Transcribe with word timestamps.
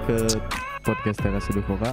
lagi 0.00 0.08
ke 0.08 0.40
podcast 0.80 1.18
Teras 1.20 1.44
Seduh 1.44 1.64
Koka. 1.64 1.92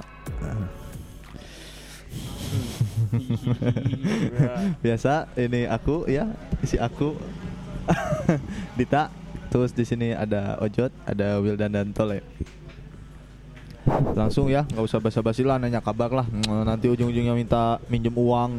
Biasa 4.84 5.28
ini 5.36 5.68
aku 5.68 6.08
ya, 6.08 6.32
si 6.64 6.80
aku 6.80 7.16
Dita. 8.80 9.12
Terus 9.48 9.72
di 9.72 9.84
sini 9.84 10.12
ada 10.12 10.60
Ojot, 10.60 10.92
ada 11.08 11.40
Wildan 11.40 11.72
dan 11.72 11.88
Tole. 11.92 12.20
Langsung 14.12 14.52
ya, 14.52 14.68
nggak 14.68 14.84
usah 14.84 15.00
basa-basi 15.00 15.40
lah, 15.40 15.56
nanya 15.56 15.80
kabar 15.80 16.12
lah. 16.12 16.28
Nanti 16.68 16.92
ujung-ujungnya 16.92 17.32
minta 17.32 17.80
minjem 17.88 18.12
uang. 18.12 18.52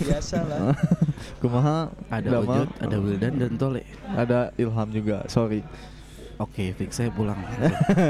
Biasa 0.00 0.48
lah. 0.48 0.72
Kumaha? 1.44 1.92
Ada? 2.08 2.40
Ojot, 2.40 2.68
ada 2.80 2.96
Wildan 2.96 3.32
dan 3.36 3.52
Tole. 3.60 3.84
ada 4.08 4.48
Ilham 4.56 4.88
juga. 4.88 5.28
Sorry. 5.28 5.60
Oke, 6.38 6.70
fix 6.78 7.02
saya 7.02 7.10
pulang. 7.10 7.34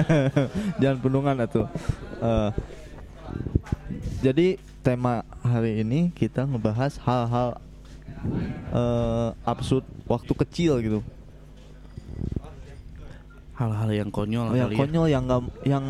Jangan 0.84 0.98
penungan 1.00 1.36
atuh. 1.40 1.64
Eh, 2.20 2.50
jadi 4.20 4.60
tema 4.84 5.24
hari 5.40 5.80
ini 5.80 6.12
kita 6.12 6.44
ngebahas 6.44 7.00
hal-hal 7.00 7.56
eh, 8.76 9.30
absurd 9.48 9.88
waktu 10.04 10.32
kecil 10.44 10.72
gitu. 10.84 11.00
Hal-hal 13.56 13.90
yang 13.90 14.10
konyol 14.12 14.54
yang 14.54 14.70
kali 14.70 14.76
ya. 14.76 14.80
konyol 14.84 15.06
yang 15.08 15.22
nggak 15.24 15.42
yang 15.64 15.84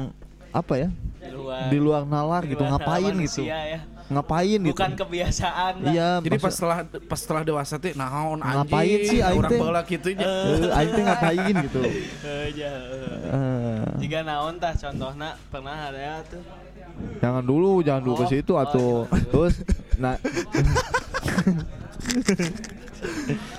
apa 0.54 0.74
ya? 0.78 0.88
di 1.18 1.30
luar 1.34 1.60
Di 1.68 1.78
luar 1.82 2.02
nalar 2.06 2.42
di 2.46 2.54
gitu, 2.54 2.62
luar 2.62 2.70
ngapain 2.78 3.12
manusia 3.12 3.26
gitu. 3.26 3.42
ya. 3.50 3.80
Ngapain 4.08 4.56
gitu. 4.58 4.72
bukan 4.72 4.92
kebiasaan 4.96 5.72
lah. 5.84 5.92
Iya, 5.92 6.10
Jadi 6.20 6.36
pas 6.38 6.48
setelah 6.48 6.78
pas 7.04 7.18
setelah 7.18 7.42
dewasa 7.44 7.76
teh 7.76 7.92
naon 7.92 8.40
anjing. 8.40 8.56
Ngapain 8.64 8.98
sih 9.04 9.18
aing 9.20 9.36
orang 9.38 9.50
teh? 9.50 9.60
baheula 9.60 9.82
kitu 9.84 10.08
nya. 10.12 10.24
Eh, 10.24 10.68
aing 10.72 10.90
teh 10.90 11.04
ngapain 11.04 11.54
gitu. 11.62 11.80
Eh, 12.24 12.46
ja, 12.56 12.72
eh. 13.28 13.84
Jika 14.00 14.18
naon 14.22 14.56
tah 14.56 14.72
contohna 14.72 15.36
pernah 15.48 15.76
ada 15.86 16.00
ya 16.00 16.16
tuh 16.24 16.40
jangan 17.20 17.44
dulu, 17.44 17.78
jangan 17.78 18.02
dulu 18.02 18.14
ke 18.16 18.24
Oh, 18.24 18.30
situ 18.32 18.52
oh, 18.52 18.58
atuh. 18.58 18.98
Terus 19.28 19.54
nah 19.96 20.16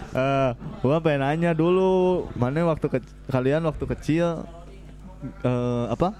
Eh, 0.10 0.50
gua 0.82 0.98
pengen 1.00 1.22
nanya 1.22 1.52
dulu, 1.54 2.26
mana 2.34 2.66
waktu 2.66 2.90
ke- 2.90 3.06
kalian 3.30 3.64
waktu 3.64 3.86
kecil 3.88 4.44
eh 5.40 5.86
apa? 5.88 6.12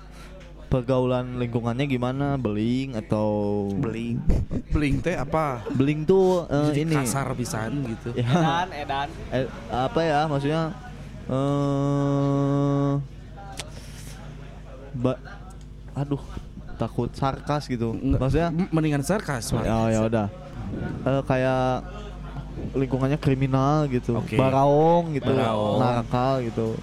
Pergaulan 0.70 1.36
lingkungannya 1.36 1.84
gimana? 1.84 2.38
Beling 2.38 2.94
atau 2.96 3.30
Beling. 3.74 4.22
Beling 4.74 5.02
teh 5.02 5.18
apa? 5.18 5.66
Beling 5.68 6.06
tuh 6.06 6.46
eh, 6.46 6.70
Jadi 6.70 6.82
ini. 6.86 6.96
kasar 6.96 7.26
pisan 7.34 7.72
gitu. 7.84 8.14
Ya, 8.14 8.30
edan 8.30 8.70
edan 8.72 9.08
eh, 9.32 9.46
apa 9.68 10.00
ya 10.00 10.20
maksudnya 10.24 10.62
eh 11.26 12.92
ba- 14.94 15.22
aduh 15.96 16.22
takut 16.76 17.10
sarkas 17.12 17.66
gitu. 17.66 17.92
Nggak- 17.92 18.22
Maksudnya 18.22 18.50
m- 18.50 18.70
mendingan 18.70 19.02
sarkas. 19.02 19.50
Oh 19.52 19.62
ya 19.88 20.00
udah. 20.02 20.28
Eh, 21.04 21.22
kayak 21.26 21.82
lingkungannya 22.72 23.18
kriminal 23.18 23.88
gitu, 23.88 24.14
Oke. 24.16 24.36
baraong 24.36 25.16
gitu, 25.16 25.32
Baraong. 25.32 25.80
nakal 25.80 26.44
gitu. 26.44 26.76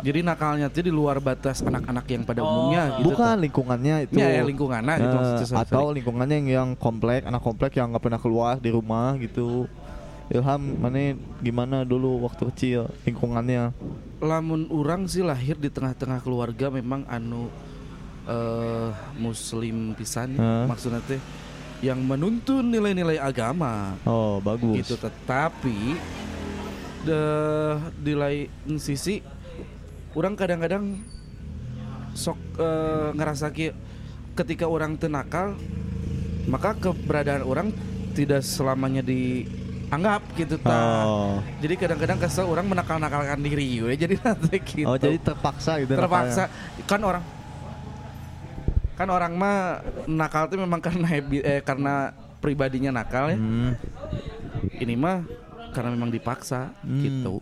Jadi 0.00 0.20
nakalnya 0.20 0.66
tuh 0.66 0.80
di 0.80 0.90
luar 0.90 1.18
batas 1.18 1.60
anak-anak 1.60 2.06
yang 2.06 2.22
pada 2.22 2.40
Oh. 2.40 2.48
umumnya 2.48 2.82
gitu. 2.96 3.10
Bukan 3.10 3.36
lingkungannya 3.38 3.96
itu. 4.02 4.14
Ya, 4.14 4.28
ya, 4.30 4.42
lingkungannya 4.42 4.94
gitu 4.96 5.06
Eh, 5.06 5.14
maksudnya, 5.14 5.46
sorry, 5.46 5.62
atau 5.62 5.82
sorry. 5.84 5.94
lingkungannya 6.00 6.36
yang, 6.36 6.48
yang 6.48 6.70
komplek, 6.74 7.20
anak 7.22 7.40
komplek 7.40 7.72
yang 7.74 7.86
nggak 7.88 8.02
pernah 8.02 8.18
keluar 8.18 8.54
di 8.56 8.70
rumah 8.70 9.14
gitu. 9.16 9.68
Ilham, 10.26 10.80
mana 10.80 11.12
gimana 11.38 11.76
dulu 11.84 12.24
waktu 12.24 12.48
kecil 12.48 12.80
lingkungannya? 13.04 13.76
lamun 14.16 14.64
orang 14.68 15.04
sih 15.04 15.20
lahir 15.20 15.52
di 15.54 15.68
tengah-tengah 15.68 16.18
keluarga 16.18 16.72
memang 16.72 17.04
anu 17.06 17.52
eh 18.24 18.88
muslim 19.14 19.92
pisan 19.92 20.32
Hah? 20.34 20.64
maksudnya 20.64 21.04
teh 21.04 21.20
yang 21.80 22.00
menuntun 22.00 22.64
nilai-nilai 22.64 23.20
agama 23.20 23.92
Oh 24.02 24.40
bagus. 24.40 24.80
gitu 24.80 24.96
tetapi 24.96 25.92
de 27.04 27.20
di 28.00 28.16
lain 28.16 28.48
sisi 28.74 29.20
orang 30.14 30.34
kadang-kadang 30.34 31.02
sok 32.14 32.38
eh, 32.58 33.08
ngerasa 33.14 33.50
ki 33.50 33.74
ketika 34.34 34.66
orang 34.70 34.94
tenakal 34.98 35.58
maka 36.46 36.76
keberadaan 36.78 37.42
orang 37.42 37.68
tidak 38.14 38.46
selamanya 38.46 39.02
dianggap 39.02 40.22
gitu 40.38 40.54
ta. 40.62 41.02
Oh. 41.02 41.42
Jadi 41.58 41.74
kadang-kadang 41.74 42.18
kesel 42.22 42.46
orang 42.46 42.66
menakal-nakalkan 42.70 43.42
diri 43.42 43.82
we. 43.82 43.94
Jadi 44.02 44.14
nanti 44.22 44.58
gitu. 44.62 44.86
Oh 44.86 44.94
jadi 44.98 45.18
terpaksa 45.18 45.82
gitu. 45.82 45.98
terpaksa 45.98 46.46
kan 46.86 47.00
orang 47.02 47.24
kan 48.94 49.08
orang 49.10 49.34
mah 49.34 49.82
nakal 50.06 50.46
itu 50.46 50.54
memang 50.54 50.78
karena 50.78 51.08
eh, 51.18 51.58
karena 51.66 52.14
pribadinya 52.38 52.94
nakal 52.94 53.34
ya. 53.34 53.34
nakalnya. 53.34 53.38
Hmm. 53.42 53.72
Ini 54.78 54.94
mah 54.94 55.26
karena 55.74 55.90
memang 55.90 56.14
dipaksa 56.14 56.70
Hmm. 56.86 57.02
gitu. 57.02 57.34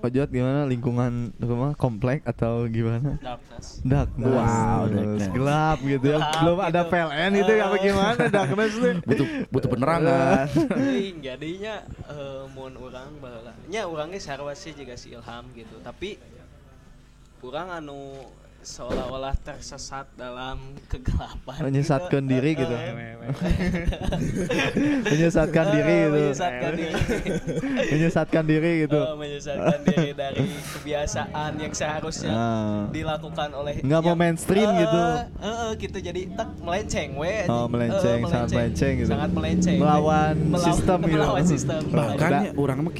Ojot 0.00 0.28
gimana 0.32 0.64
lingkungan 0.64 1.36
rumah 1.36 1.76
komplek 1.76 2.24
atau 2.24 2.64
gimana? 2.66 3.20
darkness 3.20 3.84
Darkness. 3.84 4.32
Wow, 4.32 4.82
darkness. 4.88 5.28
Gelap 5.32 5.78
gitu 5.84 6.06
ya. 6.08 6.18
Belum 6.40 6.58
ada 6.60 6.80
gitu. 6.84 6.92
PLN 6.92 7.30
itu 7.36 7.52
apa 7.60 7.76
gimana 7.76 8.22
darkness 8.32 8.74
nih? 8.80 8.94
Butuh 9.04 9.26
butuh 9.52 9.68
penerangan. 9.68 10.46
Teuing, 10.48 11.16
jadinya 11.20 11.74
eh, 12.08 12.42
mun 12.56 12.72
orang 12.80 13.10
baheula 13.20 13.52
nya 13.68 13.86
urangnya 13.86 14.18
sarwa 14.18 14.52
sih 14.56 14.74
juga 14.74 14.96
si 14.98 15.14
Ilham 15.14 15.46
gitu 15.54 15.78
tapi 15.84 16.18
orang 17.40 17.80
anu 17.80 18.26
seolah-olah 18.60 19.32
tersesat 19.40 20.04
dalam 20.14 20.60
kegelapan 20.84 21.64
Menyesatkan 21.64 22.20
gitu. 22.20 22.30
diri 22.30 22.50
gitu. 22.52 22.74
Eh, 22.74 22.92
Menyesatkan 25.08 25.66
diri 25.70 25.88
eh, 25.90 26.02
gitu. 26.02 26.18
menyesatkan 26.20 26.72
diri 26.74 26.92
Menyesatkan 27.92 28.44
diri 28.44 28.72
gitu. 28.84 29.00
Eh, 29.00 29.16
menyesatkan 29.16 29.80
diri 29.82 30.10
dari 30.12 30.44
kebiasaan 30.76 31.52
yang 31.56 31.72
seharusnya 31.72 32.28
Ah. 32.30 32.84
dilakukan 32.88 33.48
oleh 33.52 33.80
Nggak 33.80 34.00
mau 34.02 34.14
mainstream 34.14 34.68
Eh, 34.70 34.78
gitu. 34.78 35.00
eh, 35.00 35.20
eh, 35.40 35.70
gitu 35.76 35.98
jadi 35.98 36.20
tak 36.34 36.48
melenceng 36.60 37.10
we 37.16 37.34
Oh, 37.48 37.64
melenceng, 37.64 38.20
Eh, 38.20 38.28
sangat 38.28 38.48
melenceng 38.52 38.92
gitu. 38.98 39.08
sangat 39.08 39.30
melenceng 39.32 39.76
Melawan 39.78 40.34
Melawan- 40.36 40.66
sistem 40.68 40.98
gitu. 41.00 41.14
melawan 41.16 41.44
sistem 41.44 41.80
Bahkan 41.88 42.30
ya 42.30 42.52
orang 42.54 42.78
mah 42.82 42.92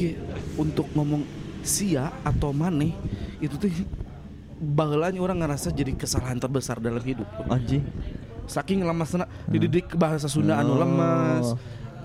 untuk 0.57 0.87
ngomong 0.93 1.23
sia 1.61 2.09
atau 2.25 2.51
maneh 2.51 2.97
itu 3.39 3.53
tuh 3.55 3.69
baheulanya 4.61 5.19
orang 5.25 5.41
ngerasa 5.41 5.73
jadi 5.73 5.97
kesalahan 5.97 6.37
terbesar 6.37 6.77
dalam 6.79 7.01
hidup. 7.01 7.27
Anjing. 7.49 7.81
Saking 8.45 8.85
lemasna 8.85 9.25
dididik 9.49 9.97
bahasa 9.97 10.29
Sunda 10.29 10.61
anu 10.61 10.77
Oh. 10.77 10.81
lemas. 10.85 11.47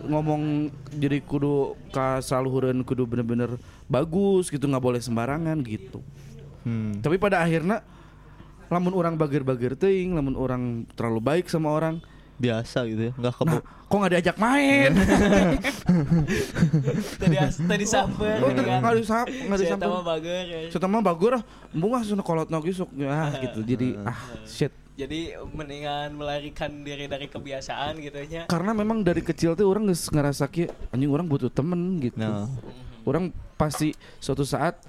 Ngomong 0.05 0.69
jadi 0.95 1.19
kudu 1.19 1.75
ka 1.91 2.21
saluhureun 2.23 2.85
kudu 2.85 3.03
bener-bener 3.09 3.59
bagus 3.91 4.47
gitu 4.47 4.63
nggak 4.69 4.83
boleh 4.83 5.01
sembarangan 5.03 5.57
gitu. 5.65 5.99
Hmm. 6.63 7.01
Tapi 7.03 7.17
pada 7.19 7.41
akhirnya 7.43 7.81
lamun 8.69 8.93
orang 8.97 9.13
bager-bager 9.17 9.77
teuing, 9.77 10.17
lamun 10.17 10.33
orang 10.33 10.89
terlalu 10.97 11.21
baik 11.21 11.45
sama 11.49 11.69
orang, 11.73 12.01
Biasa 12.35 12.83
gitu 12.89 13.01
ya. 13.09 13.13
Enggak 13.15 13.33
kebo. 13.39 13.47
nah 13.47 13.61
kok 13.63 13.95
nggak 13.95 14.11
diajak 14.17 14.37
main? 14.41 14.91
tadi 17.21 17.35
tadi 17.47 17.85
sampai 17.85 18.43
Oh, 18.43 18.49
nggak 18.51 18.95
disap, 18.99 19.27
nggak 19.29 19.59
disamper. 19.61 19.87
tahu 19.87 20.03
bager 20.03 20.45
ya. 20.49 20.87
Mah 20.89 21.01
bagus 21.05 21.31
ah, 21.39 21.43
bunga 21.71 22.03
sana 22.03 22.23
kolot 22.25 22.49
nogi 22.51 22.75
sok 22.75 22.91
ah 23.07 23.31
gitu. 23.39 23.59
Jadi 23.63 23.95
ah 24.03 24.19
shit. 24.43 24.73
Jadi 24.95 25.35
mendingan 25.51 26.15
melarikan 26.15 26.71
diri 26.83 27.07
dari 27.11 27.27
kebiasaan 27.27 27.99
gitu 27.99 28.19
nya. 28.31 28.47
Karena 28.47 28.71
memang 28.71 29.03
dari 29.03 29.19
kecil 29.19 29.55
tuh 29.55 29.67
orang 29.67 29.91
ngerasa 29.91 30.47
ki 30.47 30.71
anjing 30.91 31.11
orang 31.11 31.27
butuh 31.27 31.51
temen 31.51 31.99
gitu. 31.99 32.19
Nah. 32.19 32.47
Orang 33.05 33.35
pasti 33.55 33.93
suatu 34.19 34.47
saat 34.47 34.79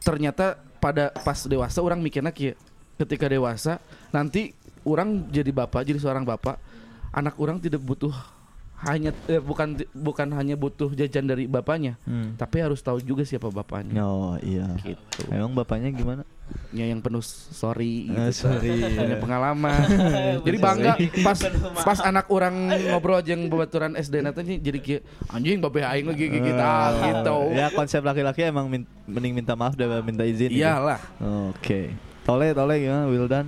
ternyata 0.00 0.56
pada 0.80 1.12
pas 1.12 1.36
dewasa 1.44 1.80
orang 1.84 2.00
mikirnya 2.00 2.32
ki 2.32 2.56
ketika 3.00 3.28
dewasa 3.28 3.80
nanti 4.12 4.52
orang 4.82 5.08
jadi 5.26 5.50
bapak 5.50 5.82
jadi 5.82 5.98
seorang 5.98 6.22
bapak 6.22 6.56
anak 7.10 7.34
orang 7.36 7.56
tidak 7.56 7.80
butuh 7.80 8.12
hanya 8.80 9.12
eh, 9.28 9.36
bukan 9.36 9.76
bukan 9.92 10.32
hanya 10.32 10.56
butuh 10.56 10.88
jajan 10.90 11.28
dari 11.28 11.44
bapaknya 11.44 12.00
Hmm. 12.00 12.32
tapi 12.34 12.58
harus 12.58 12.80
tahu 12.80 12.96
juga 12.98 13.22
siapa 13.22 13.46
bapaknya 13.46 14.00
Oh 14.00 14.40
iya. 14.40 14.72
gitu 14.78 15.28
Emang 15.28 15.52
bapaknya 15.52 15.90
gimana? 15.90 16.24
ya 16.72 16.82
yang 16.82 16.98
penuh 16.98 17.22
sorry 17.22 18.08
gitu. 18.08 18.18
Eh, 18.18 18.32
sorry. 18.32 18.74
punya 18.90 19.20
pengalaman 19.20 19.84
jadi 20.46 20.56
bangga 20.58 20.92
pas 21.20 21.38
pas 21.78 21.98
anak 22.00 22.26
orang 22.26 22.54
ngobrol 22.88 23.20
aja 23.20 23.30
yang 23.30 23.46
babaturan 23.46 23.94
SD 23.94 24.18
nanti 24.18 24.56
jadi 24.56 24.78
kayak 24.80 25.02
anjing 25.28 25.60
babe 25.60 25.78
aing 25.78 26.08
lagi 26.08 26.24
gitu 26.26 26.50
ah, 26.56 26.90
gitu 27.04 27.38
Ya 27.52 27.68
konsep 27.70 28.00
laki-laki 28.00 28.42
emang 28.42 28.66
min- 28.66 28.88
mending 29.04 29.36
minta 29.36 29.52
maaf 29.52 29.74
daripada 29.74 30.00
minta 30.00 30.24
izin. 30.24 30.48
gitu. 30.48 30.58
iyalah 30.58 30.98
Oke. 31.52 31.92
Tole, 32.22 32.50
tole 32.50 32.74
gimana 32.78 33.06
Wildan? 33.06 33.46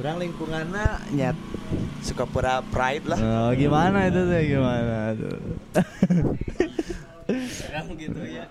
Kurang 0.00 0.16
lingkungannya 0.16 1.12
nyet 1.12 1.36
suka 2.00 2.24
pura 2.24 2.64
pride 2.72 3.04
lah. 3.04 3.20
Oh, 3.20 3.52
gimana 3.52 4.08
itu 4.08 4.16
tuh 4.24 4.40
gimana 4.48 5.12
tuh? 5.12 5.36
Serem 7.52 7.86
gitu 8.00 8.24
ya. 8.24 8.48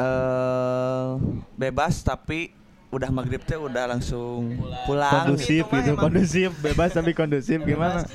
eh 0.00 1.08
bebas 1.52 2.00
tapi 2.00 2.48
udah 2.88 3.12
maghrib 3.12 3.44
teh 3.44 3.60
udah 3.60 3.92
langsung 3.92 4.56
pulang. 4.88 5.28
kondusif 5.28 5.68
Itu 5.68 5.76
mah 5.76 5.84
gitu 5.84 5.96
kondusif 6.00 6.48
bebas 6.64 6.96
tapi 6.96 7.12
kondusif 7.12 7.60
gimana 7.60 8.08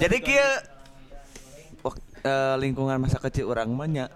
Jadi 0.00 0.24
kia 0.24 0.48
eh, 2.22 2.54
lingkungan 2.56 2.98
masa 2.98 3.18
kecil 3.18 3.46
orang 3.46 3.68
mah 3.68 3.86
nya 3.86 4.06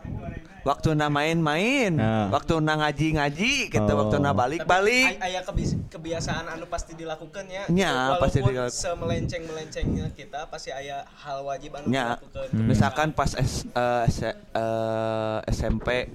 waktu 0.63 0.95
na 0.95 1.07
main-main, 1.07 1.95
Nah. 1.95 2.27
waktu 2.29 2.59
na 2.59 2.75
ngaji-ngaji, 2.77 3.69
kita 3.69 3.87
Oh. 3.89 4.03
waktu 4.03 4.19
na 4.19 4.31
balik-balik. 4.33 5.15
Ay- 5.17 5.31
aya 5.31 5.41
kebi- 5.41 5.79
kebiasaan 5.87 6.47
anu 6.49 6.67
pasti 6.67 6.95
dilakukan 6.95 7.47
ya. 7.47 7.63
Nya, 7.69 7.91
Walaupun 8.11 8.19
pasti 8.21 8.39
dilakukan. 8.41 8.71
semelenceng-melencengnya 8.75 10.07
kita 10.13 10.47
pasti 10.47 10.71
aya 10.71 11.07
hal 11.17 11.43
wajib 11.43 11.71
anu 11.73 11.87
Nya, 11.87 12.19
dilakukan. 12.19 12.67
misalkan 12.67 13.09
pas 13.11 13.31
S, 13.33 13.63
eh, 13.65 14.05
S- 14.09 14.27
eh, 14.33 15.39
SMP 15.49 16.11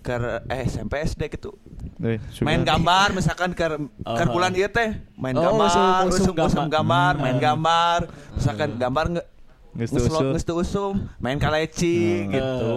ke 0.00 0.12
eh 0.46 0.60
SMP 0.66 1.00
SD 1.00 1.28
gitu. 1.30 1.56
Eh, 2.00 2.16
Main 2.40 2.64
gambar 2.64 3.12
misalkan 3.12 3.52
ke 3.52 3.64
ke 3.90 4.24
bulan 4.26 4.52
ieu 4.52 4.68
teh, 4.68 4.96
main 5.14 5.32
Oh, 5.32 5.44
gambar, 5.56 6.08
usum 6.08 6.66
gambar, 6.66 7.12
main 7.16 7.36
gambar. 7.36 8.08
Misalkan 8.32 8.76
gambar 8.76 9.04
nge 9.10 9.22
Ngeslot 9.70 10.50
usum. 10.56 10.94
main 11.18 11.38
kaleci 11.38 12.26
Hmm. 12.26 12.32
gitu. 12.32 12.70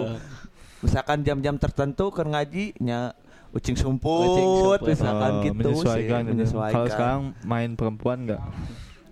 Misalkan 0.80 1.24
jam-jam 1.24 1.56
tertentu 1.56 2.12
ke 2.12 2.22
ngaji 2.22 2.76
nya 2.78 3.16
ucing 3.50 3.72
Ucing 3.72 3.76
sumput, 3.76 4.26
sumput. 4.36 4.80
misalkan 4.84 5.32
Oh, 5.32 5.42
gitu 5.42 5.54
menyesuaikan, 5.56 6.20
sih, 6.20 6.30
menyesuaikan. 6.34 6.74
Kalau 6.74 6.86
sekarang 6.88 7.20
main 7.42 7.70
perempuan 7.72 8.18
enggak? 8.24 8.42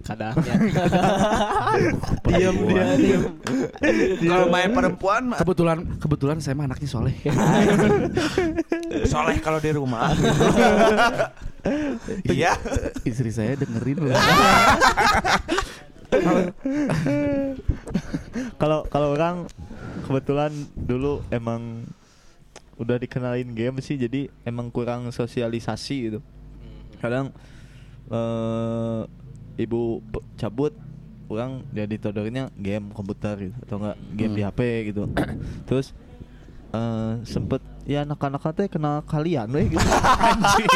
kadang 0.03 0.35
ya. 0.43 0.55
Diam 2.27 2.57
dia. 2.67 2.85
kalau 4.27 4.47
main 4.51 4.75
perempuan 4.75 5.31
Kebetulan 5.31 5.79
kebetulan 5.97 6.37
saya 6.43 6.59
mah 6.59 6.67
anaknya 6.67 6.91
soleh. 6.91 7.15
soleh 9.07 9.39
kalau 9.39 9.63
di 9.63 9.71
rumah. 9.71 10.11
Iya. 12.27 12.59
Istri 13.07 13.31
saya 13.31 13.55
dengerin 13.55 13.99
loh. 14.03 14.19
Kalau 18.61 18.87
kalau 18.89 19.13
orang 19.13 19.47
kebetulan 20.07 20.53
dulu 20.77 21.23
emang 21.35 21.85
udah 22.79 22.99
dikenalin 22.99 23.55
game 23.55 23.81
sih 23.83 23.99
jadi 23.99 24.31
emang 24.47 24.71
kurang 24.71 25.11
sosialisasi 25.11 25.97
gitu. 26.11 26.21
Kadang 27.03 27.33
eh 28.13 29.03
ibu 29.61 30.01
cabut 30.39 30.73
orang 31.33 31.65
jadi 31.73 31.97
todornya 31.97 32.53
game 32.61 32.93
komputer 32.93 33.51
gitu 33.51 33.57
atau 33.67 33.77
enggak 33.83 33.97
game 34.15 34.35
di 34.37 34.43
HP 34.45 34.61
gitu. 34.93 35.03
Terus 35.69 35.97
eh 36.73 37.13
sempet 37.27 37.61
ya 37.83 38.07
anak-anak 38.07 38.43
teh 38.55 38.67
kenal 38.67 39.03
kalian 39.03 39.51
weh 39.51 39.67
gitu. 39.69 39.83
Anjing. 40.31 40.71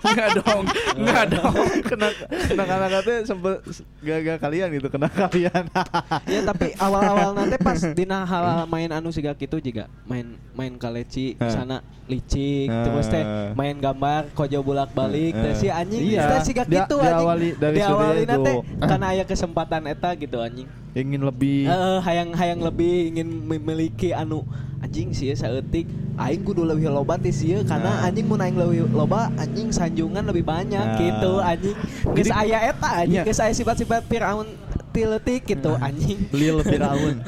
Enggak 0.00 0.28
dong. 0.38 0.64
Enggak 0.96 1.24
dong. 1.32 1.54
kena 1.88 2.08
anak-anak 2.52 3.00
teh 3.02 3.18
sempet 3.24 3.56
gak 4.00 4.38
kalian 4.38 4.68
gitu 4.76 4.88
kenal 4.88 5.08
kalian. 5.08 5.64
ya 6.32 6.40
tapi 6.44 6.76
awal-awal 6.84 7.32
nanti 7.32 7.56
pas 7.56 7.80
dina 7.92 8.22
hal 8.22 8.66
main 8.66 8.90
anu 8.90 9.08
siga 9.08 9.32
gitu 9.32 9.56
juga 9.58 9.88
main 10.04 10.26
main 10.52 10.76
kaleci 10.76 11.34
sana 11.40 11.80
licik 12.04 12.68
terus 12.68 13.06
teh 13.06 13.24
main 13.54 13.74
gambar 13.74 14.28
kojo 14.34 14.60
bolak 14.60 14.90
balik 14.90 15.32
teh 15.32 15.54
si 15.54 15.66
anjing 15.70 16.02
Iya. 16.12 16.26
teh 16.36 16.40
siga 16.44 16.62
gitu 16.66 16.98
anjing 16.98 17.14
diawali 17.16 17.48
dari 17.54 17.76
diawali 17.78 18.22
itu. 18.26 18.54
karena 18.80 19.06
aya 19.08 19.24
kesempatan 19.24 19.86
eta 19.86 20.12
gitu 20.14 20.38
anjing 20.38 20.68
Ingin 20.90 21.22
lebih 21.22 21.70
Eh, 21.70 21.98
hayang 22.02 22.34
hayang 22.34 22.58
lebih 22.58 23.14
ingin 23.14 23.46
memiliki 23.46 24.10
anu 24.10 24.42
anjing 24.82 25.14
sih 25.14 25.30
saeutik 25.32 25.86
aing 26.18 26.42
kudu 26.50 26.66
lebih 26.66 26.90
loba 26.90 27.14
ti 27.14 27.30
sieun 27.30 27.62
karena 27.62 27.90
Nah. 27.92 28.06
anjing 28.06 28.26
mun 28.26 28.38
aing 28.38 28.54
lebih 28.54 28.90
loba 28.90 29.30
anjing 29.34 29.70
sanjungan 29.70 30.24
lebih 30.24 30.42
banyak 30.42 30.82
Nah. 30.84 30.98
gitu 30.98 31.32
anjing 31.38 31.76
geus 32.12 32.30
aya 32.30 32.58
eta 32.66 32.90
anjing 32.98 33.16
Iya. 33.16 33.24
geus 33.24 33.38
aya 33.38 33.52
sifat-sifat 33.52 34.02
Firaun 34.04 34.50
tiletik 34.90 35.46
gitu 35.46 35.78
anjing 35.78 36.18
Lil 36.34 36.58
Firaun. 36.60 37.22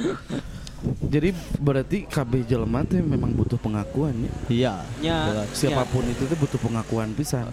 Jadi 1.04 1.30
berarti 1.56 2.02
KB 2.04 2.42
jelema 2.44 2.82
teh 2.82 2.98
memang 2.98 3.30
butuh 3.30 3.54
pengakuan 3.56 4.10
ya. 4.19 4.32
Iya. 4.50 4.74
nya 4.98 5.16
jelas. 5.28 5.48
Siapa 5.54 5.86
pun 5.86 6.02
itu 6.04 6.26
teh 6.26 6.34
butuh 6.34 6.58
pengakuan 6.58 7.14
pisan. 7.14 7.46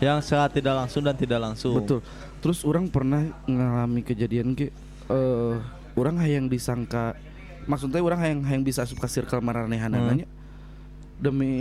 Yang 0.00 0.24
secara 0.24 0.48
tidak 0.48 0.74
langsung 0.74 1.02
dan 1.02 1.12
tidak 1.12 1.36
langsung. 1.38 1.76
Betul. 1.76 2.00
Terus 2.38 2.64
orang 2.64 2.88
pernah 2.88 3.20
ngalami 3.44 4.00
kejadian 4.00 4.54
ke 4.54 4.72
eh 5.06 5.54
orang 5.92 6.16
hayang 6.16 6.46
disangka 6.46 7.12
maksudnya 7.64 7.98
orang 7.98 8.20
hayang 8.22 8.40
hayang 8.40 8.62
bisa 8.62 8.80
asup 8.80 8.96
ke 8.96 9.08
circle 9.10 9.42
maranehanana 9.42 10.14
Hmm. 10.14 10.37
Demi 11.18 11.52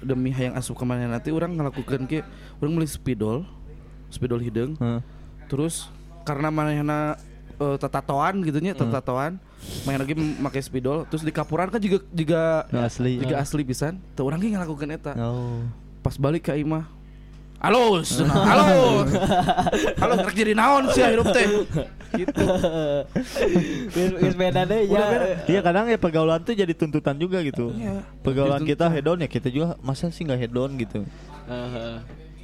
demi 0.00 0.32
hayang 0.32 0.56
asup 0.56 0.74
ke 0.74 0.84
mana 0.84 1.04
nanti 1.06 1.28
orang 1.28 1.52
ngelakukan 1.52 2.08
ke 2.08 2.24
orang 2.56 2.72
beli 2.72 2.88
spidol 2.88 3.44
spidol 4.08 4.40
hidung 4.40 4.72
Heeh. 4.74 5.04
terus 5.44 5.92
karena 6.24 6.48
manehna 6.48 7.20
eh, 7.56 7.76
tetatoan 7.76 8.40
gitu 8.40 8.58
nya 8.58 8.72
Hmm. 8.72 9.84
main 9.84 10.00
lagi 10.00 10.16
pakai 10.16 10.64
spidol 10.64 11.04
terus 11.04 11.20
di 11.20 11.28
kapuran 11.28 11.68
kan 11.68 11.76
juga 11.76 12.00
juga 12.08 12.64
Nah, 12.72 12.88
asli. 12.88 13.20
juga 13.20 13.36
asli 13.36 13.60
pisan 13.60 14.00
tuh 14.16 14.24
orang 14.24 14.40
ge 14.40 14.48
ngelakukan 14.48 14.88
eta 14.88 15.12
Oh. 15.20 15.68
pas 16.00 16.16
balik 16.16 16.48
ke 16.48 16.56
imah 16.56 16.88
halo 17.60 18.00
cenah, 18.00 18.40
halo 18.40 18.64
halo 19.94 20.14
kerja 20.24 20.40
jadi 20.40 20.54
naon 20.56 20.88
sih 20.90 21.04
hidup 21.04 21.28
teh 21.28 21.44
gitu 22.16 22.44
geus 24.16 24.34
beda 24.34 24.64
deh 24.64 24.88
ya. 24.88 25.04
Iya 25.44 25.60
kadang 25.60 25.86
ya 25.86 25.94
pergaulan 25.94 26.40
tuh 26.40 26.52
jadi 26.52 26.72
tuntutan 26.72 27.14
juga 27.14 27.38
gitu. 27.40 27.70
Iya. 27.72 28.00
Pergaulan 28.20 28.64
kita 28.64 28.88
hedon 28.88 29.20
ya 29.20 29.28
kita 29.28 29.46
juga 29.46 29.76
masa 29.78 30.08
sih 30.08 30.24
nggak 30.24 30.40
hedon 30.40 30.70
gitu. 30.76 31.04
Heeh. 31.46 31.96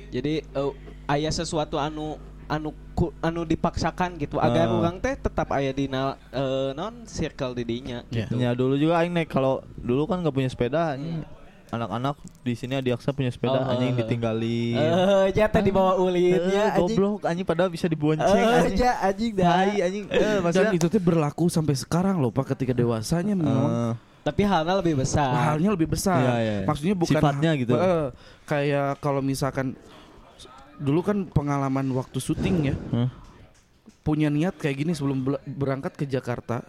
jadi 0.06 0.32
eh, 0.44 0.72
aya 1.06 1.30
sesuatu 1.30 1.76
anu 1.76 2.14
anu 2.46 2.70
ku- 2.92 3.10
anu 3.18 3.42
dipaksakan 3.42 4.14
gitu 4.16 4.38
agar 4.38 4.68
Ah. 4.68 4.74
orang 4.76 4.96
teh 4.96 5.14
tetap 5.14 5.50
aya 5.50 5.70
di 5.70 5.86
na, 5.86 6.14
eh, 6.30 6.70
non 6.72 7.02
circle 7.04 7.52
di 7.52 7.64
dinya 7.64 8.06
Iya. 8.06 8.26
gitu 8.26 8.32
Ya 8.36 8.50
dulu 8.52 8.76
juga 8.76 9.00
aing 9.00 9.10
naik 9.10 9.26
kalau 9.28 9.64
dulu 9.74 10.06
kan 10.06 10.20
nggak 10.20 10.30
punya 10.30 10.46
sepeda 10.46 10.94
anjing. 10.94 11.26
Anak-anak 11.76 12.14
di 12.40 12.52
sini 12.52 12.74
Adiaksa 12.74 13.10
punya 13.10 13.28
sepeda 13.28 13.58
Oh, 13.58 13.68
anjing 13.68 13.92
heeh. 13.92 14.00
ditinggalin. 14.00 14.74
Eh, 14.74 15.26
jatuh 15.32 15.60
di 15.60 15.70
bawah 15.70 15.94
ulitnya 15.98 16.40
Eh, 16.64 16.74
anjing. 16.74 16.96
goblok 16.96 17.20
anjing 17.22 17.44
padahal 17.44 17.68
bisa 17.68 17.86
dibonceng 17.86 18.24
Eh, 18.24 18.58
anjing. 18.58 18.76
ja, 18.78 18.92
anjing 19.00 19.32
dah. 19.32 19.46
Tai 19.46 19.76
anjing. 19.78 20.04
Dan 20.06 20.36
maksudnya 20.40 20.72
itu 20.72 20.86
tuh 20.86 20.98
berlaku 20.98 21.44
sampai 21.46 21.74
sekarang 21.74 22.16
loh 22.16 22.28
pak 22.28 22.50
ketika 22.50 22.72
dewasanya 22.72 23.32
memang 23.32 23.68
Eh, 23.68 23.92
Tapi 24.22 24.42
halnya 24.42 24.74
lebih 24.76 24.98
besar. 24.98 25.30
halnya 25.46 25.70
lebih 25.70 25.86
besar 25.86 26.18
iya, 26.18 26.34
iya. 26.40 26.56
maksudnya 26.64 26.94
bukan 26.94 27.14
Sifatnya 27.14 27.50
gitu. 27.54 27.72
Eh, 27.72 28.10
kayak 28.42 28.98
kalau 28.98 29.20
misalkan 29.20 29.78
dulu 30.76 31.00
kan 31.00 31.24
pengalaman 31.26 31.86
waktu 31.90 32.18
syuting 32.18 32.56
ya 32.64 32.76
punya 34.02 34.26
niat 34.26 34.54
kayak 34.54 34.76
gini 34.76 34.92
sebelum 34.92 35.18
bel- 35.20 35.42
berangkat 35.44 35.94
ke 35.94 36.04
Jakarta 36.04 36.62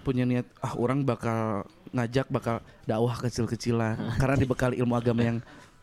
punya 0.00 0.22
niat 0.22 0.46
ah 0.58 0.74
orang 0.74 1.02
bakal 1.02 1.66
ngajak 1.96 2.28
bakal 2.28 2.60
dakwah 2.84 3.16
kecil-kecilan. 3.18 3.96
Karena 4.20 4.36
dibekali 4.36 4.76
ilmu 4.78 4.94
agama 4.94 5.22
yang 5.24 5.38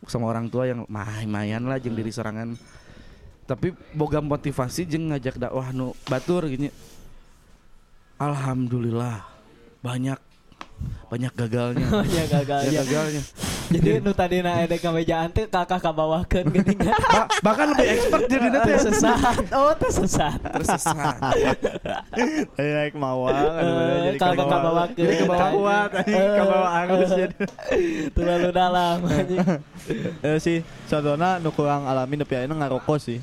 sama 0.05 0.29
orang 0.29 0.47
tua 0.51 0.69
yang 0.69 0.85
main-main 0.85 1.61
lah 1.63 1.81
jeung 1.81 1.97
diri 1.97 2.13
sorangan. 2.13 2.53
Tapi 3.43 3.75
boga 3.91 4.23
motivasi 4.23 4.85
jeung 4.85 5.11
ngajak 5.11 5.41
dakwah 5.41 5.73
nu 5.73 5.97
batur 6.07 6.45
gini. 6.47 6.69
Alhamdulillah 8.21 9.25
banyak 9.81 10.19
banyak 11.09 11.33
gagalnya. 11.33 11.87
Ya 12.07 12.25
gagal 12.39 12.59
banyak 12.69 12.73
ya. 12.73 12.83
gagalnya 12.85 13.23
Jadi 13.73 13.99
nu 13.99 14.11
tadi 14.11 14.37
na 14.39 14.61
edek 14.61 14.79
kamejaan 14.79 15.27
teh 15.27 15.45
kakak 15.45 15.81
kabawakeun 15.81 16.45
geuning. 16.47 16.77
Ba- 17.15 17.29
bahkan 17.41 17.73
lebih 17.73 17.87
expert 17.89 18.23
jadi 18.27 18.47
nanti 18.47 18.71
sesat. 18.79 19.35
Oh, 19.49 19.73
teh 19.73 19.89
sesat. 19.89 20.37
tersesat 20.39 21.17
Eh, 22.53 22.69
naik 22.71 22.93
mawang 22.93 23.33
Eh, 23.33 24.13
jadi 24.13 24.17
kabawa- 24.19 24.47
kabawakeun. 24.47 25.01
Jadi 25.01 25.15
kabawa 25.19 25.47
kuat 25.49 25.89
anjing, 25.95 26.13
Eh, 26.15 26.35
kabawa 26.35 26.67
arus 26.79 27.01
eh. 27.03 27.17
jadi. 27.19 27.35
Terlalu 28.15 28.49
dalam. 28.51 28.97
Eh 30.23 30.37
sih, 30.37 30.57
contohnya 30.85 31.35
nu 31.37 31.49
kurang 31.49 31.83
alami 31.83 32.15
nepi 32.15 32.33
ayeuna 32.35 32.55
ngarokok 32.57 32.95
sih. 32.97 33.19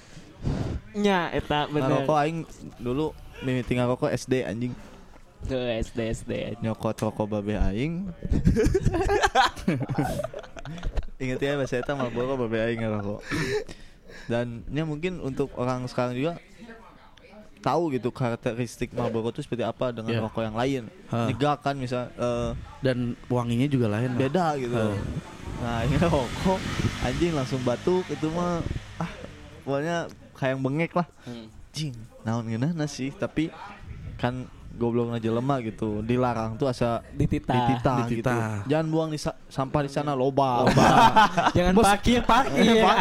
Nya 0.92 1.30
eta 1.30 1.64
bener. 1.66 1.88
Ngarokok 2.02 2.18
aing 2.18 2.44
dulu 2.76 3.14
mimiti 3.40 3.72
ngarokok 3.72 4.10
SD 4.10 4.42
anjing. 4.42 4.74
Tuh 5.40 5.56
SD 5.80 5.98
SD. 6.14 6.32
Nyokot 6.60 6.96
rokok 7.00 7.26
babe 7.28 7.56
aing. 7.56 8.08
Ingat 11.20 11.38
ya 11.38 11.52
bahasa 11.56 11.76
eta 11.76 11.92
Marlboro 11.92 12.36
babe 12.38 12.58
aing 12.60 12.80
ngarokok. 12.80 13.20
Dan 14.26 14.62
ya 14.68 14.82
mungkin 14.84 15.20
untuk 15.20 15.50
orang 15.54 15.86
sekarang 15.86 16.14
juga 16.14 16.38
tahu 17.60 17.92
gitu 17.92 18.08
karakteristik 18.08 18.88
Marlboro 18.92 19.28
itu 19.28 19.44
seperti 19.44 19.62
apa 19.62 19.92
dengan 19.92 20.16
Iya. 20.16 20.20
rokok 20.24 20.42
yang 20.42 20.56
lain. 20.56 20.82
Nyegak 21.12 21.56
kan 21.60 21.74
misal 21.76 22.08
eh, 22.14 22.50
dan 22.80 23.16
wanginya 23.28 23.66
juga 23.66 23.86
lain 23.90 24.14
lah. 24.14 24.20
beda 24.20 24.46
gitu. 24.56 24.76
Hah. 24.76 24.96
Nah 25.60 25.78
ini 25.84 25.96
rokok 25.98 26.60
anjing 27.02 27.32
langsung 27.36 27.60
batuk 27.60 28.04
itu 28.08 28.26
mah 28.32 28.64
ah 28.96 29.10
pokoknya 29.64 30.08
kayak 30.32 30.56
bengek 30.56 30.92
lah. 30.96 31.08
Hmm. 31.24 31.48
Jing, 31.70 31.94
naon 32.24 32.48
ngeunahna 32.48 32.84
sih 32.84 33.12
tapi 33.12 33.48
kan 34.18 34.48
goblok 34.80 35.12
aja 35.12 35.28
lemah 35.28 35.60
gitu 35.60 36.00
dilarang 36.00 36.56
tuh 36.56 36.64
asa 36.64 37.04
Dititah. 37.12 37.52
dititah, 37.52 37.96
gitu 38.08 38.24
Dititah. 38.24 38.64
jangan 38.64 38.86
buang 38.88 39.10
di 39.10 39.20
sa- 39.20 39.36
sampah 39.46 39.84
di 39.84 39.90
sana 39.90 40.12
loba 40.12 40.64
Jangan 41.56 41.72
Bos- 41.72 41.84
parkir 41.84 42.24
parkir 42.24 42.80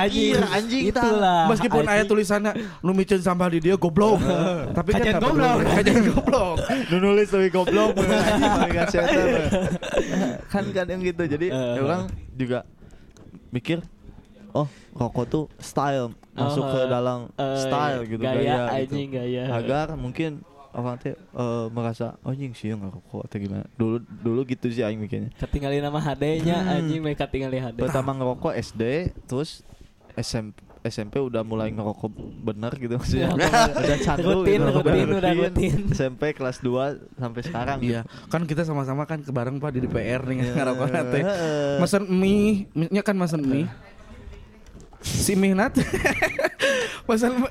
anjing, 0.51 0.91
tah. 0.91 0.99
itulah 1.01 1.41
Meskipun 1.47 1.79
anjing. 1.81 1.95
ayat 1.95 2.05
tulisannya 2.05 2.51
nu 2.81 2.91
miceun 2.91 3.19
sampah 3.19 3.47
di 3.47 3.59
dia 3.61 3.75
goblok. 3.75 4.19
Tapi 4.77 4.89
kan 4.91 4.99
Kajian 4.99 5.17
goblok. 5.17 5.57
Kajian 5.63 6.01
goblok. 6.05 6.55
nu 6.85 6.95
nulis 6.99 7.27
tapi 7.27 7.47
goblok 7.47 7.91
anjing 7.95 8.51
setan 8.85 9.31
kan 10.45 10.63
kadang 10.69 10.99
gitu 10.99 11.23
jadi 11.23 11.47
Eh. 11.49 11.79
orang 11.79 12.01
juga 12.33 12.65
mikir 13.49 13.79
oh 14.51 14.67
rokok 14.91 15.25
tuh 15.25 15.43
style 15.57 16.11
masuk 16.31 16.61
Oh, 16.61 16.71
ke 16.71 16.79
eh, 16.79 16.87
dalam 16.87 17.19
eh, 17.31 17.57
style 17.59 17.99
gitu 18.05 18.21
gaya, 18.21 18.33
gaya, 18.33 18.59
anjing, 18.71 19.07
gitu. 19.07 19.17
gaya. 19.17 19.43
agar 19.51 19.87
mungkin 19.93 20.39
orang 20.71 20.95
teh 20.97 21.13
eh, 21.13 21.65
merasa 21.69 22.13
oh 22.21 22.29
anjing 22.29 22.53
sih 22.53 22.69
ngerokok 22.69 23.25
atau 23.25 23.37
gimana 23.37 23.65
dulu 23.73 23.97
dulu 24.01 24.41
gitu 24.43 24.69
sih 24.69 24.81
aing 24.81 24.97
mikirnya 24.97 25.33
ketinggalin 25.35 25.81
nama 25.81 25.97
HD-nya 25.97 26.57
Hmm. 26.59 26.73
anjing 26.77 27.01
mereka 27.01 27.25
tinggalin 27.25 27.61
HD 27.63 27.77
pertama 27.81 28.13
ngerokok 28.13 28.53
SD 28.53 28.83
terus 29.25 29.65
SMP 30.13 30.61
SMP 30.79 31.19
udah 31.19 31.43
mulai 31.43 31.75
ngerokok 31.75 32.07
bener 32.39 32.71
gitu 32.73 32.95
maksudnya 32.95 33.35
udah 33.35 33.99
candu 33.99 34.31
Rutin, 34.31 34.63
gitu, 34.63 34.79
rutin, 34.79 35.07
udah 35.11 35.33
rutin. 35.35 35.75
SMP 35.91 36.31
kelas 36.31 36.63
2 36.63 37.19
sampai 37.19 37.41
sekarang 37.43 37.77
Iya, 37.83 38.01
kan 38.31 38.47
kita 38.47 38.63
sama-sama 38.63 39.03
kan 39.03 39.19
kebareng 39.19 39.59
Pak 39.59 39.75
di 39.75 39.83
DPR 39.83 40.23
nih 40.23 40.55
ngarokok 40.55 40.87
teh. 40.87 41.19
Heeh. 41.19 41.83
Mesen 41.83 42.07
mie, 42.07 42.71
mie-nya 42.71 43.03
kan 43.03 43.11
mesen 43.11 43.43
mie. 43.43 43.67
Si 45.01 45.33
mie 45.35 45.55
nat. 45.55 45.75
Mesen 47.07 47.47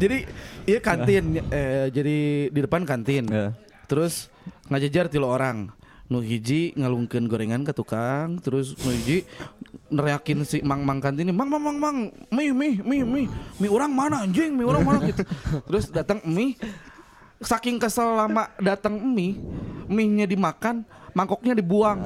jadi 0.00 0.28
iya 0.68 0.78
kantin 0.78 1.40
eh, 1.50 1.88
jadi 1.90 2.16
di 2.52 2.60
depan 2.62 2.86
kantin. 2.86 3.26
Iya. 3.26 3.56
Terus 3.90 4.28
ngajajar 4.68 5.08
tilu 5.08 5.28
orang. 5.28 5.72
Nu 6.04 6.20
hiji 6.20 6.76
ngalungkeun 6.76 7.32
gorengan 7.32 7.64
ke 7.64 7.72
tukang, 7.72 8.36
terus 8.44 8.76
nu 8.84 8.92
hiji 8.92 9.24
neriakin 9.88 10.44
si 10.44 10.60
mang 10.60 10.84
mang 10.84 11.00
kantin 11.00 11.24
ini, 11.24 11.32
"Mang 11.32 11.48
mang 11.48 11.64
mang 11.64 11.78
mang, 11.80 11.96
mie 12.28 12.52
mie 12.52 12.76
mie 12.84 13.02
mie. 13.08 13.26
Mie 13.56 13.72
orang 13.72 13.88
mana 13.88 14.20
anjing? 14.20 14.52
Mie 14.52 14.68
orang 14.68 14.84
mana?" 14.84 15.00
gitu. 15.08 15.24
Terus 15.64 15.88
datang 15.88 16.20
mie 16.28 16.60
saking 17.40 17.80
kesel 17.80 18.20
lama 18.20 18.52
datang 18.60 19.00
mie, 19.00 19.40
mie-nya 19.88 20.28
dimakan, 20.28 20.84
mangkoknya 21.14 21.54
dibuang. 21.60 21.98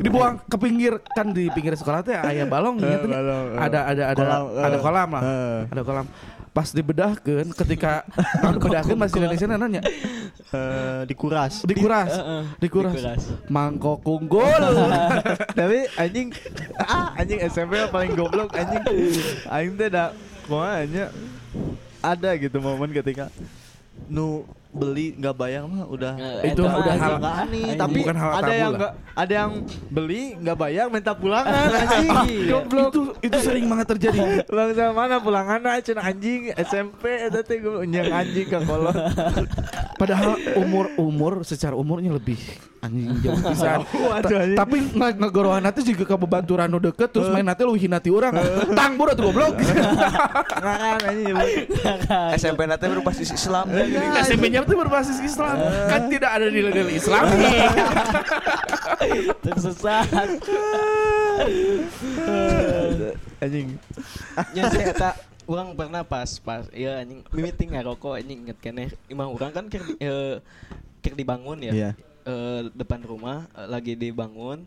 dibuang 0.00 0.38
ke 0.46 0.56
pinggir 0.56 1.02
kan 1.12 1.30
di 1.30 1.50
pinggir 1.50 1.74
sekolah 1.74 2.00
teh 2.00 2.14
aya 2.14 2.46
balong 2.46 2.78
Eh, 2.78 2.86
gitu 2.88 3.06
balong, 3.06 3.46
eh. 3.52 3.60
Ada 3.60 3.78
ada 3.84 4.02
ada 4.08 4.22
Kolam, 4.22 4.42
eh. 4.46 4.62
ada 4.62 4.76
kolam 4.78 5.08
lah. 5.10 5.22
Eh. 5.22 5.60
Ada 5.74 5.82
kolam. 5.82 6.06
Pas 6.52 6.68
dibedahkeun 6.68 7.48
ketika 7.56 8.04
dibedahkeun 8.54 8.98
masih 8.98 9.16
Indonesia 9.20 9.46
nanya 9.48 9.82
Eh, 10.52 11.02
dikuras 11.08 11.64
dikuras. 11.64 12.12
Heeh, 12.12 12.42
Dikuras. 12.60 12.92
dikuras. 12.92 13.22
Mangkok 13.48 14.04
unggul. 14.04 14.44
tapi 15.58 15.88
anjing 15.96 16.28
ah 16.78 17.16
anjing 17.16 17.40
SMP 17.42 17.80
paling 17.88 18.12
goblok 18.12 18.52
anjing 18.52 18.84
aing 19.48 19.74
teh 19.74 19.88
da 19.88 20.12
kumaha 20.44 20.84
ada 22.02 22.30
gitu 22.36 22.58
momen 22.58 22.90
ketika 22.92 23.32
nu 24.10 24.44
beli 24.72 25.12
nggak 25.14 25.36
bayar 25.36 25.62
mah 25.64 25.84
udah 25.84 26.16
Itu 26.42 26.64
udah 26.64 26.94
hal- 26.96 27.20
nggak 27.20 27.36
aneh 27.44 27.76
tapi 27.76 28.00
Bukan 28.00 28.16
hal 28.16 28.30
ada 28.34 28.52
yang 28.52 28.72
nggak 28.72 28.92
ada 29.12 29.32
yang 29.36 29.50
beli 29.86 30.22
nggak 30.34 30.56
bayar 30.56 30.84
minta 30.88 31.12
pulangan 31.12 31.52
anjing. 31.76 32.08
Goblok. 32.48 32.88
Itu 32.88 33.00
itu 33.20 33.38
sering 33.38 33.68
banget 33.68 33.86
terjadi. 33.92 34.20
bangsa 34.48 34.90
mana 34.90 35.20
pulangan 35.20 35.60
aja 35.68 35.92
anjing 35.98 36.56
SMP 36.56 37.04
teh 37.30 37.56
gue 37.58 37.84
nyang 37.84 38.08
anjing 38.10 38.48
ke 38.48 38.58
kolot. 38.62 38.96
Padahal 40.00 40.34
umur 40.56 40.88
umur 40.96 41.32
secara 41.42 41.76
umurnya 41.76 42.10
lebih 42.10 42.40
anjing 42.80 43.12
jauh 43.20 43.38
pisan. 43.38 43.84
Anjing. 43.84 44.56
Tapi 44.56 44.76
nge- 44.88 45.16
ngegorohan 45.20 45.60
nanti 45.60 45.84
juga 45.84 46.08
ke 46.08 46.16
bebaturan 46.16 46.66
nu 46.66 46.80
deket 46.80 47.12
terus 47.12 47.28
main 47.28 47.44
nanti 47.44 47.60
lu 47.60 47.76
hinati 47.76 48.08
orang. 48.08 48.32
Tang 48.72 48.96
buru 48.96 49.12
tuh 49.12 49.28
goblok. 49.28 49.60
SMP 52.32 52.64
nanti 52.64 52.88
berbasis 52.88 53.30
Islam 53.30 53.68
SMP-nya 54.62 54.70
tuh 54.70 54.78
berbasis 54.78 55.18
Islam. 55.18 55.56
Kan 55.90 56.02
tidak 56.06 56.30
ada 56.30 56.46
nilai 56.46 56.94
Islam. 56.94 57.24
tersesat 59.42 60.06
anjing 63.42 63.74
nya 64.54 64.62
saya 64.70 64.94
eta 64.94 65.10
orang 65.50 65.74
pernah 65.74 66.02
pas 66.06 66.38
pas 66.38 66.70
ya 66.70 67.02
anjing 67.02 67.20
meeting 67.34 67.74
ngarokok 67.74 68.14
anjing 68.22 68.46
inget 68.46 68.58
keneh 68.62 68.88
imah 69.10 69.26
orang 69.26 69.50
kan 69.50 69.64
ker 69.66 69.82
eh, 69.98 70.38
ker 71.02 71.14
dibangun 71.18 71.58
ya 71.58 71.72
Iya. 71.72 71.90
Eh, 72.22 72.60
depan 72.78 73.02
rumah 73.02 73.50
eh, 73.58 73.66
lagi 73.66 73.98
dibangun 73.98 74.62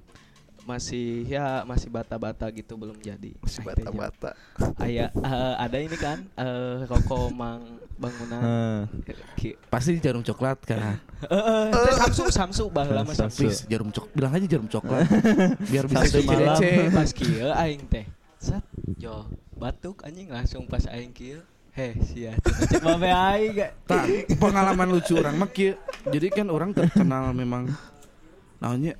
masih 0.65 1.29
ya 1.29 1.61
masih 1.63 1.93
bata-bata 1.93 2.49
gitu 2.49 2.73
belum 2.73 2.97
jadi 2.97 3.37
masih 3.37 3.61
bata-bata 3.61 4.33
aya 4.81 5.13
eh, 5.13 5.53
ada 5.61 5.77
ini 5.79 5.95
kan 5.95 6.25
eh, 6.35 6.83
rokok 6.89 7.31
mang 7.31 7.63
bangunan. 7.95 8.39
Ki- 9.33 9.55
Pasti 9.65 9.97
jarum 9.97 10.19
coklat 10.19 10.59
kan. 10.61 10.99
eh, 11.21 11.33
eh, 11.33 11.63
teh 11.71 11.93
Samsu 11.95 12.23
Samsu 12.27 12.63
baheula 12.67 13.01
mah 13.01 13.11
Samsu 13.11 13.47
Please 13.47 13.63
jarum 13.65 13.89
cok 13.89 14.11
bilang 14.11 14.31
aja 14.31 14.45
jarum 14.45 14.67
coklat. 14.67 15.07
Biar 15.71 15.85
bisa 15.85 16.05
Sabtu 16.05 16.27
malam. 16.27 16.59
Pas 16.91 17.09
kieu 17.09 17.49
aing 17.49 17.83
teh. 17.87 18.05
Sat 18.35 18.63
yo 18.95 19.25
batuk 19.51 20.03
anjing 20.03 20.27
langsung 20.27 20.63
pas 20.65 20.83
aing 20.85 21.09
kieu. 21.09 21.39
Heh 21.71 21.91
sia. 22.05 22.35
Cek 22.39 22.79
babe 22.79 23.07
aing 23.07 23.51
gak 23.53 23.71
Tak, 23.83 24.03
pengalaman 24.35 24.87
lucu 24.89 25.15
orang 25.15 25.35
mah 25.35 25.49
kieu. 25.49 25.75
Jadi 26.05 26.27
kan 26.29 26.47
orang 26.47 26.71
terkenal 26.71 27.31
memang. 27.31 27.67
Namanya 28.57 28.95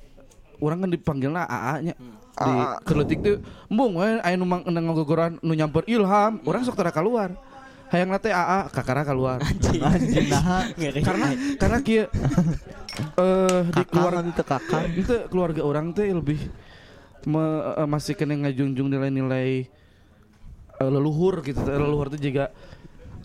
orang 0.58 0.78
kan 0.82 0.90
dipanggilnya 0.90 1.44
AA 1.44 1.74
nya. 1.82 1.94
Di 2.36 2.52
keletik 2.84 3.18
tuh 3.20 3.36
embung 3.66 3.96
we 3.96 4.20
aya 4.20 4.36
nu 4.36 4.44
mang 4.44 4.60
endang 4.62 4.84
ngogogoran 4.86 5.40
nu 5.40 5.52
nyamper 5.52 5.84
Ilham. 5.86 6.44
Orang 6.44 6.64
sok 6.64 6.76
tara 6.76 6.92
keluar 6.92 7.32
hayang 7.88 8.10
nate 8.10 8.28
AA 8.28 8.66
kakara 8.68 9.02
keluar. 9.02 9.38
Anjing. 9.40 9.80
Anjing 9.80 10.26
nah. 10.26 10.66
Karena 11.02 11.26
karena 11.56 11.78
kieu 11.80 12.04
eh 13.16 13.60
di 13.68 13.82
keluarga 13.86 14.20
teh 14.26 14.42
kakak. 14.42 14.82
Itu 14.92 15.14
keluarga 15.28 15.60
orang 15.60 15.92
teh 15.92 16.08
lebih 16.08 16.40
me- 17.24 17.64
eh, 17.74 17.88
masih 17.88 18.14
kena 18.14 18.34
ngajunjung 18.36 18.88
nilai-nilai 18.88 19.66
eh, 20.76 20.90
leluhur 20.90 21.40
gitu. 21.40 21.60
Leluhur 21.62 22.10
itu 22.10 22.32
juga 22.32 22.50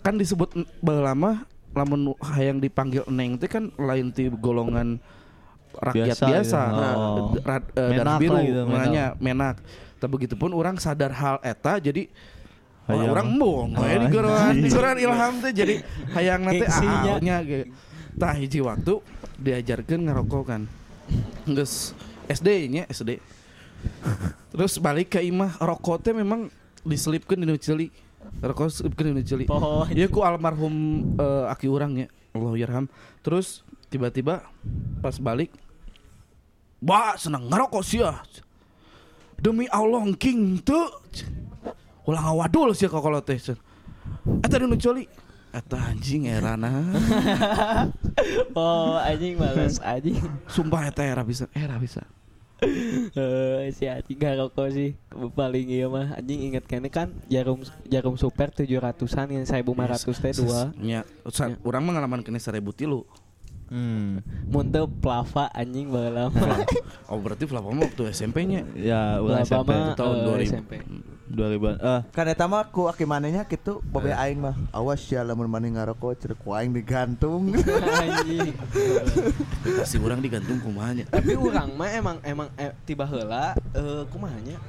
kan 0.02 0.14
disebut 0.14 0.54
lama 0.82 1.46
lamun 1.72 2.12
hayang 2.20 2.60
dipanggil 2.60 3.06
neng 3.08 3.36
teh 3.36 3.48
kan 3.48 3.72
lain 3.74 4.12
ti 4.12 4.28
golongan 4.28 5.00
rakyat 5.72 6.20
Biasa 6.20 6.24
biasa, 6.28 6.60
gitu. 6.62 6.76
Nah, 6.76 6.92
Oh. 6.92 7.16
d- 7.32 7.42
ra- 7.42 7.70
eh, 7.72 7.90
darah 7.96 8.12
Menak 8.12 8.20
biru 8.20 8.34
lah 8.36 8.42
gitu, 8.44 8.60
menak. 8.68 9.12
menak. 9.16 9.56
Tapi 9.96 10.10
begitupun 10.12 10.50
orang 10.52 10.76
sadar 10.76 11.08
hal 11.10 11.40
eta 11.40 11.80
jadi 11.80 12.12
Hayang. 12.84 13.08
orang 13.08 13.26
embung 13.30 13.68
Oh, 13.72 13.80
we 13.80 13.94
di 13.94 14.06
gorohan 14.08 14.52
di 14.52 14.58
anjing. 14.60 14.72
gorohan 14.72 14.98
ilham 14.98 15.34
teh 15.38 15.52
jadi 15.52 15.74
hayang 16.10 16.40
nate 16.42 16.66
Gengsinya. 16.66 17.14
nya 17.18 17.36
tah 18.12 18.34
hiji 18.34 18.58
waktu 18.58 18.94
diajarkan 19.36 20.00
ngerokok 20.02 20.42
kan 20.44 20.62
Geus 21.44 21.94
SD 22.26 22.48
nya 22.68 22.82
SD 22.86 23.22
terus 24.48 24.78
balik 24.78 25.10
ke 25.10 25.20
imah 25.20 25.58
rokok 25.58 25.98
teh 26.00 26.10
memang 26.10 26.50
diselipkan 26.82 27.34
di 27.34 27.44
nu 27.44 27.54
ceuli 27.54 27.90
rokok 28.40 28.66
diselipkan 28.68 29.04
di 29.04 29.12
nu 29.12 29.22
ceuli 29.22 29.46
Poho. 29.46 29.86
Iya 29.86 30.06
ku 30.06 30.20
almarhum 30.20 30.74
eh, 31.16 31.46
aki 31.48 31.66
urang 31.66 31.94
ya 31.96 32.06
Allah 32.32 32.52
yarham 32.56 32.86
terus 33.20 33.62
tiba-tiba 33.88 34.42
pas 34.98 35.16
balik 35.16 35.54
Wah 36.78 37.14
senang 37.14 37.46
ngerokok 37.46 37.82
sih 37.82 38.02
ya 38.02 38.18
Demi 39.38 39.66
Allah 39.68 40.02
king 40.16 40.58
tuh 40.58 40.90
Ulang 42.02 42.26
awadul 42.26 42.74
sih 42.74 42.90
kok 42.90 42.98
kalau 42.98 43.22
teh. 43.22 43.38
Eta 44.42 44.56
dinu 44.58 44.74
coli 44.74 45.06
Eta 45.52 45.76
anjing 45.78 46.26
erana 46.26 46.80
oh 48.56 48.96
anjing 48.98 49.36
males 49.36 49.78
anjing. 49.84 50.16
Sumpah 50.48 50.88
eta 50.88 51.04
era 51.04 51.22
bisa 51.22 51.46
Era 51.52 51.76
bisa. 51.76 52.02
Eh, 52.62 53.68
si 53.74 53.84
anjing 53.90 54.16
gak 54.16 54.38
rokok 54.38 54.72
sih 54.72 54.96
paling 55.36 55.66
iya 55.68 55.86
mah. 55.86 56.16
Anjing 56.16 56.50
inget 56.50 56.64
kene 56.64 56.88
kan 56.88 57.12
jarum 57.28 57.60
jarum 57.84 58.16
super 58.16 58.48
700-an 58.48 59.28
yang 59.28 59.44
1500 59.44 60.24
teh 60.24 60.32
dua. 60.40 60.72
Ya, 60.80 61.02
Ya. 61.04 61.54
Urang 61.62 61.84
mengalaman 61.84 62.24
kena 62.24 62.40
seribu 62.40 62.72
tilu. 62.72 63.04
Hmm. 63.68 64.20
Muntah 64.48 64.84
plava 64.84 65.48
anjing 65.52 65.88
baheula 65.88 66.28
mah 66.28 66.60
Oh 67.10 67.16
berarti 67.16 67.48
Flava 67.48 67.72
mah 67.72 67.88
waktu 67.88 68.12
SMP-nya 68.12 68.68
ya 68.76 69.16
ulah 69.16 69.48
Plava 69.48 69.64
SMP 69.64 69.72
mah, 69.72 69.96
tahun 69.96 70.16
eh, 70.20 70.24
2000. 70.28 70.52
SMP 70.52 70.72
2000 71.32 71.80
ah 71.80 72.00
kan 72.12 72.28
eta 72.28 72.44
mah 72.44 72.68
ku 72.68 72.86
aki 72.86 73.08
manehnya 73.08 73.48
kitu 73.48 73.80
babe 73.88 74.12
aing 74.12 74.38
mah. 74.38 74.54
Awas 74.70 75.00
ya 75.08 75.24
lamun 75.24 75.48
maneh 75.48 75.72
ngarokok 75.72 76.36
ku 76.38 76.52
aing 76.52 76.76
digantung. 76.76 77.50
Anjing. 78.04 78.52
Si 79.88 79.96
urang 79.96 80.20
digantung 80.20 80.60
kumanya 80.60 81.08
tapi 81.08 81.32
orang 81.34 81.72
mah 81.72 81.88
emang 81.88 82.16
emang 82.22 82.48
eh, 82.60 82.72
tiba 82.84 83.08
heula 83.08 83.56
eh 83.72 84.04
kumanya 84.12 84.60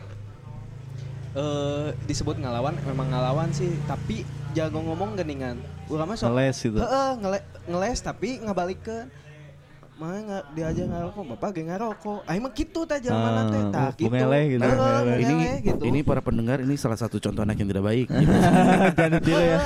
eh 1.34 1.88
disebut 2.08 2.40
ngalawan 2.40 2.78
memang 2.88 3.10
ngalawan 3.12 3.50
sih 3.52 3.74
tapi 3.86 4.24
jago 4.54 4.80
ngomong 4.80 5.18
geningan. 5.20 5.58
Urang 5.92 6.14
mah 6.14 6.16
sok 6.16 6.32
Ngeles 6.32 6.58
gitu. 6.62 6.78
Heeh, 6.80 7.10
ngele- 7.20 7.48
ngeles 7.68 8.00
tapi 8.00 8.40
ngabalikeun 8.40 9.10
mah 10.04 10.20
nggak 10.20 10.44
diajar 10.52 10.86
ngarokok 10.86 11.24
bapak 11.32 11.50
ge 11.56 11.64
ngarokok 11.64 12.20
aing 12.28 12.44
mah 12.44 12.52
kitu 12.52 12.84
teh 12.84 13.00
teh 13.00 13.08
Ah, 13.08 13.48
tah 13.72 13.88
bu- 13.90 14.12
bungele 14.12 14.40
gitu, 14.50 14.62
Heeh, 14.62 14.76
bungele. 14.76 15.16
ini 15.18 15.34
gitu 15.64 15.84
ini 15.88 16.00
para 16.04 16.20
pendengar 16.20 16.60
ini 16.60 16.76
salah 16.76 17.00
satu 17.00 17.18
contoh 17.18 17.40
anak 17.40 17.56
yang 17.56 17.72
tidak 17.72 17.86
baik. 17.86 18.08
Jangan 19.00 19.12
ditiru 19.16 19.40
ya. 19.40 19.60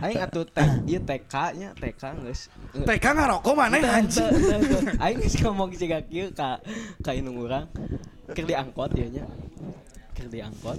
aing 0.00 0.20
atuh 0.20 0.44
teh 0.46 0.68
ieu 0.86 1.00
TK 1.00 1.34
nya 1.56 1.68
TK 1.74 2.02
geus 2.22 2.46
TK 2.76 3.04
ngarokok 3.12 3.54
mana 3.54 3.76
anjing? 3.82 4.30
Aing 4.98 5.18
geus 5.18 5.34
ngomong 5.40 5.74
siga 5.74 5.98
kieu 6.00 6.30
ka 6.30 6.62
ka 7.02 7.10
indung 7.10 7.34
urang. 7.36 7.66
Keur 8.30 8.46
diangkot 8.46 8.94
ieu 8.94 9.10
nya. 9.10 9.24
Keur 10.14 10.30
diangkot. 10.30 10.78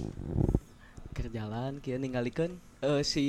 Keur 1.12 1.28
jalan 1.28 1.76
kieu 1.78 1.96
ninggalikeun 1.96 2.56
eh, 2.80 3.00
si 3.02 3.24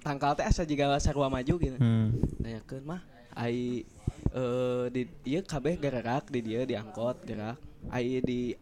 tangkal 0.00 0.32
teh 0.32 0.44
asa 0.44 0.64
jiga 0.64 0.96
sarua 0.96 1.28
maju 1.28 1.54
gitu. 1.58 1.76
Hmm. 1.76 2.16
Nanyakeun 2.40 2.84
mah 2.84 3.00
ai 3.40 3.88
eh 4.30 4.84
di 4.92 5.08
ieu 5.24 5.40
kabeh 5.40 5.80
gerak 5.80 6.28
di 6.28 6.44
dia 6.44 6.68
diangkot 6.68 7.24
gerak. 7.24 7.56
Ai 7.88 8.20
di 8.20 8.52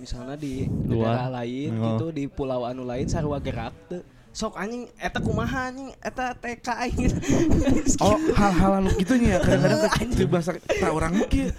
misalnya 0.00 0.34
di 0.40 0.64
Luar. 0.88 1.14
negara 1.20 1.26
lain 1.44 1.70
Oh. 1.76 1.84
gitu 1.94 2.06
di 2.10 2.24
pulau 2.26 2.64
anu 2.64 2.88
lain 2.88 3.04
sarua 3.04 3.36
gerak 3.38 3.76
teu. 3.92 4.00
Sok 4.32 4.56
anjing 4.56 4.88
eta 4.96 5.20
kumaha 5.20 5.68
anjing 5.68 5.92
eta 6.00 6.32
TK 6.32 6.66
aing. 6.88 7.12
Oh 8.04 8.16
hal-hal 8.32 8.80
anu 8.80 8.88
gitunya 8.96 9.36
ya 9.36 9.38
kadang-kadang 9.44 10.10
di 10.18 10.24
bahasa 10.24 10.56
tak 10.56 10.88
orang 10.88 11.12
mah 11.20 11.28
kieu. 11.28 11.52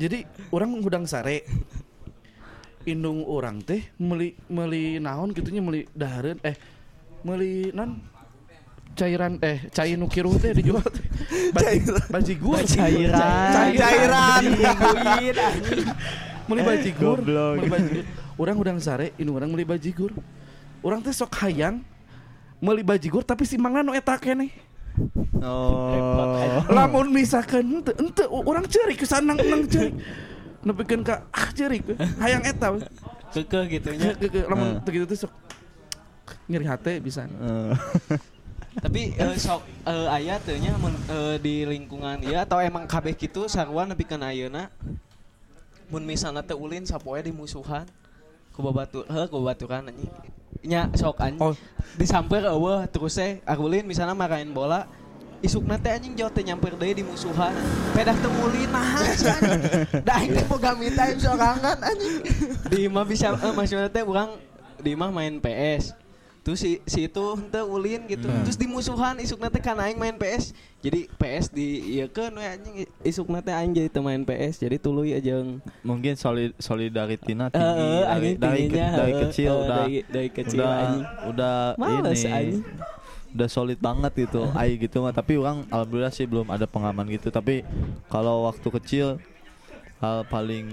Jadi 0.00 0.24
orang 0.48 0.80
ngudang 0.80 1.04
sare 1.04 1.44
indung 2.88 3.28
orang 3.28 3.60
teh 3.60 3.84
meli 4.00 4.32
meli 4.48 4.96
naon 4.96 5.36
gitunya 5.36 5.60
meli 5.60 5.84
dahareun 5.92 6.40
eh 6.40 6.56
meli 7.28 7.68
non 7.76 8.00
cairan 8.92 9.38
eh 9.40 9.64
cai 9.68 9.94
nu 9.94 10.06
kiruh 10.06 10.36
teh 10.36 10.52
dijual 10.52 10.82
teh. 10.82 11.04
Baji, 11.56 11.80
bajigur 12.08 12.62
Cairan. 12.62 13.72
cairan 13.74 14.42
meli 16.46 16.62
bajigur 16.62 17.18
Goblok. 17.18 17.54
meli 17.56 17.68
bajigur 17.68 18.04
orang 18.36 18.56
udang 18.56 18.78
sare 18.78 19.14
indung 19.16 19.34
orang 19.34 19.50
meli 19.50 19.62
bajigur 19.64 20.10
orang 20.80 21.00
teh 21.00 21.10
sok 21.10 21.30
hayang 21.38 21.82
meli 22.58 22.82
bajigur 22.82 23.22
tapi 23.22 23.42
si 23.42 23.56
mangan 23.56 23.82
nu 23.82 23.92
eta 23.92 24.14
keneh 24.14 24.50
Oh. 25.40 26.60
lamun 26.68 27.08
misalkan 27.08 27.64
ente 27.64 27.96
ente 27.96 28.20
orang 28.28 28.66
cerik 28.66 29.00
ke 29.00 29.06
sana 29.06 29.32
nang 29.32 29.64
cerik 29.64 29.96
nepikeun 30.60 31.00
ka 31.00 31.24
ah 31.30 31.48
cerik 31.50 31.86
hayang 32.20 32.44
eta 32.44 32.68
we. 32.68 32.84
Kekeh 33.32 33.62
gitunya. 33.70 34.12
Ke- 34.12 34.28
ke- 34.28 34.44
lamun 34.44 34.76
Eh. 34.76 34.82
teu 34.84 34.92
kitu 34.92 35.06
teh 35.06 35.16
sok 35.16 35.32
nyeri 36.44 36.66
hate 36.68 37.00
bisa 37.00 37.24
Eh. 37.24 37.72
Tapi 38.78 39.18
eh, 39.18 39.34
sok 39.34 39.66
eh, 39.82 40.06
aya 40.14 40.38
teu 40.38 40.54
nya 40.54 40.78
mun 40.78 40.94
eh, 41.10 41.36
di 41.42 41.66
lingkungan 41.66 42.22
ieu 42.22 42.38
atau 42.38 42.62
emang 42.62 42.86
kabeh 42.86 43.18
kitu 43.18 43.50
sarua 43.50 43.82
nepikeun 43.82 44.22
ayeuna 44.22 44.70
mun 45.90 46.06
misalnya 46.06 46.46
teu 46.46 46.54
ulin 46.54 46.86
sapoe 46.86 47.18
di 47.18 47.34
musuhan. 47.34 47.82
Ku 48.54 48.62
babatur 48.62 49.02
heuh 49.10 49.26
ku 49.26 49.42
babaturan 49.42 49.90
anjing. 49.90 50.12
Nya 50.62 50.86
sok 50.94 51.18
anjing. 51.18 51.42
Oh. 51.42 51.54
Disamper 51.98 52.46
eueuh 52.46 52.86
terus 52.86 53.18
teh 53.18 53.42
arulin 53.42 53.82
misalnya 53.82 54.14
marahin 54.14 54.54
bola. 54.54 54.86
Isukna 55.42 55.74
teh 55.74 55.90
anjing 55.90 56.14
jauh 56.14 56.30
teh 56.30 56.46
nyamper 56.46 56.78
deui 56.78 56.94
di 56.94 57.02
musuhan. 57.02 57.50
Pedah 57.90 58.14
teu 58.22 58.30
ulin 58.38 58.70
nah 58.70 59.02
anjing 59.02 59.34
da 60.06 60.14
aing 60.22 60.30
teh 60.30 60.46
boga 60.46 60.78
me 60.78 60.94
time 60.94 61.18
sorangan 61.18 61.78
anjing. 61.82 62.22
Di 62.70 62.86
imah 62.86 63.02
bisa 63.02 63.34
eh, 63.34 63.50
maksudnya 63.50 63.90
teh 63.90 64.06
urang 64.06 64.38
di 64.78 64.94
imah 64.94 65.10
main 65.10 65.42
PS 65.42 65.98
terus 66.40 66.58
si, 66.58 66.80
si 66.84 67.04
itu 67.04 67.24
henteu 67.34 67.68
ulin 67.68 68.04
gitu. 68.06 68.24
Terus 68.24 68.54
di 68.54 68.64
musuhan 68.64 69.16
isukna 69.16 69.46
teh 69.46 69.58
kana 69.58 69.84
aing 69.84 69.94
main 69.94 70.14
PS 70.14 70.50
jadi 70.78 71.04
PS 71.12 71.48
di 71.48 71.66
ieu 71.94 72.06
keun 72.06 72.32
we 72.32 72.42
anjing 72.42 72.74
isukna 73.00 73.38
teh 73.38 73.52
aing 73.52 73.70
jadi 73.70 73.86
teu 73.86 74.00
main 74.00 74.20
PS 74.20 74.56
jadi 74.58 74.76
tuluy 74.76 75.12
aja 75.12 75.36
jeung. 75.36 75.60
Mungkin 75.80 76.14
solid 76.14 76.56
solidaritina 76.56 77.48
tinggi 77.48 77.60
Heeh, 77.60 78.02
dari, 78.02 78.30
dari, 78.34 78.62
ke- 78.66 78.80
dari 78.94 79.12
kecil 79.20 79.50
heeh, 79.50 79.60
udah 79.62 79.76
dari- 79.78 80.04
dari 80.06 80.28
kecil, 80.30 80.58
udah 80.58 80.72
anjing. 80.74 81.04
udah 81.26 81.54
Males, 81.76 82.18
ini 82.18 82.32
anjing. 82.32 82.62
udah 83.30 83.48
solid 83.48 83.78
banget 83.78 84.12
gitu 84.18 84.42
ai 84.52 84.74
gitu 84.74 84.96
mah. 84.98 85.12
Tapi 85.12 85.36
orang 85.36 85.68
alhamdulillah 85.68 86.10
sih 86.10 86.24
belum 86.24 86.48
ada 86.48 86.64
pengalaman 86.64 87.04
gitu. 87.10 87.28
Tapi 87.28 87.62
kalau 88.06 88.44
waktu 88.44 88.68
kecil 88.72 89.06
hal 89.98 90.24
paling 90.24 90.64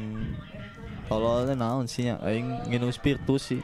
tololnya 1.06 1.54
naon 1.54 1.86
sih 1.86 2.08
ya 2.08 2.16
aing 2.22 2.48
nginum 2.68 2.90
spiritus 2.90 3.44
sih 3.46 3.62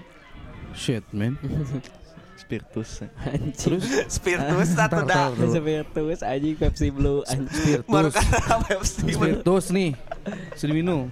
shit 0.76 1.06
man. 1.14 1.38
Spiritus 2.44 3.06
anjing. 3.24 3.80
Spiritus 4.20 4.70
satu 4.76 5.08
dah. 5.08 5.32
Spiritus 5.32 6.20
anjing 6.22 6.56
Pepsi 6.60 6.92
Blue 6.92 7.24
anjing. 7.26 7.50
Spiritus. 7.50 8.14
Pepsi. 8.68 9.02
spiritus 9.16 9.66
nih. 9.72 9.92
Sudah 10.60 10.76
minum 10.76 11.12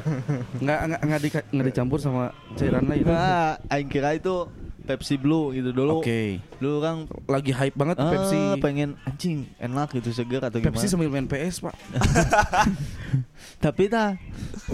nggak 0.64 0.80
nggak 0.88 1.00
nggak 1.00 1.20
di, 1.20 1.28
nggak 1.32 1.66
dicampur 1.72 1.98
sama 1.98 2.30
cairan 2.60 2.84
lain. 2.86 3.08
Nah 3.08 3.56
aing 3.72 3.88
kira 3.88 4.16
itu 4.16 4.46
Pepsi 4.86 5.18
Blue 5.18 5.50
gitu 5.50 5.74
dulu 5.74 6.00
oke 6.00 6.38
dulu 6.62 6.78
orang 6.80 6.98
lagi 7.26 7.50
hype 7.50 7.74
banget 7.74 7.98
ah, 7.98 8.06
Pepsi 8.08 8.38
pengen 8.62 8.94
anjing 9.02 9.50
enak 9.58 9.90
gitu 9.98 10.14
seger 10.14 10.40
atau 10.46 10.62
gimana 10.62 10.78
Pepsi 10.78 10.86
sambil 10.86 11.10
main 11.10 11.26
PS 11.26 11.66
pak 11.66 11.74
Tapi 13.56 13.88
tah 13.88 14.14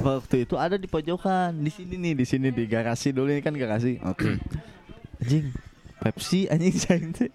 waktu 0.05 0.44
itu 0.44 0.55
ada 0.59 0.77
di 0.77 0.90
pojokan 0.90 1.55
di 1.55 1.70
sini 1.70 1.94
nih 1.96 2.12
di 2.18 2.27
sini 2.27 2.48
di 2.51 2.66
garasi 2.66 3.14
dulu 3.14 3.31
ini 3.31 3.40
kan 3.40 3.55
garasi. 3.55 3.96
oke 4.03 4.37
Anjing 5.22 5.55
Pepsi 6.03 6.51
anjing 6.51 6.75
saya 6.83 6.98
teh. 7.14 7.31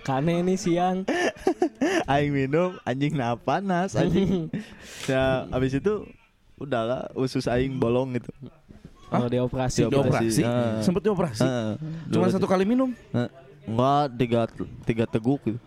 kane 0.00 0.40
nih 0.40 0.56
siang 0.56 1.04
Aing 2.12 2.32
minum 2.32 2.80
anjing 2.88 3.12
nah 3.12 3.36
panas 3.36 3.92
anjing. 4.00 4.48
ya 5.04 5.44
abis 5.52 5.76
itu 5.76 6.08
udahlah 6.56 7.12
usus 7.12 7.44
aing 7.48 7.76
bolong 7.76 8.16
gitu. 8.16 8.32
Oh 9.12 9.26
dioperasi 9.26 9.78
dioperasi 9.84 10.42
Ah. 10.42 10.78
sempet 10.80 11.02
dioperasi 11.02 11.42
Heeh. 11.42 11.70
cuma 12.08 12.26
satu 12.28 12.46
kali 12.46 12.62
minum 12.62 12.90
Heeh. 13.10 13.30
Enggak 13.60 14.04
tiga 14.16 14.40
tiga 14.82 15.04
teguk 15.04 15.38
gitu. 15.44 15.58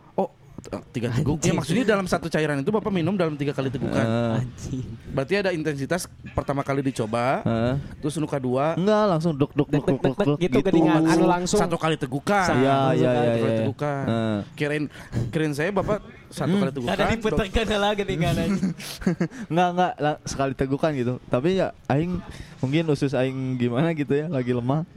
Tiga 0.96 1.12
teguk 1.12 1.44
ya 1.44 1.52
maksudnya 1.52 1.84
dalam 1.84 2.08
satu 2.08 2.32
cairan 2.32 2.64
itu 2.64 2.72
bapak 2.72 2.88
minum 2.88 3.14
dalam 3.20 3.36
tiga 3.36 3.52
kali 3.52 3.68
tegukan 3.68 4.06
anjing 4.40 4.88
berarti 5.12 5.34
ada 5.44 5.50
intensitas 5.52 6.08
pertama 6.32 6.64
kali 6.64 6.80
dicoba 6.80 7.44
Heeh. 7.44 7.76
terus 8.00 8.16
nu 8.16 8.26
kedua 8.26 8.80
Enggak 8.80 9.04
langsung 9.12 9.36
duk 9.36 9.52
duk 9.52 9.68
Dek, 9.68 9.84
duk 9.84 10.00
dek, 10.00 10.16
duk 10.16 10.16
dek, 10.16 10.28
duk 10.28 10.38
gitu. 10.40 10.80
Anu 10.88 11.26
langsung. 11.28 11.60
satu 11.60 11.76
kali 11.76 11.96
tegukan 12.00 12.48
Iya 12.56 12.76
Satu 12.76 12.96
iya 12.96 13.12
iya. 13.12 13.12
satu 13.12 13.20
kali 13.20 13.52
iya. 13.52 13.60
tegukan 13.60 14.04
Heeh. 14.08 14.40
kirain 14.56 14.84
kirain 15.30 15.54
saya 15.54 15.70
bapak 15.76 16.00
satu 16.32 16.54
kali 16.56 16.72
tegukan 16.72 16.94
ada 16.96 17.04
diputarkan 17.12 17.66
lagi 17.78 17.96
geningan 18.02 18.36
anjing 18.40 18.72
Enggak 19.52 19.68
enggak 19.76 19.94
lah, 20.00 20.16
sekali 20.26 20.54
tegukan 20.58 20.92
gitu. 20.96 21.14
Tapi 21.30 21.60
ya 21.60 21.76
aing 21.92 22.18
mungkin 22.58 22.84
usus 22.90 23.14
aing 23.14 23.60
gimana 23.60 23.94
gitu 23.94 24.14
ya, 24.16 24.26
lagi 24.32 24.52
lemah. 24.56 24.88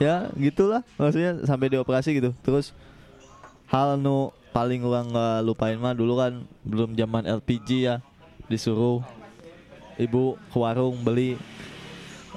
Ya, 0.00 0.32
gitulah 0.32 0.80
maksudnya 0.96 1.44
sampai 1.44 1.68
dioperasi 1.68 2.16
gitu. 2.16 2.30
Terus 2.40 2.72
hal 3.68 4.00
nu 4.00 4.32
paling 4.50 4.82
orang 4.82 5.10
nggak 5.10 5.38
lupain 5.46 5.78
mah 5.78 5.94
dulu 5.94 6.18
kan 6.18 6.42
belum 6.66 6.94
zaman 6.98 7.26
LPG 7.26 7.68
ya. 7.86 7.96
Disuruh 8.50 9.02
ibu 10.00 10.34
ke 10.50 10.56
warung 10.56 10.96
beli 11.04 11.36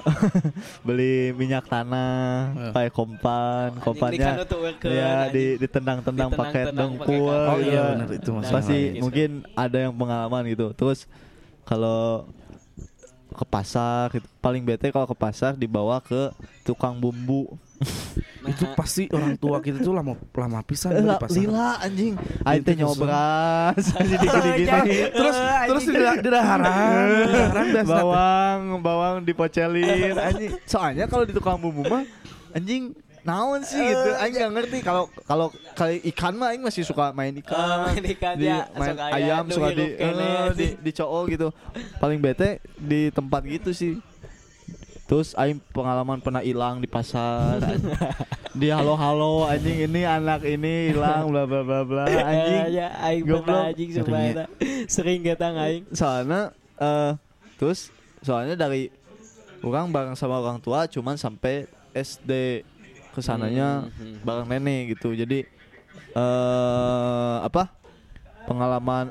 beli 0.86 1.32
minyak 1.32 1.64
tanah, 1.64 2.52
pakai 2.76 2.92
kompan, 2.92 3.68
kompannya 3.80 4.36
ya 4.84 5.32
di 5.32 5.56
ditendang-tendang 5.56 6.28
pakai 6.28 6.76
dengkul. 6.76 7.32
oh 7.32 7.56
iya 7.56 7.72
ya. 7.72 7.84
benar 7.96 8.10
itu 8.12 8.30
masih 8.36 8.52
pasti 8.52 8.76
Gitu. 8.76 9.00
mungkin 9.00 9.30
ada 9.56 9.78
yang 9.88 9.94
pengalaman 9.96 10.44
gitu 10.52 10.76
terus 10.76 11.08
kalau 11.64 12.28
ke 13.34 13.44
pasar 13.48 14.12
gitu, 14.14 14.28
paling 14.44 14.62
bete 14.62 14.92
kalau 14.92 15.08
ke 15.08 15.16
pasar 15.16 15.56
dibawa 15.56 15.98
ke 16.04 16.30
tukang 16.62 17.00
bumbu 17.00 17.56
itu 18.44 18.64
pasti 18.76 19.08
orang 19.08 19.34
tua 19.34 19.56
kita 19.58 19.80
tuh 19.80 19.96
lama 19.96 20.12
lama 20.30 20.60
pisan 20.60 20.92
Eh, 20.92 21.00
di 21.00 21.08
la- 21.08 21.16
pasar. 21.16 21.36
Lila 21.38 21.80
anjing. 21.80 22.14
Aing 22.44 22.60
teh 22.60 22.72
Itu 22.72 22.80
nyobras 22.82 23.84
dikit-dikit. 24.10 25.10
Terus 25.10 25.36
terus 25.64 25.82
di 25.82 25.94
di 25.96 26.28
daharan 26.28 26.68
di 27.24 27.32
daharan 27.32 27.66
dan 27.72 27.84
bawang 27.84 28.60
bawang 28.78 29.14
dipocelin. 29.24 30.12
Anjing 30.28 30.52
soalnya 30.64 31.08
kalau 31.08 31.24
di 31.24 31.32
tukang 31.32 31.56
bumbu 31.56 31.84
mah 31.84 32.04
anjing 32.52 32.92
naon 33.24 33.64
sih 33.64 33.80
gitu. 33.80 34.10
Aing 34.14 34.36
nggak 34.36 34.52
ngerti. 34.52 34.78
Kalau 34.84 35.08
kalau 35.24 35.48
kali 35.72 36.04
ikan 36.12 36.36
mah 36.36 36.52
aing 36.52 36.60
masih 36.60 36.84
suka 36.84 37.10
main 37.10 37.32
ikan. 37.40 37.56
Oh, 37.56 37.88
main 37.88 38.04
ikan, 38.12 38.34
di 38.36 38.44
ya. 38.44 38.68
main 38.76 38.92
Suka 38.92 39.04
aya 39.08 39.16
ayam 39.16 39.42
nu 39.48 39.54
suka 39.56 39.68
di 39.72 39.86
eh, 39.96 40.12
di 40.52 40.66
di 40.76 40.90
cowok 40.92 41.22
gitu. 41.32 41.48
Paling 41.96 42.20
bete 42.20 42.60
di 42.76 43.08
tempat 43.08 43.40
gitu 43.42 43.72
sih 43.72 43.96
terus 45.04 45.36
aing 45.36 45.60
pengalaman 45.72 46.16
pernah 46.16 46.40
hilang 46.40 46.80
di 46.80 46.88
pasar 46.88 47.60
di 48.60 48.72
halo 48.72 48.96
halo 48.96 49.44
anjing 49.44 49.84
ini 49.84 50.06
anak 50.08 50.46
ini 50.48 50.94
hilang 50.94 51.28
bla 51.28 51.44
bla 51.44 51.60
bla 51.60 51.80
bla. 51.84 52.04
Anjing 52.30 52.72
ya 52.72 52.88
aing 53.04 53.24
pernah 53.26 53.68
anjing 53.68 53.90
sebenarnya 53.92 54.46
sering 54.88 55.20
ketang 55.26 55.58
aing. 55.58 55.84
Soalnya 55.92 56.54
eh 56.80 57.12
terus 57.60 57.90
soalnya 58.24 58.56
dari 58.56 58.88
orang 59.60 59.92
bareng 59.92 60.16
sama 60.16 60.40
orang 60.40 60.62
tua 60.62 60.86
cuman 60.88 61.18
sampai 61.20 61.68
SD 61.92 62.62
ke 63.14 63.20
sananya 63.22 63.86
Hmm, 63.86 63.92
hmm. 63.92 64.16
bareng 64.22 64.48
nenek 64.48 64.96
gitu. 64.96 65.12
Jadi 65.12 65.44
eh 66.14 67.36
apa? 67.44 67.74
Pengalaman 68.46 69.10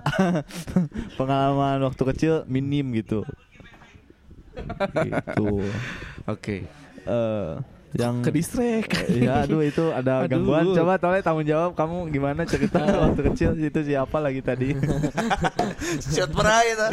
pengalaman 1.20 1.78
waktu 1.86 2.04
kecil 2.16 2.34
minim 2.50 2.90
gitu 2.96 3.28
gitu 5.04 5.64
Oke. 6.26 6.66
eh 7.04 7.52
yang 7.94 8.26
Ke 8.26 8.34
distrek. 8.34 8.90
ya 9.14 9.46
aduh 9.46 9.62
itu 9.62 9.94
ada 9.94 10.26
Aduh. 10.26 10.34
gangguan 10.34 10.66
coba 10.74 10.98
tolong 10.98 11.22
tanggung 11.22 11.46
jawab 11.46 11.78
kamu 11.78 12.10
gimana 12.10 12.42
cerita 12.42 12.82
waktu 13.06 13.22
kecil 13.30 13.54
itu 13.54 13.80
siapa 13.86 14.18
lagi 14.18 14.42
tadi 14.42 14.74
Shot 16.14 16.34
pernah 16.34 16.66
itu. 16.66 16.88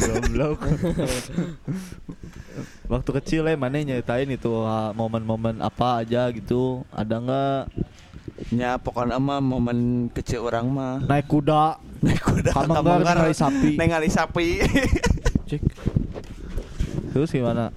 Goblok. 0.00 0.60
Waktu 2.86 3.10
kecil 3.20 3.42
ya 3.44 3.56
mana 3.58 3.82
nyeritain 3.82 4.30
itu 4.30 4.48
momen-momen 4.94 5.58
apa 5.60 6.00
aja 6.00 6.30
gitu. 6.30 6.86
Ada 6.88 7.14
nggak 7.18 7.60
Ya 8.50 8.74
pokoknya 8.76 9.16
mah 9.16 9.38
momen 9.38 10.10
kecil 10.10 10.42
orang 10.42 10.66
mah 10.66 10.98
naik 11.06 11.30
kuda, 11.30 11.78
naik 12.02 12.18
kuda 12.18 12.50
Kamanggar 12.50 13.14
ningali 13.14 13.30
sapi. 13.32 13.70
ningali 13.80 14.08
sapi. 14.10 14.46
Cek. 15.48 15.62
terus 17.14 17.30
gimana? 17.30 17.70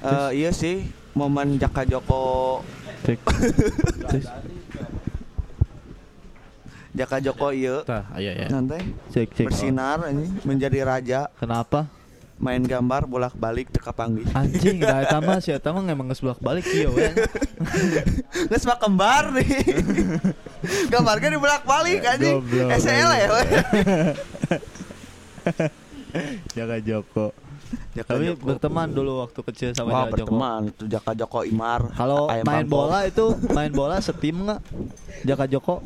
Eh, 0.00 0.40
iya 0.40 0.50
sih 0.50 0.80
momen 1.12 1.60
Jaka 1.60 1.84
Joko 1.84 2.64
Cek. 3.04 3.20
Terus, 4.08 4.26
Jaka 6.96 7.20
Joko 7.20 7.52
iya 7.52 7.84
Tah, 7.84 8.08
aya 8.10 8.32
ya. 8.34 8.48
nanti 8.48 8.80
cek 9.12 9.28
cek. 9.30 9.46
bersinar 9.46 10.02
ini 10.08 10.26
menjadi 10.42 10.82
raja 10.82 11.20
Kenapa? 11.36 11.86
Main 12.38 12.62
gambar 12.62 13.04
bolak-balik 13.04 13.68
teka 13.68 13.90
panggih. 13.90 14.24
Anjing, 14.30 14.78
dah 14.78 15.02
eta 15.02 15.18
mah 15.18 15.38
si 15.38 15.50
eta 15.50 15.68
mah 15.68 15.82
emang 15.82 16.06
geus 16.06 16.18
bolak-balik 16.18 16.62
ieu 16.66 16.90
we. 16.96 17.10
Nges 18.46 18.62
mah 18.62 18.78
kembar 18.78 19.34
nih. 19.34 19.46
Gambarnya 20.92 21.28
di 21.28 21.36
bolak-balik 21.36 22.00
anjing. 22.00 22.34
Goblok, 22.38 22.68
SL 22.74 23.10
ya. 23.12 23.28
we. 23.28 23.42
Jaga 26.56 26.76
Joko. 26.80 27.26
Jaka 27.92 28.16
Tapi 28.16 28.32
Joko. 28.32 28.44
berteman 28.48 28.88
dulu 28.88 29.20
waktu 29.20 29.40
kecil 29.44 29.68
sama 29.74 29.90
Wah 29.92 29.98
Joko. 30.06 30.12
berteman 30.16 30.60
itu 30.70 30.84
Jaka 30.88 31.12
Joko 31.12 31.44
Imar. 31.44 31.90
Kalau 31.92 32.30
main 32.42 32.64
bola 32.64 33.04
itu 33.04 33.34
main 33.50 33.68
bola 33.68 33.98
setim 33.98 34.46
nggak? 34.46 34.60
Jaga 35.26 35.44
Joko. 35.44 35.82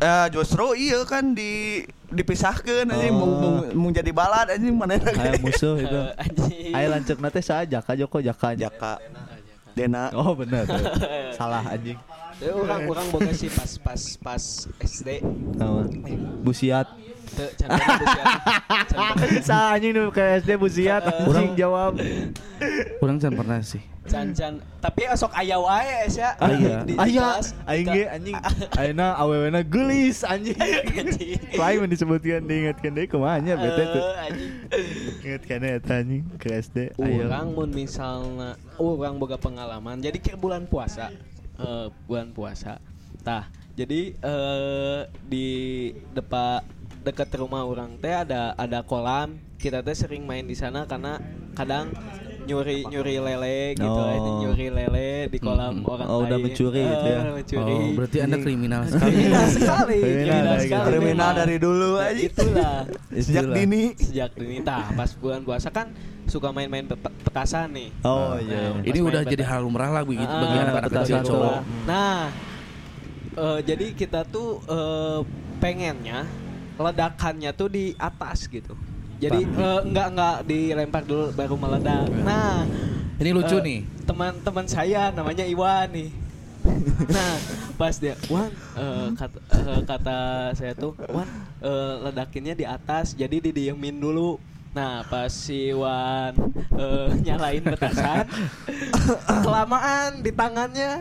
Eh 0.00 0.26
justru 0.32 0.72
iya 0.80 1.04
kan 1.04 1.36
di 1.36 1.84
dipisahkan 2.10 2.88
anjing 2.88 3.12
Oh. 3.14 3.20
mau, 3.20 3.30
mau, 3.36 3.52
mau 3.70 3.88
jadi 3.92 4.10
balad 4.10 4.48
anjing 4.50 4.72
mana 4.72 4.96
Kayak 4.96 5.44
musuh 5.44 5.76
itu. 5.76 5.92
Eh, 5.94 6.10
anjing. 6.24 6.72
Ayo 6.72 6.86
lanjut 6.90 7.16
nanti 7.20 7.40
saya 7.44 7.68
Jaka 7.68 7.92
Joko 7.94 8.18
Jaka 8.24 8.56
Jaka 8.56 8.92
Dena 9.76 10.08
Oh 10.16 10.32
benar. 10.32 10.64
Salah 11.38 11.62
anjing. 11.68 12.00
Ya, 12.40 12.56
orang 12.56 12.88
orang 12.88 13.06
boga 13.12 13.36
sih 13.36 13.52
pas 13.52 13.76
pas 13.76 14.02
pas 14.16 14.42
SD. 14.80 15.20
Nama. 15.60 15.84
Busiat. 16.40 16.88
Sa 19.48 19.76
anjing 19.76 19.94
nu 19.94 20.10
ke 20.10 20.42
SD 20.42 20.58
Busiat 20.58 21.06
anjing 21.06 21.54
jawab. 21.54 21.96
Kurang 22.98 23.22
jangan 23.22 23.36
pernah 23.40 23.60
sih. 23.62 23.80
Can 24.10 24.34
tapi 24.82 25.06
esok 25.06 25.30
aya 25.38 25.54
wae 25.60 26.10
ya. 26.10 26.34
Aya. 26.42 26.82
Di 26.82 26.98
Aya, 26.98 27.38
kelas. 27.38 27.54
aing 27.68 27.86
ge 27.86 28.02
anjing. 28.10 28.34
Ayeuna 28.74 29.14
awewena 29.14 29.60
gelis 29.62 30.26
anjing. 30.26 30.58
Lain 31.60 31.76
mun 31.84 31.90
disebutkeun 31.92 32.42
diingatkeun 32.42 32.92
deui 32.96 33.06
kumaha 33.06 33.38
nya 33.38 33.54
bete 33.54 33.84
tuh. 33.86 34.02
Ingatkeun 35.22 35.62
eta 35.62 35.94
anjing 36.02 36.26
ke 36.42 36.58
SD. 36.58 36.98
Orang 36.98 37.54
mun 37.54 37.70
misalnya 37.70 38.58
orang 38.82 39.14
boga 39.20 39.38
pengalaman 39.38 40.02
jadi 40.02 40.18
ke 40.18 40.34
bulan 40.34 40.66
puasa 40.66 41.14
eh, 41.60 41.86
bulan 42.08 42.32
puasa 42.32 42.80
tah 43.20 43.44
jadi 43.76 44.16
eh, 44.16 45.00
di 45.28 45.48
depan 46.16 46.64
dekat 47.00 47.32
rumah 47.34 47.62
orang 47.62 47.96
teh 47.96 48.12
ada 48.14 48.52
ada 48.54 48.80
kolam 48.80 49.32
kita 49.56 49.80
teh 49.80 49.92
sering 49.92 50.22
main 50.22 50.42
di 50.42 50.52
sana 50.52 50.84
karena 50.84 51.16
kadang 51.52 51.92
nyuri 52.42 52.82
nyuri 52.84 53.16
lele 53.18 53.58
gitu 53.74 53.84
Oh. 53.86 54.04
anjing, 54.06 54.36
nyuri 54.42 54.68
lele 54.68 55.08
di 55.28 55.38
kolam 55.38 55.78
Mm-mm. 55.78 55.88
orang 55.88 56.06
Oh, 56.06 56.24
udah 56.24 56.36
mencuri 56.36 56.82
gitu 56.82 57.06
ya. 57.06 57.20
Eh, 57.20 57.34
mencuri 57.34 57.74
Oh, 57.74 57.88
berarti 57.94 58.16
Anda 58.18 58.28
Anjing. 58.32 58.42
kriminal 58.42 58.80
sekali. 58.88 59.12
kriminal 59.12 59.46
sekali 59.46 59.98
Kriminal 60.00 60.56
sekali 60.58 60.86
kriminal 60.88 61.30
dari 61.36 61.56
dulu 61.58 61.90
Nah, 61.94 62.06
aja. 62.06 62.20
itulah 62.20 62.76
Sejak 63.12 63.44
Itulah. 63.44 63.56
dini. 63.56 63.82
sejak 63.94 64.30
dini 64.34 64.56
tah 64.60 64.84
pas 64.90 65.10
bulan 65.14 65.40
puasa 65.40 65.68
kan 65.68 65.92
suka 66.26 66.48
main-main 66.48 66.86
peta- 66.86 67.12
petasan 67.20 67.68
nih 67.70 67.88
Oh 68.02 68.34
Nah, 68.34 68.40
iya. 68.40 68.62
pas 68.72 68.84
Ini 68.84 68.98
udah 69.00 69.22
jadi 69.22 69.42
hal 69.42 69.60
lumrah 69.60 69.90
lah 69.90 70.02
begitu 70.02 70.26
Ah, 70.26 70.40
bagi 70.40 70.56
anak-anak 70.58 70.90
kecil 70.96 71.18
cowok. 71.22 71.58
Nah, 71.84 72.16
eh, 73.36 73.58
jadi 73.62 73.86
kita 73.92 74.20
tuh 74.24 74.58
eh, 74.64 75.20
pengennya 75.60 76.24
ledakannya 76.80 77.52
tuh 77.52 77.68
di 77.68 77.92
atas 78.00 78.48
gitu. 78.48 78.72
Jadi 79.20 79.44
eh, 79.44 79.80
nggak 79.84 80.06
nggak 80.16 80.36
dilempar 80.48 81.04
dulu 81.04 81.28
baru 81.36 81.54
meledak. 81.60 82.08
Nah, 82.24 82.64
Ini 83.20 83.30
lucu 83.36 83.60
eh, 83.60 83.62
nih. 83.62 83.80
Teman-teman 84.08 84.64
saya 84.64 85.12
namanya 85.12 85.44
Iwan 85.44 85.92
nih. 85.92 86.10
nah, 87.16 87.36
pas 87.80 87.96
dia 87.96 88.16
Wan 88.28 88.52
eh, 88.76 89.08
kata, 89.16 89.38
eh, 89.48 89.80
kata 89.88 90.18
saya 90.52 90.72
tuh 90.76 90.92
Wan 91.08 91.24
eh, 91.64 91.94
ledakinnya 92.08 92.52
di 92.56 92.64
atas 92.68 93.12
jadi 93.16 93.40
didiemin 93.40 93.96
dulu. 93.96 94.40
Nah, 94.70 95.02
pas 95.08 95.28
si 95.32 95.72
Wan 95.76 96.32
eh, 96.76 97.08
nyalain 97.28 97.64
petasan 97.64 98.24
kelamaan 99.44 100.24
di 100.24 100.32
tangannya 100.32 100.92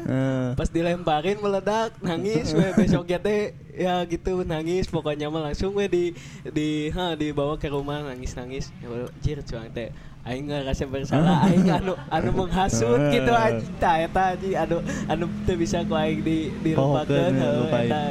pas 0.60 0.68
dilemparin 0.68 1.40
meledak 1.40 1.96
nangis 2.04 2.52
besoknya 2.76 3.20
teh 3.20 3.56
ya 3.80 4.04
gitu. 4.04 4.44
Nangis. 4.44 4.92
Pokoknya 4.92 5.32
mah 5.32 5.48
langsung 5.48 5.72
we 5.72 5.88
di 5.88 6.04
di 6.52 6.92
ha 6.92 7.16
dibawa 7.16 7.56
ke 7.56 7.72
rumah. 7.72 8.04
Nangis 8.04 8.36
nangis. 8.36 8.76
Ya 8.84 8.92
jir 9.24 9.40
cuang 9.48 9.72
teh 9.72 9.90
aing 10.28 10.52
ngerasa 10.52 10.84
bersalah. 10.86 11.42
Aing 11.48 11.72
anu 11.72 11.96
anu 12.12 12.30
menghasut 12.36 13.00
gitu 13.16 13.32
anjing. 13.32 13.72
Tah 13.80 13.96
eta 14.04 14.36
anjing. 14.36 14.54
Anu 14.60 14.78
anu 15.08 15.26
teu 15.48 15.56
bisa 15.56 15.82
ku 15.88 15.96
aing 15.96 16.20
di 16.20 16.52
dilupakeun. 16.60 17.34
Lupain. 17.40 17.88
eta. 17.88 18.02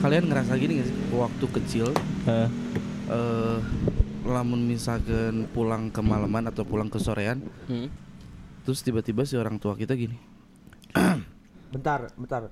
Kalian 0.00 0.32
ngerasa 0.32 0.56
gini 0.56 0.80
gak 0.80 0.88
sih? 0.88 0.96
Waktu 1.12 1.44
kecil 1.60 1.86
eh, 2.24 2.48
eh 3.12 3.58
lamun 4.24 4.64
misalkan 4.64 5.48
pulang 5.52 5.88
ke 5.92 6.00
malaman 6.00 6.48
atau 6.48 6.64
pulang 6.64 6.88
ke 6.92 7.00
sorean 7.00 7.40
Hmm. 7.68 7.88
terus 8.64 8.84
tiba-tiba 8.84 9.24
si 9.24 9.34
orang 9.36 9.56
tua 9.56 9.74
kita 9.76 9.96
gini. 9.96 10.16
Bentar, 11.72 12.10
bentar. 12.18 12.50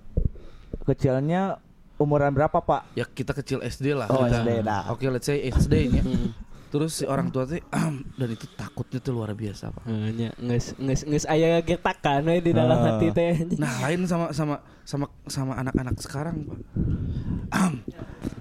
Kecilnya 0.86 1.60
umuran 1.98 2.30
berapa, 2.30 2.54
Pak? 2.56 2.94
ya 2.94 3.04
kita 3.04 3.32
kecil 3.32 3.58
SD 3.60 3.92
lah 3.92 4.06
Oh, 4.08 4.22
kita. 4.22 4.40
SD 4.40 4.50
dah. 4.62 4.82
oke 4.88 5.04
let's 5.04 5.26
say 5.26 5.42
SD 5.44 5.74
nya 5.90 6.02
Hmm. 6.02 6.30
terus 6.68 6.92
si 6.94 7.04
orang 7.04 7.28
tua 7.28 7.42
teh 7.42 7.64
dan 8.18 8.28
itu 8.28 8.44
takutnya 8.52 8.98
tuh 8.98 9.12
luar 9.14 9.32
biasa 9.32 9.72
pak 9.72 9.82
Heuh, 9.82 10.12
nya 10.12 10.28
geus 10.38 10.76
geus 10.76 11.00
geus 11.02 11.24
aya 11.24 11.58
getakan 11.60 12.22
we 12.24 12.38
di 12.38 12.52
dalam 12.52 12.76
Ah. 12.76 12.84
hati 12.94 13.08
teh 13.08 13.32
anjing. 13.34 13.56
nah 13.56 13.72
lain 13.80 14.04
sama 14.04 14.30
sama 14.30 14.56
sama 14.82 15.06
sama 15.24 15.56
anak-anak 15.56 15.96
sekarang 15.98 16.44
pak 16.44 16.58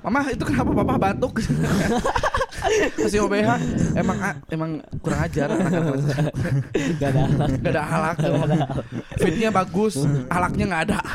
Mama 0.04 0.24
itu 0.28 0.44
kenapa 0.44 0.72
papa 0.74 0.96
batuk 1.02 1.40
Masih 2.98 3.24
OBH 3.24 3.50
Emang 3.94 4.18
emang 4.50 4.72
kurang 5.00 5.20
ajar 5.22 5.48
anak-anak. 5.48 6.32
Gak 6.96 7.10
ada 7.10 7.22
alat. 7.22 7.50
Gak 7.60 7.72
ada 7.72 7.84
halak 7.84 8.18
Fitnya 9.16 9.50
bagus 9.50 9.96
Halaknya 10.28 10.66
gak 10.68 10.82
ada 10.88 11.00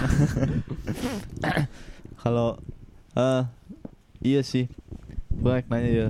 kalau 2.22 2.56
eh 3.12 3.42
iya 4.22 4.40
sih. 4.40 4.70
Baik 5.28 5.66
nanya 5.66 5.90
ya. 5.90 6.08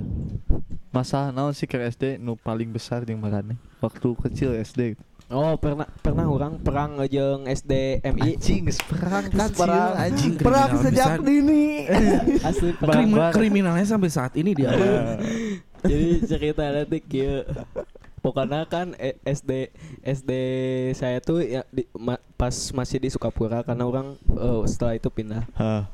Masa 0.89 1.33
naon 1.33 1.51
sih 1.51 1.65
ke 1.65 1.81
SD 1.81 2.17
nu 2.17 2.37
paling 2.37 2.69
besar 2.69 3.01
yang 3.01 3.17
marane 3.17 3.57
waktu 3.81 4.13
kecil 4.21 4.53
SD 4.55 4.93
gitu. 4.93 5.03
Oh 5.27 5.57
pernah 5.57 5.89
pernah 5.97 6.29
orang 6.29 6.61
perang 6.61 7.01
jeung 7.07 7.49
SDMI 7.49 8.37
Anjing 8.37 8.69
geus 8.69 8.77
perang 8.85 9.25
kan 9.25 9.49
perang. 9.49 9.91
Anjing 9.97 10.37
Perang 10.37 10.69
sejak 10.77 11.17
dini. 11.19 11.89
asli 12.47 12.77
perang. 12.77 12.93
Krimi- 12.93 13.17
Barbar. 13.17 13.31
Kriminalnya 13.33 13.87
sampai 13.87 14.13
saat 14.13 14.37
ini 14.37 14.53
dia 14.53 14.69
Jadi 15.89 16.09
cerita 16.23 16.63
nanti 16.63 17.01
kieu 17.01 17.41
Pokoknya 18.21 18.63
kan 18.63 18.93
eh, 18.95 19.19
SD 19.25 19.73
SD 19.99 20.31
saya 20.93 21.19
tuh 21.19 21.41
ya 21.41 21.65
di- 21.67 21.89
ma- 21.91 22.21
pas 22.37 22.53
masih 22.71 22.95
di 22.95 23.09
Sukapura 23.09 23.65
karena 23.65 23.83
orang 23.83 24.15
eh, 24.29 24.61
setelah 24.63 24.93
itu 24.93 25.09
pindah. 25.09 25.43
Hah. 25.57 25.89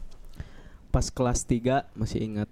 Pas 0.90 1.06
kelas 1.08 1.46
3 1.46 1.86
masih 1.94 2.22
ingat. 2.24 2.50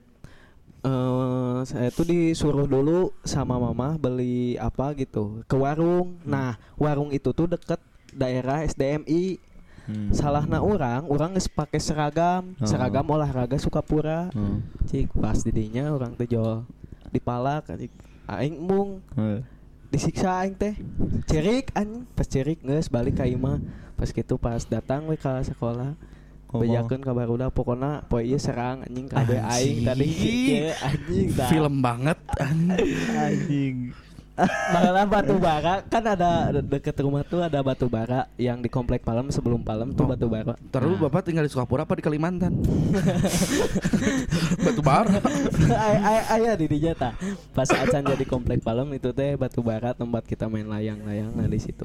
eh 0.86 1.60
saya 1.66 1.90
tuh 1.90 2.06
disuruh 2.06 2.64
dulu 2.64 3.12
sama 3.26 3.58
mama 3.58 3.98
beli 3.98 4.56
apa 4.56 4.94
gitu 4.94 5.42
ke 5.44 5.58
warung. 5.58 6.22
Nah, 6.24 6.56
warung 6.78 7.10
itu 7.10 7.34
tuh 7.34 7.50
deket 7.50 7.82
daerah 8.14 8.62
SDMI. 8.64 9.42
Hmm. 9.88 10.12
Salahna 10.12 10.60
orang, 10.60 11.08
orang 11.08 11.34
geus 11.34 11.48
pakai 11.48 11.80
seragam, 11.80 12.54
Oh. 12.60 12.68
seragam 12.68 13.08
olahraga 13.08 13.56
Sukapura. 13.56 14.30
Hmm. 14.32 14.60
Cik 14.86 15.16
pas 15.16 15.40
didinya 15.40 15.90
orang 15.90 16.14
teh 16.14 16.28
jual 16.28 16.68
dipalak 17.10 17.68
cik. 17.68 17.92
aing 18.28 18.60
mung 18.60 19.00
Heeh. 19.16 19.40
disiksa 19.88 20.44
aing 20.44 20.52
teh 20.54 20.76
cerik 21.24 21.72
anjing 21.72 22.04
pas 22.12 22.28
cerik 22.28 22.60
geus 22.60 22.92
balik 22.92 23.16
ka 23.16 23.24
imah 23.24 23.64
pas 23.96 24.12
gitu 24.12 24.36
pas 24.36 24.60
datang 24.60 25.08
we 25.08 25.16
ka 25.16 25.40
sekolah 25.40 25.96
Ngomong. 26.48 26.62
bejakeun 26.64 27.02
ka 27.02 27.12
barudak 27.12 27.50
pokona 27.52 28.02
poe 28.02 28.22
ieu 28.22 28.38
serang 28.38 28.82
anjing 28.82 29.06
kabeh 29.06 29.38
aing 29.38 29.78
tadi 29.84 30.08
anjing 30.88 31.28
tah. 31.36 31.48
Film 31.48 31.80
banget. 31.80 32.18
Anjing. 32.40 33.92
Malah 34.70 35.04
batu 35.04 35.34
bara 35.36 35.82
kan 35.84 36.02
ada 36.06 36.54
de- 36.54 36.62
deket 36.62 36.94
rumah 37.02 37.22
tuh 37.22 37.42
ada 37.42 37.58
batu 37.60 37.90
bara 37.90 38.26
yang 38.38 38.58
di 38.58 38.70
komplek 38.70 39.02
Palem 39.02 39.28
sebelum 39.28 39.60
Palem 39.60 39.92
tuh 39.92 40.06
Oh. 40.06 40.08
batu 40.08 40.26
bara. 40.30 40.54
Terus 40.70 40.94
bapak 40.96 41.26
tinggal 41.26 41.42
di 41.42 41.50
Sukapura 41.50 41.84
apa 41.84 41.94
di 41.94 42.02
Kalimantan? 42.06 42.54
Batu 44.62 44.82
bara. 44.82 45.18
Ay- 45.74 46.00
ay- 46.00 46.26
Aya 46.38 46.52
di 46.54 46.66
dinya 46.68 46.94
tah. 46.94 47.12
Pas 47.50 47.66
acan 47.66 48.02
jadi 48.08 48.24
komplek 48.24 48.62
Palem 48.62 48.88
itu 48.94 49.10
teh 49.10 49.34
batu 49.34 49.60
bara 49.60 49.92
tempat 49.92 50.22
kita 50.24 50.46
main 50.46 50.66
layang-layang 50.66 51.34
nah 51.34 51.44
di 51.44 51.58
situ. 51.58 51.84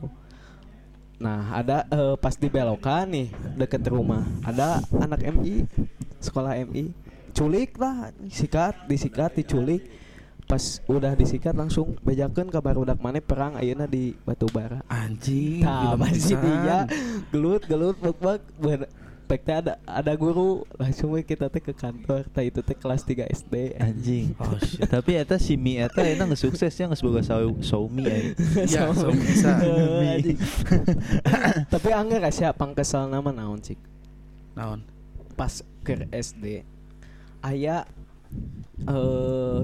Nah, 1.23 1.55
ada 1.55 1.87
eh, 1.87 2.15
pas 2.19 2.35
di 2.35 2.51
belokan 2.51 3.07
nih 3.07 3.31
deket 3.55 3.87
rumah. 3.87 4.27
Ada 4.43 4.83
anak 4.99 5.23
MI, 5.39 5.71
sekolah 6.19 6.59
MI. 6.67 6.91
Culik 7.31 7.79
lah, 7.79 8.11
sikat, 8.27 8.91
disikat, 8.91 9.39
diculik. 9.39 9.87
Pas 10.51 10.83
udah 10.91 11.15
disikat 11.15 11.55
langsung 11.55 11.95
bejakeun 12.03 12.51
ka 12.51 12.59
barudak 12.59 12.99
maneh 12.99 13.23
perang 13.23 13.55
ayeuna 13.55 13.87
di 13.87 14.19
batu 14.27 14.51
bara. 14.51 14.83
Anjing. 14.91 15.63
Nah, 15.63 15.95
masih 15.95 16.35
dia 16.35 16.91
gelut 17.31 17.63
gelut 17.71 17.95
bek 18.03 18.19
bek 18.59 18.91
Pek 19.29 19.41
teh 19.47 19.55
ada 19.55 19.81
ada 19.89 20.13
guru 20.19 20.67
langsung 20.77 21.17
kita 21.25 21.49
teh 21.49 21.63
ke 21.63 21.73
kantor 21.73 22.27
tah 22.29 22.45
itu 22.45 22.61
teh 22.61 22.77
kelas 22.77 23.03
3 23.07 23.27
SD 23.33 23.55
Anjing. 23.81 24.37
Oh 24.37 24.59
shit. 24.61 24.85
Tapi 24.85 25.17
eta 25.17 25.41
si 25.41 25.57
Mi 25.57 25.81
eta 25.81 26.05
enak 26.05 26.33
nggak 26.35 26.41
sukses 26.41 26.73
ya 26.75 26.91
nggak 26.91 27.01
sebagai 27.01 27.23
Xiaomi 27.63 28.03
ya. 28.11 28.19
Ya. 28.69 28.83
Anjing. 30.19 30.39
Tapi 31.73 31.89
angger 31.93 32.21
asa 32.27 32.53
pangkesal 32.53 33.09
nama 33.09 33.33
naon 33.33 33.61
cik 33.63 33.81
Naon? 34.53 34.85
pas 35.33 35.65
ke 35.81 36.07
SD 36.13 36.61
aya 37.43 37.89
eh 38.87 39.61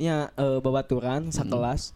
nya 0.00 0.16
eh, 0.32 0.58
babaturan 0.58 1.28
sakelas 1.28 1.92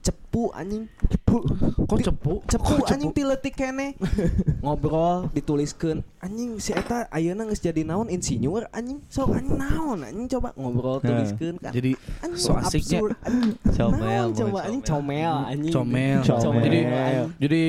cepu 0.00 0.48
anjing 0.50 0.88
cepu 1.04 1.44
Kok 1.84 1.98
cepu? 2.00 2.32
cepu 2.42 2.72
Kok 2.80 2.88
anjing 2.88 3.12
tiletik 3.12 3.52
kene 3.52 3.92
ngobrol 4.64 5.28
dituliskeun 5.30 6.00
anjing 6.18 6.56
si 6.56 6.72
eta 6.72 7.04
ayeuna 7.08 7.44
geus 7.44 7.60
jadi 7.60 7.84
naon 7.84 8.08
insinyur 8.08 8.64
anjing 8.70 9.04
sok 9.06 9.36
anjing 9.36 9.54
naon 9.54 10.00
anjing 10.00 10.26
coba 10.28 10.56
ngobrol 10.56 10.96
Nah. 10.98 11.12
tuliskeun 11.12 11.56
kan 11.58 11.72
Jadi 11.72 11.92
anjing 12.20 12.40
so 12.40 12.54
asiknya. 12.54 12.98
anjing. 13.20 13.52
Comel, 13.76 14.24
coba 14.32 14.58
anjing 14.62 14.82
comel 14.82 15.34
anjing 15.44 15.72
Comel. 15.72 16.20
Comel. 16.26 16.62
Jadi 16.62 16.80
Comel. 16.80 17.24
jadi 17.36 17.62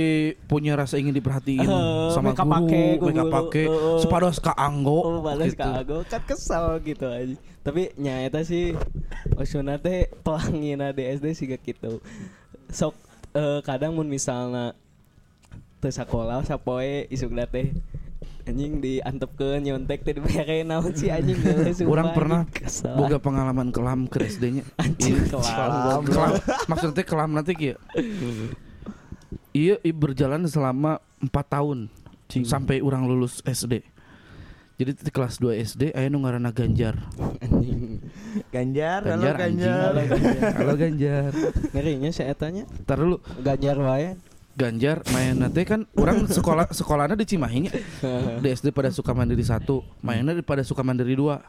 punya 0.45 0.73
rasa 0.73 0.95
ingin 0.95 1.11
diperhatiin 1.11 1.65
Eh, 1.65 2.07
sama 2.09 2.31
mereka 2.31 2.43
guru, 2.43 2.53
pake, 2.55 2.83
mereka 3.01 3.23
pakai 3.27 3.65
Eh, 3.67 3.99
sepados 3.99 4.37
ka 4.37 4.53
anggo. 4.53 4.99
Oh, 5.01 5.19
gitu. 5.35 5.57
ka 5.57 5.83
aku 5.83 5.97
kan 6.05 6.21
kesal 6.23 6.79
gitu 6.79 7.05
aja. 7.05 7.35
Tapi 7.63 7.95
nya 7.95 8.19
eta 8.27 8.43
sih 8.43 8.75
maksudna 9.39 9.79
teh 9.79 10.11
pelangina 10.21 10.91
di 10.91 11.07
SD 11.07 11.31
sih 11.31 11.47
gitu. 11.47 12.03
Sok 12.67 12.95
eh, 13.33 13.59
kadang 13.63 13.95
mun 13.95 14.11
misalna 14.11 14.75
teu 15.79 15.91
sakola 15.91 16.43
sapoe 16.43 17.07
isukna 17.07 17.47
teh 17.47 17.71
anjing 18.43 18.83
diantepkeun 18.83 19.63
nyontek 19.63 20.03
teh 20.03 20.19
dibere 20.19 20.67
naon 20.67 20.91
sih 20.91 21.07
anjing 21.07 21.39
Orang 21.91 22.11
pernah 22.11 22.43
kesel. 22.51 22.99
boga 22.99 23.15
pengalaman 23.19 23.71
kelam 23.71 24.11
ke 24.11 24.27
SD-nya. 24.27 24.63
Anjing, 24.75 25.31
kelam. 25.31 26.03
kelam. 26.03 26.31
Maksudnya 26.67 27.03
kelam 27.07 27.31
nanti 27.31 27.55
kieu. 27.55 27.79
Iya, 29.55 29.79
iya 29.79 29.93
berjalan 29.95 30.43
selama 30.49 30.99
4 31.23 31.31
tahun 31.47 31.87
sampai 32.43 32.83
orang 32.83 33.07
lulus 33.07 33.39
SD. 33.45 33.92
Jadi 34.83 34.99
di 34.99 35.11
kelas 35.15 35.39
2 35.39 35.63
SD 35.63 35.81
aya 35.95 36.11
nu 36.11 36.19
ngaranna 36.19 36.51
Ganjar. 36.51 36.99
anjing. 37.39 38.03
Ganjar, 38.51 38.99
halo 39.07 39.31
Ganjar. 39.31 39.95
Halo 40.59 40.75
Ganjar. 40.75 41.31
Ngerinya 41.71 42.11
si 42.11 42.19
etanya 42.19 42.67
Entar 42.67 42.99
dulu 42.99 43.23
Ganjar 43.39 43.79
wae. 43.79 44.19
Ganjar 44.59 44.99
main 45.15 45.39
nanti 45.39 45.63
kan 45.63 45.87
orang 45.95 46.27
sekolah 46.27 46.67
sekolahnya 46.67 47.15
di 47.15 47.23
Cimahi 47.23 47.71
di 48.43 48.47
SD 48.51 48.75
pada 48.75 48.91
suka 48.91 49.15
mandiri 49.15 49.47
satu 49.47 49.87
mainnya 50.03 50.35
pada 50.43 50.67
suka 50.67 50.83
mandiri 50.83 51.15
dua 51.15 51.39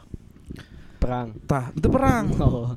Perang. 1.04 1.28
tah 1.44 1.68
itu 1.70 1.86
perang 1.86 2.24
Oh. 2.40 2.72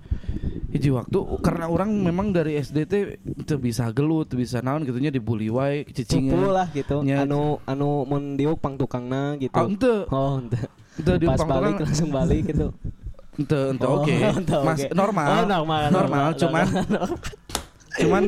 hiji 0.67 0.91
waktu 0.91 1.15
karena 1.39 1.65
orang 1.65 1.95
memang 1.95 2.29
dari 2.29 2.55
SD 2.55 2.77
teh 2.83 3.03
teu 3.41 3.55
bisa 3.55 3.87
gelut 3.89 4.27
bisa 4.29 4.59
naon 4.59 4.83
gitunya 4.83 5.07
dibully 5.07 5.47
wae 5.47 5.87
cicingan 5.87 6.43
lah 6.45 6.67
gitu. 6.69 6.99
Nya. 7.01 7.23
Anu 7.23 7.63
anu 7.63 8.03
mun 8.03 8.35
diuk 8.35 8.57
pang 8.57 8.75
tukangna 8.75 9.33
gitu. 9.37 9.53
oh 9.53 9.65
ente 9.65 9.95
Oh, 10.09 10.35
ente. 10.37 10.59
ente 10.93 11.11
di 11.15 11.25
Pas 11.25 11.37
pang 11.37 11.49
balik 11.49 11.71
tukang 11.73 11.87
langsung 11.87 12.11
balik 12.11 12.41
gitu. 12.45 12.67
ente 13.37 13.59
ente 13.71 13.85
Oh, 13.85 14.03
oke 14.03 14.11
ente 14.11 14.57
mas 14.59 14.79
oke. 14.81 14.91
normal 14.91 15.27
Oh, 15.29 15.45
normal, 15.47 15.81
normal, 15.87 16.25
cuman 16.35 16.65
cuman 17.97 18.23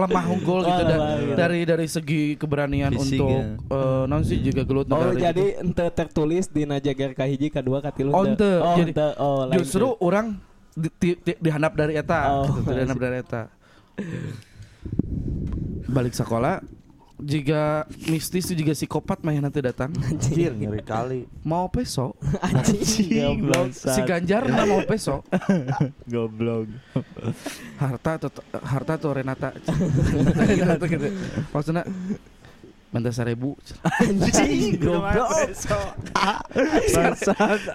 lemah 0.00 0.24
unggul 0.26 0.60
gitu 0.62 0.82
da- 0.82 0.98
gitu. 1.16 1.34
dari 1.34 1.60
dari 1.62 1.86
segi 1.86 2.22
keberanian 2.34 2.90
Fisik 2.90 3.16
untuk 3.16 3.28
ya. 3.30 3.44
eh, 3.70 4.02
non 4.04 4.22
sih 4.22 4.38
juga 4.38 4.62
gelut 4.62 4.86
Oh, 4.88 5.12
jadi 5.12 5.36
gitu. 5.52 5.62
ente 5.62 5.86
tertulis 5.90 6.46
di 6.46 6.64
najagar 6.64 7.12
kahiji 7.12 7.48
kadua 7.48 7.78
katilu 7.78 8.10
Oh, 8.10 8.24
ente. 8.24 8.50
Oh, 8.56 8.74
Jadi, 8.74 8.90
ente. 8.90 9.08
Oh, 9.16 9.44
justru 9.52 9.86
tuh. 9.86 10.00
orang 10.00 10.40
di, 10.72 10.88
di, 10.96 11.10
di, 11.16 11.32
dihandap 11.36 11.72
dari 11.74 11.94
eta 11.94 12.20
Oh, 12.32 12.48
gitu, 12.50 12.70
dihandap 12.72 12.98
dari 12.98 13.16
eta 13.18 13.42
balik 15.86 16.12
sekolah 16.12 16.62
jika 17.22 17.84
mistis 18.08 18.48
juga 18.50 18.72
psikopat 18.72 19.20
mah 19.22 19.36
nanti 19.36 19.60
datang. 19.60 19.92
Anjir, 19.96 20.52
ngeri 20.52 20.82
kali. 20.82 21.20
mau 21.44 21.68
peso. 21.68 22.16
Anjing. 22.46 23.40
Goblok. 23.40 23.70
si 23.72 24.00
Ganjar 24.04 24.48
mah 24.48 24.66
mau 24.66 24.82
peso. 24.84 25.22
Goblok. 26.12 26.68
harta 27.80 28.10
atau 28.20 28.30
harta 28.60 28.92
atau 29.00 29.10
Renata 29.16 29.56
gitu, 30.92 31.08
maksudnya 31.52 31.84
minta 32.90 33.14
seribu 33.14 33.54
Anjing 34.02 34.74
goblok. 34.82 35.30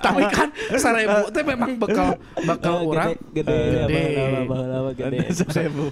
tapi 0.04 0.24
kan 0.28 0.50
seribu 0.76 1.32
itu 1.32 1.40
memang 1.48 1.72
bakal 1.80 2.20
bakal 2.44 2.84
orang 2.84 3.16
gede 3.32 3.56
gede, 3.88 4.04
gede. 4.92 5.20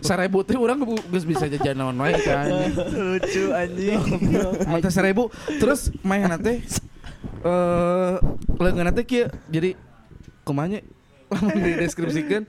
seribu 0.03 0.43
itu 0.43 0.59
orang 0.59 0.83
geus 0.83 1.23
bisa 1.23 1.47
jajan 1.47 1.79
naon 1.79 1.95
wae 2.03 2.19
kan. 2.19 2.51
Lucu 2.91 3.55
anjing. 3.55 3.99
Mantan 4.71 4.91
seribu 4.91 5.31
Terus 5.59 5.91
main 6.03 6.27
nanti 6.27 6.59
eh 7.43 8.15
Lengan 8.59 8.91
nanti 8.91 9.03
kia 9.03 9.27
Jadi 9.51 9.75
Kumanya 10.43 10.79
Lamun 11.31 11.59
dideskripsikan 11.59 12.43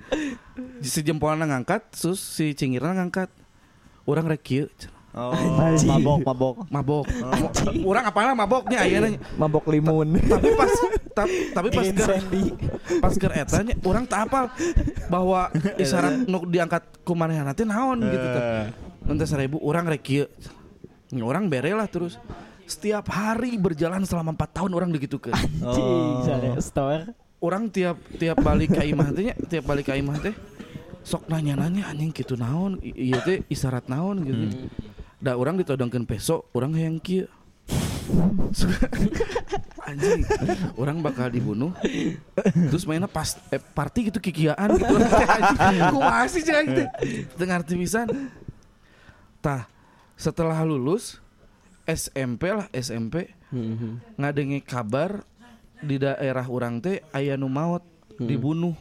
Si 0.83 1.01
jempolnya 1.03 1.47
ngangkat 1.47 1.91
Terus 1.95 2.21
si 2.21 2.55
cingirnya 2.55 2.99
ngangkat. 3.03 3.31
Orang 4.05 4.29
rek 4.29 4.43
kieu 4.45 4.67
Oh, 5.15 5.31
mabok 5.87 6.19
mabok. 6.27 6.55
Mabok 6.67 7.05
Orang 7.87 8.05
apalah 8.05 8.35
maboknya 8.35 8.83
Ayeuna 8.83 9.15
Mabok 9.39 9.71
limun. 9.71 10.19
Tapi 10.19 10.49
pas 10.53 10.73
ta- 11.15 11.31
Tapi 11.55 11.69
pas 11.71 11.87
ke. 11.87 12.05
Pas 12.99 13.15
ke 13.15 13.27
etanya 13.31 13.79
Orang 13.81 14.05
tak 14.05 14.27
apal 14.27 14.51
Bahwa 15.07 15.55
Isyarat 15.79 16.19
nu 16.27 16.43
diangkat 16.43 17.07
Kumanehan 17.07 17.47
nanti 17.47 17.63
naon 17.63 18.03
gitu 18.03 18.27
teh. 18.27 18.43
Eh. 18.43 18.67
Nanti 19.07 19.23
seribu 19.25 19.63
Orang 19.63 19.87
rek 19.87 20.03
kieu 20.03 20.27
Orang 21.15 21.47
bere 21.47 21.71
lah 21.71 21.87
terus 21.87 22.19
Setiap 22.67 23.07
hari 23.07 23.55
berjalan 23.55 24.03
selama 24.03 24.35
4 24.35 24.51
tahun 24.51 24.73
orang 24.73 24.91
begitu 24.91 25.23
ke 25.23 25.31
Anjing, 25.31 26.27
sare 26.27 26.51
store. 26.59 27.07
orang 27.39 27.69
tiap 27.69 28.01
tiap 28.17 28.41
balik 28.41 28.73
ke 28.73 28.89
imah 28.89 29.13
teh 29.13 29.37
tiap 29.47 29.69
balik 29.69 29.93
ke 29.93 30.01
imah 30.01 30.17
teh 30.17 30.33
sok 31.05 31.29
nanya-nanya 31.29 31.93
anjing 31.93 32.09
gitu 32.09 32.41
naon 32.41 32.81
iya 32.81 33.21
teh 33.21 33.45
isyarat 33.47 33.85
naon 33.85 34.25
gitu 34.25 34.65
da 35.25 35.41
orang 35.41 35.57
ditodongkeun 35.57 36.05
peso 36.05 36.53
orang 36.53 36.77
yang 36.77 37.01
Suka- 38.53 38.93
anjing 39.89 40.21
orang 40.77 41.01
bakal 41.01 41.33
dibunuh 41.33 41.73
terus 42.69 42.85
mainnya 42.85 43.09
pas 43.09 43.41
eh, 43.49 43.57
party 43.57 44.13
gitu 44.13 44.21
kikiaan 44.21 44.77
gitu. 44.77 44.95
Anjing 45.57 45.81
kumaha 45.89 46.29
sih 46.29 46.45
cai 46.45 46.69
teh 46.69 46.89
teu 47.33 47.49
ngarti 47.49 47.73
pisan. 47.81 48.05
Tah 49.41 49.65
setelah 50.15 50.61
lulus 50.61 51.17
SMP 51.89 52.53
lah 52.53 52.69
SMP 52.71 53.33
Mhm. 53.49 54.19
ngadenge 54.21 54.61
kabar 54.61 55.25
di 55.81 55.97
daerah 55.97 56.45
orang 56.45 56.85
teh 56.85 57.01
aya 57.11 57.41
nu 57.41 57.49
maot 57.49 57.81
dibunuh. 58.21 58.77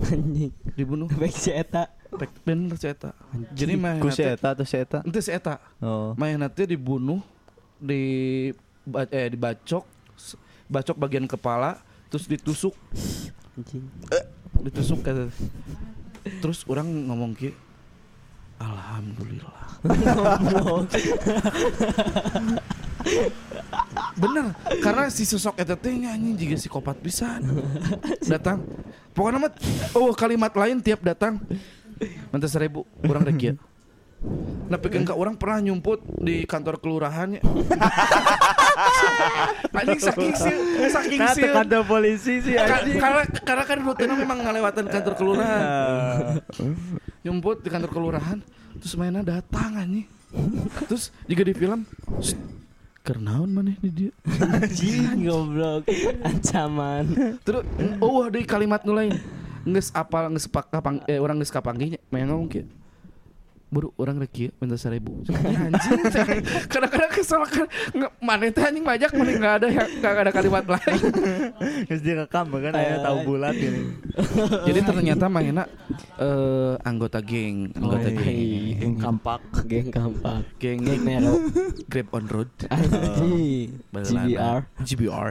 Anjing. 0.00 0.48
dibunuh. 0.72 1.12
Baik 1.12 1.36
si 1.36 1.52
eta. 1.52 1.92
Pek 2.14 2.30
bener 2.46 2.78
si 2.78 2.86
eta. 2.86 3.10
Jadi 3.54 3.74
mah 3.74 3.98
Ku 3.98 4.10
si 4.14 4.22
eta 4.22 4.54
atau 4.54 4.66
si 4.66 4.78
eta? 4.78 5.02
ente 5.02 5.18
si 5.18 5.34
eta. 5.34 5.58
Oh. 5.82 6.14
mah 6.14 6.30
teh 6.50 6.66
dibunuh 6.70 7.18
di 7.82 8.52
eh 9.10 9.28
dibacok 9.32 9.84
bacok 10.70 10.96
bagian 10.96 11.26
kepala 11.26 11.82
terus 12.08 12.30
ditusuk. 12.30 12.74
Anjing. 13.58 13.82
ditusuk 14.62 15.02
ke 15.02 15.28
terus 16.40 16.64
orang 16.70 16.86
ngomong 16.86 17.34
ki 17.36 17.50
alhamdulillah. 18.62 19.58
Bener 24.14 24.54
karena 24.80 25.10
si 25.12 25.26
sosok 25.26 25.60
eta 25.60 25.76
teh 25.76 25.92
anjing 25.92 26.38
juga 26.38 26.56
psikopat 26.56 26.96
pisan. 27.02 27.42
Datang. 28.32 28.62
Pokoknya 29.12 29.38
mah 29.46 29.52
oh 29.98 30.14
kalimat 30.14 30.54
lain 30.54 30.82
tiap 30.82 31.02
datang 31.02 31.40
minta 32.30 32.46
seribu 32.46 32.86
orang 33.02 33.24
rek 33.24 33.36
kieu. 33.36 33.56
Nah, 34.72 34.80
pikir 34.80 35.04
enggak 35.04 35.20
orang 35.20 35.36
pernah 35.36 35.60
nyumput 35.60 36.00
di 36.16 36.48
kantor 36.48 36.80
kelurahannya. 36.80 37.44
anjing 39.76 40.00
saking 40.00 40.32
sih, 40.32 40.54
saking 40.88 41.20
Nah, 41.20 41.36
sih. 41.36 41.44
kantor 41.44 41.84
polisi 41.84 42.40
sih 42.40 42.56
anjing. 42.56 42.96
karena 42.96 43.22
karena 43.44 43.64
kan 43.68 43.78
rutinnya 43.84 44.16
memang 44.16 44.38
ngelewatan 44.40 44.88
kantor 44.88 45.14
kelurahan. 45.20 46.40
Nyumput 47.20 47.60
di 47.64 47.68
kantor 47.68 47.90
kelurahan, 47.92 48.38
terus 48.80 48.96
mainnya 48.96 49.20
datang 49.20 49.76
anjing. 49.76 50.08
Terus 50.88 51.12
juga 51.28 51.42
di 51.44 51.52
film 51.52 51.84
"Sst, 52.18 52.40
Kernaun 53.04 53.52
mana 53.52 53.76
di 53.76 53.90
dia 53.92 54.12
Anjing 54.40 55.20
goblok. 55.20 55.84
Ancaman. 56.24 57.36
Terus 57.44 57.60
oh 58.00 58.24
ada 58.24 58.40
kalimat 58.48 58.80
nu 58.88 58.96
lain 58.96 59.12
Nges 59.64 59.90
apal 59.96 60.28
nges 60.30 60.46
pak 60.48 60.68
eh 61.08 61.18
orang 61.18 61.40
nges 61.40 61.52
kapangginya 61.52 61.98
Main 62.12 62.28
ngomong 62.28 62.48
kieu. 62.52 62.68
Buru 63.74 63.90
orang 63.98 64.22
rek 64.22 64.30
kieu 64.30 64.50
minta 64.62 64.78
seribu 64.78 65.26
Anjing 65.66 65.98
Kadang-kadang 66.70 67.10
kesel 67.10 67.42
kan 67.42 67.66
Mana 68.22 68.46
teh 68.54 68.62
anjing 68.62 68.86
majak 68.86 69.10
Mana 69.18 69.34
nggak 69.34 69.54
ada 69.58 69.66
yang 69.66 69.90
nggak 69.98 70.22
ada 70.22 70.30
kalimat 70.30 70.62
lain 70.62 71.00
Terus 71.90 72.02
direkam 72.06 72.54
kan 72.54 72.70
aya 72.70 73.02
tahu 73.02 73.26
bulat 73.26 73.58
ini. 73.58 73.98
Jadi 74.62 74.80
ternyata 74.86 75.26
mainnya 75.26 75.66
eh 76.22 76.78
anggota 76.86 77.18
geng 77.18 77.74
Anggota 77.74 78.06
Oh, 78.06 78.14
geng 78.14 78.78
Yang 78.78 78.94
kampak. 79.02 79.42
Geng 79.66 79.88
kampak. 79.90 80.42
Geng 80.62 80.78
Geng 80.86 81.02
Nero. 81.02 81.34
Grab 81.90 82.08
on 82.14 82.24
road 82.30 82.50
Anjing. 82.70 83.74
GBR. 83.90 84.70
GBR 84.86 85.28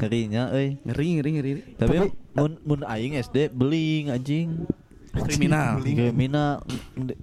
Ngerinya 0.00 0.42
euy. 0.56 0.80
Ngeri 0.80 1.06
ngeri 1.20 1.30
ngeri 1.36 1.52
Tapi 1.76 1.96
mun 2.32 2.56
mun 2.64 2.80
aing 2.88 3.20
SD 3.20 3.52
beling 3.52 4.08
anjing. 4.08 4.64
Kriminal 5.26 5.82
Kriminal 5.82 6.62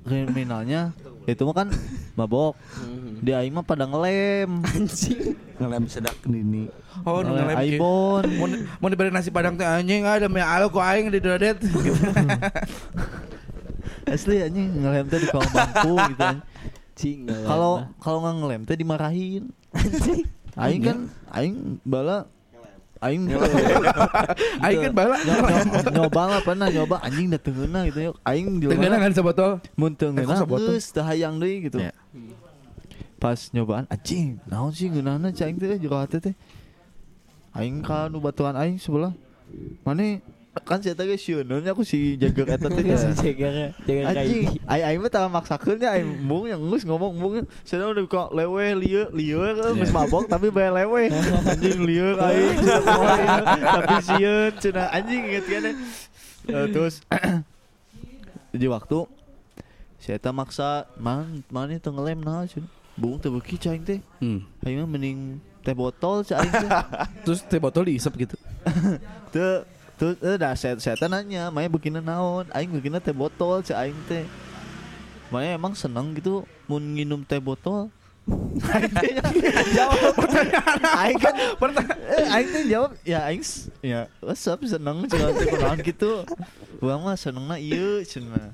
kriminalnya 0.03 0.91
itu 1.25 1.41
mah 1.41 1.55
kan 1.57 1.67
mabok. 2.13 2.53
Di 3.25 3.33
aing 3.33 3.57
mah 3.57 3.65
pada 3.65 3.89
ngelem. 3.89 4.61
Anjing. 4.61 5.33
Ngelem 5.57 5.89
sedak 5.89 6.13
nini. 6.29 6.69
Oh 7.01 7.25
nu 7.25 7.33
Ngelem. 7.33 7.57
Aibon. 7.57 8.23
mau 8.37 8.47
mau 8.77 8.87
diberi 8.93 9.09
nasi 9.09 9.33
padang 9.33 9.57
teh 9.57 9.65
anjing 9.65 10.05
ada 10.05 10.29
mie 10.29 10.45
alo 10.45 10.69
ku 10.69 10.77
aing 10.77 11.09
di 11.09 11.17
dodet 11.17 11.57
Asli 14.05 14.45
anjing 14.45 14.85
ngelem 14.85 15.09
teh 15.09 15.17
di 15.17 15.27
kolong 15.33 15.49
bangku 15.49 15.93
gitu 16.13 16.21
anjing. 16.21 16.45
Cing. 16.95 17.19
Kalau 17.25 17.89
kalau 17.97 18.21
nggak 18.21 18.35
ngelem 18.45 18.61
teh 18.69 18.77
dimarahin. 18.77 19.43
Aing 20.55 20.81
kan 20.85 20.97
aing 21.33 21.81
bala 21.81 22.29
aing 23.03 23.27
aing 24.65 24.79
kan 24.87 24.93
bala 24.95 25.15
nyoba, 25.91 26.21
lah 26.31 26.39
pernah 26.43 26.67
nyoba 26.71 27.03
anjing 27.03 27.27
da 27.27 27.37
teungeuna 27.39 27.83
gitu. 27.91 28.15
Aing 28.23 28.59
di 28.63 28.71
Tenggelam 28.71 28.99
kan 29.03 29.11
sebotol 29.11 29.51
mun 29.75 29.91
teungeuna 29.95 30.47
geus 30.47 30.95
teu 30.95 31.03
hayang 31.03 31.35
deui 31.39 31.67
gitu. 31.67 31.83
Ya. 31.83 31.91
Pas 33.19 33.51
nyobaan 33.51 33.87
anjing, 33.91 34.39
naon 34.47 34.71
sih 34.71 34.87
geunana 34.87 35.31
cai 35.35 35.51
aing 35.51 35.59
teh 35.59 35.79
jero 35.79 35.99
hate 35.99 36.23
teh. 36.23 36.35
Aing 37.55 37.83
ka 37.83 38.07
nu 38.07 38.23
batuan 38.23 38.55
aing 38.55 38.79
sebelah. 38.79 39.11
Mane 39.83 40.23
kan 40.63 40.79
saya 40.79 40.95
tadi 40.95 41.19
sieunnya 41.19 41.75
aku 41.75 41.83
si 41.83 42.15
jaga 42.15 42.55
eta 42.55 42.71
teh. 42.71 42.83
Si 42.95 43.35
jaga 43.35 43.75
jaga 43.83 44.01
Anjing, 44.15 44.55
ai 44.63 44.81
aing 44.87 45.03
mah 45.03 45.11
tah 45.11 45.27
maksakeun 45.27 45.75
nya 45.75 45.91
aing 45.99 46.07
mung 46.23 46.47
yang 46.47 46.63
geus 46.71 46.87
ngomong 46.87 47.11
mung 47.11 47.33
saya 47.67 47.91
udah 47.91 48.07
kok 48.07 48.31
lewe 48.31 48.71
lieu 48.79 49.03
lieu 49.11 49.43
geus 49.43 49.91
mabok 49.91 50.31
tapi 50.31 50.47
bae 50.47 50.71
lewe. 50.71 51.11
Anjing 51.51 51.83
lieu 51.83 52.15
kumaha 52.15 52.31
ieu, 52.39 53.65
tapi 53.67 53.95
sieun 54.07 54.51
cenah 54.63 54.87
anjing 54.95 55.21
inget 55.27 55.45
kan. 55.45 55.63
Eh, 56.45 56.65
terus 56.71 57.03
di 58.55 58.67
waktu 58.71 59.03
saya 59.99 60.21
teh 60.21 60.31
maksa 60.31 60.87
man 60.95 61.43
mana 61.51 61.75
teu 61.81 61.91
ngelem 61.91 62.23
nah 62.23 62.47
cenah. 62.47 62.71
Bung 62.95 63.19
teu 63.19 63.27
beuki 63.27 63.59
cai 63.59 63.75
aing 63.75 63.83
teh. 63.83 63.99
hmm. 64.23 64.39
Aing 64.63 64.87
mah 64.87 64.87
mending 64.87 65.43
teh 65.67 65.75
botol 65.75 66.23
cai 66.23 66.39
aing 66.39 66.53
teh. 66.63 66.69
terus 67.27 67.43
teh 67.43 67.59
botol 67.59 67.91
diisep 67.91 68.15
gitu 68.15 68.39
Tuh 69.35 69.67
tuh 69.95 70.15
eh, 70.19 70.35
dah 70.35 70.53
saya 70.55 70.75
saya 70.79 70.95
nanya, 71.07 71.47
"Maya 71.51 71.71
begini 71.71 72.03
naon?" 72.03 72.47
Aing 72.51 72.71
begini 72.71 72.99
teh 72.99 73.15
botol 73.15 73.63
cek 73.63 73.75
aing 73.75 73.99
teh. 74.07 74.27
Maya 75.31 75.55
emang 75.55 75.73
seneng 75.73 76.13
gitu 76.15 76.43
mun 76.67 76.83
nginum 76.95 77.23
teh 77.23 77.39
botol. 77.39 77.89
Jawab 79.77 80.17
pertanyaan 80.17 80.81
aing 80.81 81.19
kan 81.21 81.35
eh, 82.09 82.25
aing 82.25 82.49
teh 82.49 82.63
jawab 82.65 82.97
ya 83.05 83.21
aing 83.29 83.45
ya 83.85 84.09
resep 84.17 84.65
seneng 84.65 85.05
cenah 85.05 85.29
teh 85.29 85.45
kunaon 85.45 85.79
gitu. 85.85 86.25
Urang 86.81 87.05
mah 87.05 87.13
senengna 87.13 87.55
ieu 87.61 88.01
cenah. 88.01 88.49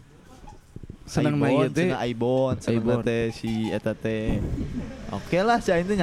Seneng 1.07 1.39
mah 1.39 1.49
ieu 1.55 1.71
teh. 1.71 1.87
Aibon, 1.95 2.59
seneng 2.59 2.99
teh 2.99 3.31
si 3.31 3.71
eta 3.71 3.95
teh. 3.95 4.43
Oke 5.07 5.39
lah 5.39 5.63
si 5.63 5.71
aing 5.71 5.87
teh. 5.87 5.97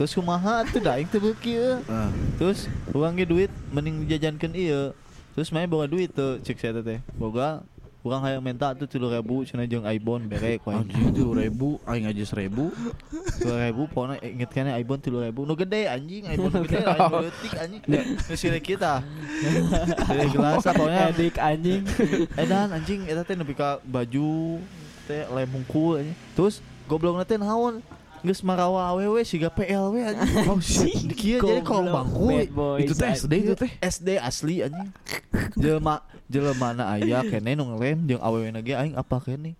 Terus 0.00 0.16
kumaha 0.16 0.64
tuh 0.64 0.80
da 0.80 0.96
aing 0.96 1.04
teh 1.12 1.20
beuki 1.20 1.60
euy. 1.60 1.84
Ah. 1.84 2.08
Terus 2.40 2.72
uang 2.96 3.20
ge 3.20 3.28
duit 3.28 3.52
mending 3.68 4.08
dijajankeun 4.08 4.56
ieu. 4.56 4.96
Terus 5.36 5.52
main 5.52 5.68
bawa 5.68 5.84
duit 5.84 6.08
tuh 6.08 6.40
cek 6.40 6.56
saya 6.56 6.80
teh. 6.80 7.04
Boga 7.20 7.60
urang 8.00 8.24
hayang 8.24 8.40
minta 8.40 8.72
tuh 8.72 8.88
3000 8.88 9.20
cenah 9.44 9.68
jeung 9.68 9.84
Ibon 9.84 10.24
bere 10.24 10.56
ku 10.56 10.72
aing. 10.72 10.88
anjing 10.88 11.12
tuh 11.12 11.36
ribu 11.36 11.76
aing 11.84 12.08
aja 12.08 12.24
seribu 12.24 12.72
3000 13.44 13.76
pokona 13.92 14.16
inget 14.24 14.48
kan 14.48 14.72
Ibon 14.72 14.96
3000 15.04 15.36
nu 15.36 15.52
gede 15.52 15.84
anjing 15.84 16.24
Ibon 16.32 16.48
nu 16.48 16.64
gede 16.64 16.80
leutik 17.20 17.52
anjing. 17.60 17.82
Nu 17.84 18.34
sire 18.40 18.56
kita. 18.56 19.04
Dari 20.08 20.32
gelas 20.32 20.64
pokoknya 20.64 21.12
Edik 21.12 21.36
anjing. 21.36 21.84
edan 22.40 22.72
anjing 22.72 23.04
eta 23.04 23.20
teh 23.20 23.36
nepi 23.36 23.52
ka 23.52 23.76
baju 23.84 24.64
teh 25.04 25.28
lem 25.28 25.48
hungkul 25.52 26.00
anjing. 26.00 26.16
Terus 26.32 26.64
goblokna 26.88 27.28
teh 27.28 27.36
naon? 27.36 27.84
Geus 28.20 28.44
marawa 28.44 28.92
awewe 28.92 29.24
siga 29.24 29.48
PLW 29.48 30.12
anjing. 30.12 30.44
Oh 30.52 30.60
shit. 30.60 30.92
Dikieu 31.08 31.40
jadi 31.40 31.64
Goblok, 31.64 32.04
bangku. 32.04 32.28
itu 32.76 32.92
teh 32.92 33.08
SD 33.16 33.32
itu 33.48 33.54
teh 33.56 33.70
SD 33.80 34.08
asli 34.20 34.60
anjing. 34.60 34.92
Jelema 35.60 36.04
jelema 36.28 36.68
na 36.76 36.84
aya 36.92 37.24
kene 37.24 37.56
nu 37.56 37.64
ngelem 37.72 38.04
jeung 38.04 38.20
awewe 38.20 38.52
ge 38.60 38.76
aing 38.76 38.92
apa 38.92 39.16
kene. 39.24 39.56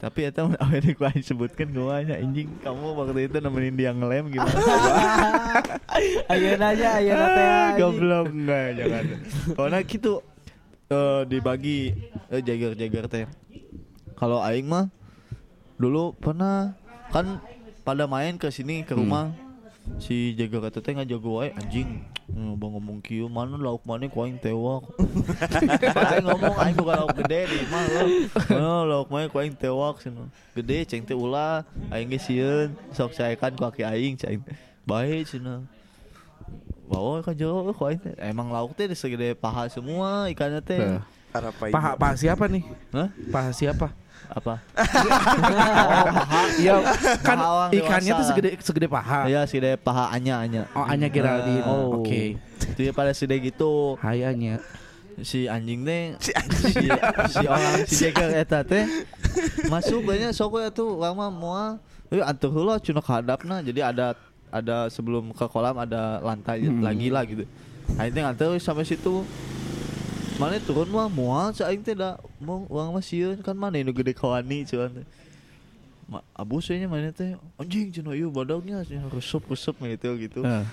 Tapi 0.00 0.26
eta 0.26 0.42
mun 0.42 0.58
awewe 0.58 0.90
ku 0.98 1.06
aing 1.06 1.22
sebutkeun 1.22 1.70
gua 1.70 2.02
nya 2.02 2.18
anjing 2.18 2.50
kamu 2.66 2.98
waktu 2.98 3.30
itu 3.30 3.36
nemenin 3.38 3.74
dia 3.78 3.94
ngelem 3.94 4.34
gimana? 4.34 4.58
Ayeuna 6.32 6.66
aja 6.74 6.88
ayeuna 6.98 7.26
teh. 7.30 7.46
anjing. 7.46 7.78
Goblok 7.78 8.26
enggak 8.34 8.66
jangan. 8.74 9.04
Karena 9.54 9.78
gitu 9.86 10.12
eh 10.90 11.22
dibagi 11.30 11.78
eh, 12.26 12.42
jagar-jagar 12.42 13.04
teh. 13.06 13.24
Kalau 14.18 14.42
aing 14.42 14.66
mah 14.66 14.90
dulu 15.78 16.10
pernah 16.18 16.74
kan 17.14 17.38
pada 17.90 18.06
main 18.06 18.38
ke 18.38 18.46
sini 18.54 18.86
ke 18.86 18.94
rumah. 18.94 19.34
Si 19.98 20.38
jaga 20.38 20.70
kata 20.70 20.78
teh 20.78 20.94
ngajago 20.94 21.42
wae 21.42 21.50
anjing. 21.58 22.06
Ngomong 22.30 22.78
ngomong 22.78 22.98
kieu 23.02 23.26
mana 23.26 23.58
lauk 23.58 23.82
mana 23.82 24.06
ku 24.06 24.22
aing 24.22 24.38
tewak. 24.38 24.86
Aing 26.14 26.22
ngomong 26.22 26.54
aing 26.62 26.76
bukan 26.78 26.94
lauk 27.02 27.18
gede 27.18 27.50
di 27.50 27.58
mah 27.66 27.82
lo. 27.90 28.02
Mana 28.46 28.70
lauk 28.86 29.10
mana 29.10 29.26
ku 29.26 29.42
aing 29.42 29.58
tewak 29.58 29.98
cenah 29.98 30.30
gede 30.54 30.86
ceng 30.86 31.02
teh 31.02 31.18
ulah 31.18 31.66
aing 31.90 32.06
ge 32.06 32.22
sieun 32.22 32.70
sok 32.94 33.18
saekan 33.18 33.58
ku 33.58 33.66
aki 33.66 33.82
aing 33.82 34.14
ceng 34.14 34.38
bae 34.86 35.26
cenah 35.26 35.66
bawa 36.86 37.26
kan 37.26 37.34
jauh 37.34 37.74
ku 37.74 37.82
aing 37.90 37.98
emang 38.22 38.54
lauk 38.54 38.78
teh 38.78 38.86
segede 38.94 39.34
paha 39.34 39.66
semua 39.66 40.30
ikannya 40.30 40.62
teh. 40.62 40.78
Nah. 40.78 41.02
Paha 41.74 41.94
paha 41.98 42.14
siapa 42.14 42.46
nih? 42.46 42.62
Hah? 42.94 43.10
paha 43.34 43.50
siapa 43.50 43.90
apa? 44.30 44.54
Iya 46.60 46.74
kan 47.22 47.38
ikannya 47.70 48.12
tuh 48.14 48.26
segede 48.26 48.48
segede 48.60 48.86
paha. 48.86 49.26
Iya 49.26 49.46
segede 49.46 49.76
paha 49.76 50.10
anya 50.12 50.40
anya. 50.42 50.62
Oh 50.74 50.84
Anya 50.84 51.08
Geraldine. 51.08 51.64
Oh. 51.64 52.00
oke. 52.00 52.36
Dia 52.76 52.92
pada 52.92 53.12
segede 53.12 53.50
gitu. 53.50 53.96
Hai 54.00 54.24
Anya. 54.24 54.60
Si 55.20 55.44
anjing 55.44 55.84
teh 55.84 56.16
si, 56.22 56.32
si, 57.28 57.44
orang 57.44 57.84
si 57.84 58.08
jeger 58.08 58.40
eta 58.40 58.64
teh 58.64 58.88
masuk 59.68 60.00
banyak 60.08 60.32
sok 60.32 60.64
ya 60.64 60.72
tuh 60.72 60.96
lama 60.96 61.28
moal 61.28 61.70
eh 62.08 62.24
atuh 62.24 62.48
heula 62.48 62.80
cuna 62.80 63.04
hadapna 63.04 63.60
jadi 63.60 63.92
ada 63.92 64.16
ada 64.48 64.88
sebelum 64.88 65.36
ke 65.36 65.44
kolam 65.44 65.76
ada 65.76 66.24
lantai 66.24 66.64
Hmm. 66.64 66.80
lagi 66.80 67.12
lah 67.12 67.28
gitu. 67.28 67.44
Teh 68.00 68.08
nganter 68.16 68.56
sampai 68.56 68.88
situ 68.88 69.20
mana 70.40 70.56
turun 70.64 70.88
mah 70.88 71.08
moal 71.12 71.52
cak 71.52 71.68
aing 71.68 71.84
teh 71.84 71.92
da 71.92 72.16
mau 72.40 72.64
uang 72.64 72.96
mah 72.96 73.04
sieun 73.04 73.36
kan 73.44 73.52
mana 73.52 73.76
nu 73.84 73.92
gede 73.92 74.16
kawani 74.16 74.64
cuman 74.64 75.04
teh. 75.04 75.06
Ma, 76.10 76.24
abus 76.32 76.72
nya 76.72 76.88
mana 76.88 77.12
teh 77.12 77.36
anjing 77.60 77.92
cenah 77.92 78.16
ieu 78.16 78.32
badagnya 78.32 78.80
cenah 78.82 79.12
resep 79.12 79.44
resep 79.46 79.76
gitu 79.76 80.10
gitu. 80.16 80.40
Eh. 80.42 80.64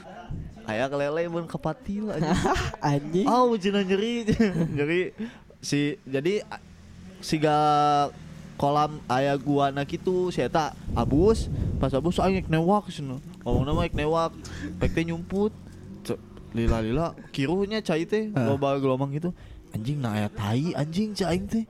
aya 0.66 0.88
kelele 0.88 1.28
mun 1.28 1.44
kepatil 1.44 2.16
anjing. 2.16 2.40
Anjing. 2.96 3.28
Oh, 3.28 3.52
cenah 3.60 3.84
nyeri, 3.84 4.24
nyeri 4.80 5.12
si 5.60 6.00
jadi 6.08 6.48
a- 6.48 6.64
siga 7.20 7.58
kolam 8.56 9.04
aya 9.12 9.36
guana 9.36 9.84
gitu 9.84 10.32
si 10.32 10.40
eta 10.42 10.72
abus 10.96 11.52
pas 11.78 11.92
abus 11.92 12.24
aing 12.24 12.48
newak 12.48 12.88
cenah. 12.88 13.20
Ngomong 13.44 13.64
nama 13.68 13.84
rek 13.84 13.94
newak 14.00 14.32
pek 14.80 14.96
teh 14.96 15.04
nyumput 15.04 15.52
lila 16.56 16.80
lila 16.80 17.08
kirunya 17.36 17.84
cai 17.84 18.08
teh 18.08 18.32
loba 18.32 18.80
gelombang 18.80 19.12
gitu 19.14 19.30
anjing 19.76 19.98
nah 20.00 20.14
aya 20.16 20.30
tai 20.32 20.72
anjing 20.76 21.12
aing 21.18 21.46
teh 21.48 21.66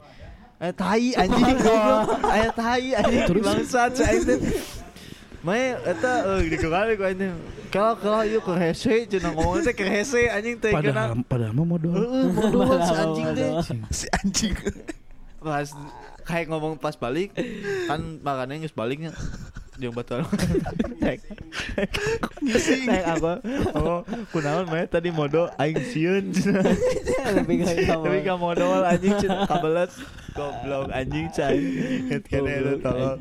aya 0.61 0.73
tai 0.81 1.07
anjing 1.15 1.57
goblok 1.61 2.07
aya 2.25 2.49
tai 2.53 2.87
anjing 2.97 3.23
bangsat 3.41 3.89
cai 3.97 4.07
aing 4.13 4.25
teh 4.25 4.39
Mae 5.45 5.79
eta 5.85 6.41
eh 6.41 6.49
di 6.49 6.57
kali 6.59 6.97
ku 6.97 7.05
anjing. 7.07 7.31
Kalau 7.69 7.93
kalau 8.01 8.25
ieu 8.25 8.41
ke 8.41 8.51
hese 8.57 9.05
cenah 9.05 9.31
ngomong 9.31 9.61
teh 9.63 9.71
ke 9.71 9.85
hese 9.85 10.27
anjing 10.33 10.57
teh 10.57 10.73
kena. 10.73 11.13
padahal 11.23 11.53
mah 11.53 11.77
modal. 11.77 11.93
Heeh, 11.93 12.25
modal 12.33 12.79
si 12.83 12.93
anjing 12.97 13.27
teh. 13.37 13.49
si 13.93 14.05
anjing 14.17 14.53
Pas 15.45 15.69
kayak 16.27 16.51
ngomong 16.51 16.75
pas 16.75 16.97
balik 16.99 17.31
kan 17.87 18.19
makannya 18.19 18.67
geus 18.67 18.75
baliknya 18.75 19.15
jeung 19.77 19.93
batal. 19.93 20.25
Tek. 21.03 21.21
Tek 22.85 23.03
apa? 23.05 23.39
Oh, 23.77 24.01
kunaon 24.33 24.65
mae 24.67 24.89
tadi 24.89 25.13
modo 25.13 25.47
aing 25.55 25.79
sieun. 25.93 26.33
Tapi 26.33 28.17
ka 28.25 28.35
modal 28.35 28.83
anjing 28.83 29.13
cenah 29.21 29.45
kabelet 29.49 29.91
goblok 30.33 30.89
anjing 30.91 31.27
cai. 31.29 31.57
Kene 32.25 32.51
eta 32.51 32.73
tolong. 32.81 33.19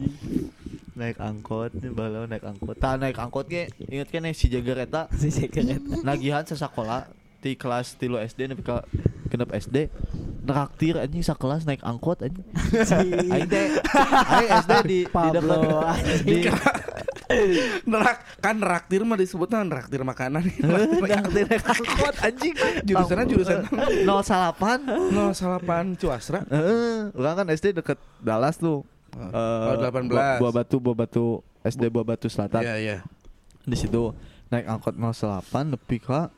Naik 0.96 1.20
angkot, 1.20 1.76
balau 1.92 2.24
naik 2.24 2.40
angkot. 2.40 2.80
Tah 2.80 2.96
naik 2.96 3.20
angkot 3.20 3.44
ge, 3.52 3.68
inget 3.84 4.08
kan 4.08 4.24
si 4.32 4.48
jager 4.48 4.80
eta 4.80 5.12
Si 5.12 5.28
seket. 5.28 5.76
nagihan 6.00 6.40
sesakola 6.40 7.04
di 7.44 7.52
kelas 7.52 8.00
tilu 8.00 8.16
SD 8.16 8.48
nepi 8.48 8.64
ka 8.64 8.80
genep 9.28 9.52
SD 9.52 9.92
traktir 10.46 10.94
anjing 10.96 11.20
sakelas 11.20 11.62
naik 11.62 11.82
angkot 11.82 12.22
anjing 12.22 12.46
aing 13.34 13.46
teh 13.46 13.66
aing 14.32 14.50
SD 14.56 14.72
di 14.72 14.86
di 14.86 14.98
Pablo, 15.04 15.42
dekat 15.42 15.98
di 16.22 16.36
Nerak 17.82 18.18
kan 18.38 18.56
raktir 18.58 19.02
mah 19.02 19.18
disebutnya 19.18 19.58
raktir 19.66 19.98
makanan. 20.00 20.46
traktir 21.02 21.44
naik 21.44 21.64
angkot 21.64 22.14
anjing 22.22 22.54
Jurusannya 22.86 23.24
jurusan 23.26 23.58
08 24.06 24.06
08 24.06 25.98
Cuasra. 25.98 26.40
Heeh, 26.46 27.10
urang 27.12 27.34
kan 27.34 27.46
SD 27.50 27.74
deket 27.74 27.98
Dallas 28.18 28.56
tuh. 28.56 28.86
Oh, 29.16 29.72
Eh, 29.72 29.90
18. 29.90 30.06
Buah, 30.06 30.36
Buah 30.38 30.52
Batu, 30.54 30.76
Buah 30.78 30.96
Batu 30.96 31.26
SD 31.64 31.88
Buah 31.88 32.06
Batu 32.06 32.28
Selatan. 32.28 32.62
Iya 32.62 32.74
iya. 32.78 32.96
Di 33.64 33.74
situ 33.74 34.14
naik 34.46 34.68
angkot 34.68 34.94
08 34.94 35.42
nepi 35.66 35.98
ka 35.98 36.30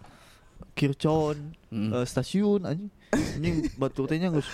Kircon 0.72 1.52
Hmm. 1.68 1.92
eh, 1.92 2.06
stasiun 2.08 2.64
anjing. 2.64 2.88
Anjing 3.14 3.64
batu 3.80 4.04
teh 4.04 4.20
nya 4.20 4.28
geus 4.28 4.48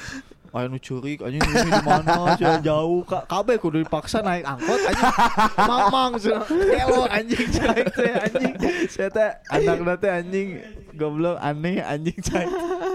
aya 0.54 0.70
nu 0.70 0.78
curik 0.78 1.18
anjing 1.18 1.42
ini 1.42 1.66
di 1.66 1.82
mana 1.82 2.38
sudah 2.38 2.62
jauh 2.62 3.02
ka 3.02 3.26
kabeh 3.26 3.58
kudu 3.58 3.82
dipaksa 3.82 4.22
naik 4.22 4.46
angkot 4.46 4.78
anjing. 4.86 5.14
Mamang 5.58 6.12
sudah 6.22 6.46
kelo 6.46 7.04
anjing 7.10 7.46
cai 7.50 7.82
teh 7.82 8.12
anjing. 8.14 8.54
Saya 8.86 9.08
teh 9.10 9.30
anak 9.50 9.98
teh 9.98 10.10
anjing 10.14 10.62
goblok 10.94 11.42
aneh 11.42 11.82
anjing 11.82 12.18
cai. 12.22 12.46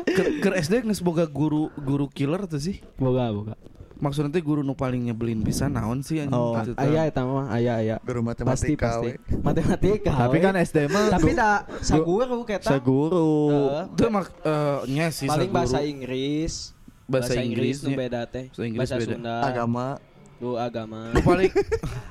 Ke, 0.08 0.24
ke 0.40 0.50
SD 0.56 0.88
geus 0.88 1.04
boga 1.04 1.28
guru 1.28 1.68
guru 1.76 2.08
killer 2.08 2.48
tuh 2.48 2.64
sih. 2.64 2.80
Boga 2.96 3.28
boga. 3.36 3.60
Maksudnya 4.00 4.32
teh 4.32 4.40
guru 4.40 4.64
nu 4.64 4.72
paling 4.72 5.12
nyebelin 5.12 5.44
bisa 5.44 5.68
naon 5.68 6.00
sih 6.00 6.24
anjing 6.24 6.32
Oh. 6.32 6.56
gitu 6.56 6.72
teh. 6.72 6.88
Aya 6.88 7.04
eta 7.06 7.22
mah, 7.22 7.52
aya 7.52 7.78
aya. 7.78 7.96
guru 8.00 8.24
Pasti 8.24 8.72
matematika 8.72 8.88
pasti. 8.96 9.06
we. 9.06 9.14
Matematika. 9.44 10.12
Tapi 10.16 10.38
kan 10.40 10.54
SD 10.56 10.78
mah 10.88 11.04
tapi 11.12 11.32
da 11.34 11.52
saguru 11.80 12.40
keta. 12.44 12.72
seguru. 12.72 13.28
Heeh. 13.52 13.84
Itu 13.92 14.04
mak 14.08 14.28
eh, 14.42 14.80
nya 14.88 15.12
sih 15.12 15.28
Paling 15.28 15.48
saguru. 15.48 15.58
bahasa 15.60 15.80
Inggris. 15.82 16.54
Bahasa 17.06 17.34
Inggris 17.38 17.84
nu 17.84 17.92
beda 17.92 18.24
teh. 18.24 18.48
Bahasa 18.48 18.64
Inggris 18.64 18.80
Bahasa 18.80 18.96
beda. 18.98 19.12
Sunda. 19.12 19.36
agama 19.44 19.86
Nu 20.40 20.50
agama. 20.56 21.12
Nu 21.12 21.20
paling 21.20 21.52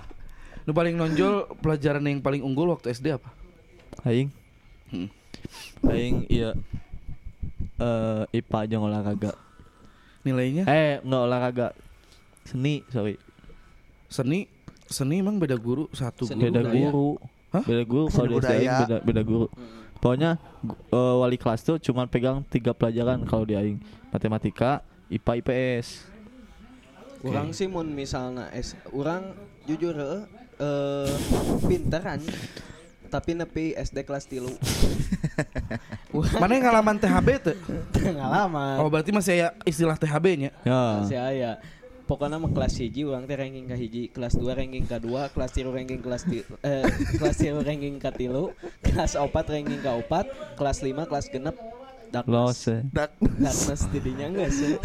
Nu 0.68 0.76
paling 0.76 0.92
nonjol 0.92 1.34
pelajaran 1.58 2.04
yang 2.04 2.20
paling 2.20 2.44
unggul 2.44 2.68
waktu 2.68 2.92
SD 2.92 3.16
apa? 3.16 3.32
Aing. 4.04 4.28
Hmm. 4.92 5.08
Aing 5.82 6.28
iya 6.28 6.52
eh 7.78 8.22
IPA 8.34 8.60
jeung 8.68 8.84
olahraga. 8.84 9.32
Nilainya 10.28 10.64
Eh, 10.64 11.00
enggak 11.00 11.22
olahraga. 11.22 11.68
Seni, 12.44 12.84
sorry. 12.86 13.16
seni 14.06 14.44
seni 14.84 15.18
emang 15.18 15.36
beda 15.36 15.52
guru 15.54 15.88
satu 15.90 16.24
Seni 16.24 16.36
guru. 16.38 16.48
Beda 16.50 16.60
budaya. 16.62 16.80
guru. 16.82 17.08
Hah? 17.48 17.62
Beda 17.62 17.84
guru 17.84 18.04
kalau 18.06 18.28
di 18.30 18.46
Aing 18.46 18.76
beda 18.78 18.96
beda 19.02 19.22
guru. 19.22 19.46
Pokoknya 19.98 20.30
gu- 20.60 20.80
eh, 20.90 21.14
wali 21.18 21.36
kelas 21.36 21.60
tuh 21.62 21.76
cuma 21.78 22.04
pegang 22.04 22.44
tiga 22.46 22.70
pelajaran 22.70 23.24
kalau 23.24 23.42
di 23.42 23.52
aing. 23.52 23.78
Matematika, 24.08 24.80
IPA, 25.08 25.32
IPS. 25.38 25.88
Urang 27.20 27.50
sih 27.50 27.66
mun 27.66 27.88
misalnya 27.88 28.46
es 28.50 28.72
urang 28.88 29.34
jujur 29.64 29.92
eh 29.92 31.08
pinter 31.62 31.98
kan 31.98 32.20
tapi 33.08 33.34
nepi 33.34 33.72
SD 33.74 34.04
kelas 34.04 34.28
tilu 34.28 34.52
Mana 36.42 36.56
yang 36.56 36.64
ngalaman 36.66 36.96
THB 36.98 37.28
tuh? 37.38 37.56
Pengalaman. 37.94 38.80
Oh 38.80 38.88
berarti 38.90 39.12
masih 39.14 39.38
ada 39.38 39.48
istilah 39.62 39.94
THB 39.94 40.26
nya. 40.40 40.50
Ya. 40.66 41.04
masih 41.04 41.20
aya 41.20 41.60
pokoknya 42.08 42.40
mah 42.40 42.48
kelas 42.56 42.80
hiji 42.80 43.04
urang 43.04 43.28
teh 43.28 43.36
ranking 43.36 43.68
ka 43.68 43.76
hiji 43.76 44.08
kelas 44.08 44.40
2 44.40 44.48
ranking 44.56 44.88
ka 44.88 44.96
2 44.96 45.28
kelas 45.36 45.52
3 45.52 45.68
ranking 45.68 46.00
kelas 46.00 46.24
ti, 46.24 46.40
eh, 46.64 46.88
kelas 47.20 47.36
3 47.36 47.60
ranking 47.60 48.00
ka 48.00 48.08
tilu 48.16 48.56
kelas 48.80 49.20
4 49.20 49.28
ranking 49.28 49.80
ka 49.84 49.92
4 49.92 50.56
kelas 50.56 50.78
5 50.80 51.04
kelas 51.04 51.26
genep 51.28 51.52
eh. 51.52 52.80
dak 52.88 53.12
darkness 53.20 53.84
tidinya 53.92 54.26
enggak 54.32 54.50
sih 54.56 54.80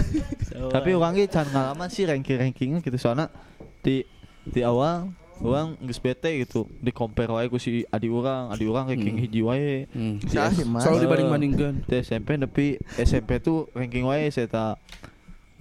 So, 0.52 0.68
Tapi 0.68 0.92
orang 0.92 1.16
ge 1.16 1.32
can 1.32 1.48
ngalaman 1.48 1.88
sih 1.88 2.04
ranking-rankingnya 2.04 2.84
gitu 2.84 3.00
soalnya 3.00 3.32
di 3.80 4.04
di 4.44 4.60
awal 4.60 5.16
orang 5.42 5.80
geus 5.82 5.98
bete 5.98 6.30
gitu 6.46 6.70
di 6.78 6.94
compare 6.94 7.34
wae 7.34 7.50
ku 7.50 7.58
si 7.58 7.88
adi 7.90 8.12
urang, 8.12 8.54
adi 8.54 8.70
urang 8.70 8.86
ranking 8.92 9.18
hiji 9.18 9.42
wae. 9.42 9.90
Hmm. 9.90 10.22
Selalu 10.28 11.10
dibanding-bandingkan. 11.10 11.74
Di 11.90 12.06
SMP 12.06 12.38
tapi 12.38 12.66
SMP 13.02 13.42
tuh 13.42 13.72
ranking 13.74 14.06
wae 14.06 14.30
saya 14.30 14.46
tak 14.46 14.78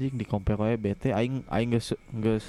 Jing 0.00 0.16
di 0.16 0.24
compare 0.24 0.56
wae 0.56 0.74
bete 0.80 1.12
aing 1.12 1.44
aing 1.52 1.76
geus 1.76 1.92
geus 2.16 2.44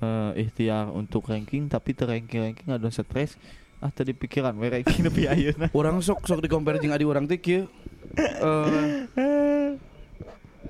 eh, 0.00 0.44
ikhtiar 0.44 0.92
untuk 0.92 1.24
ranking 1.26 1.72
tapi 1.72 1.96
ter 1.96 2.04
ranking 2.04 2.52
ranking 2.52 2.68
ada 2.68 2.88
stres 2.92 3.40
ah 3.80 3.92
tadi 3.92 4.16
pikiran 4.16 4.56
we 4.56 4.68
ranking 4.72 5.04
lebih 5.08 5.28
ayeuna 5.28 5.68
Orang 5.72 6.00
sok 6.04 6.24
sok 6.24 6.44
di 6.44 6.48
compare 6.48 6.80
jeung 6.80 6.92
adi 6.92 7.04
orang 7.04 7.24
teh 7.28 7.40
kieu. 7.40 7.68
Eh 8.16 9.08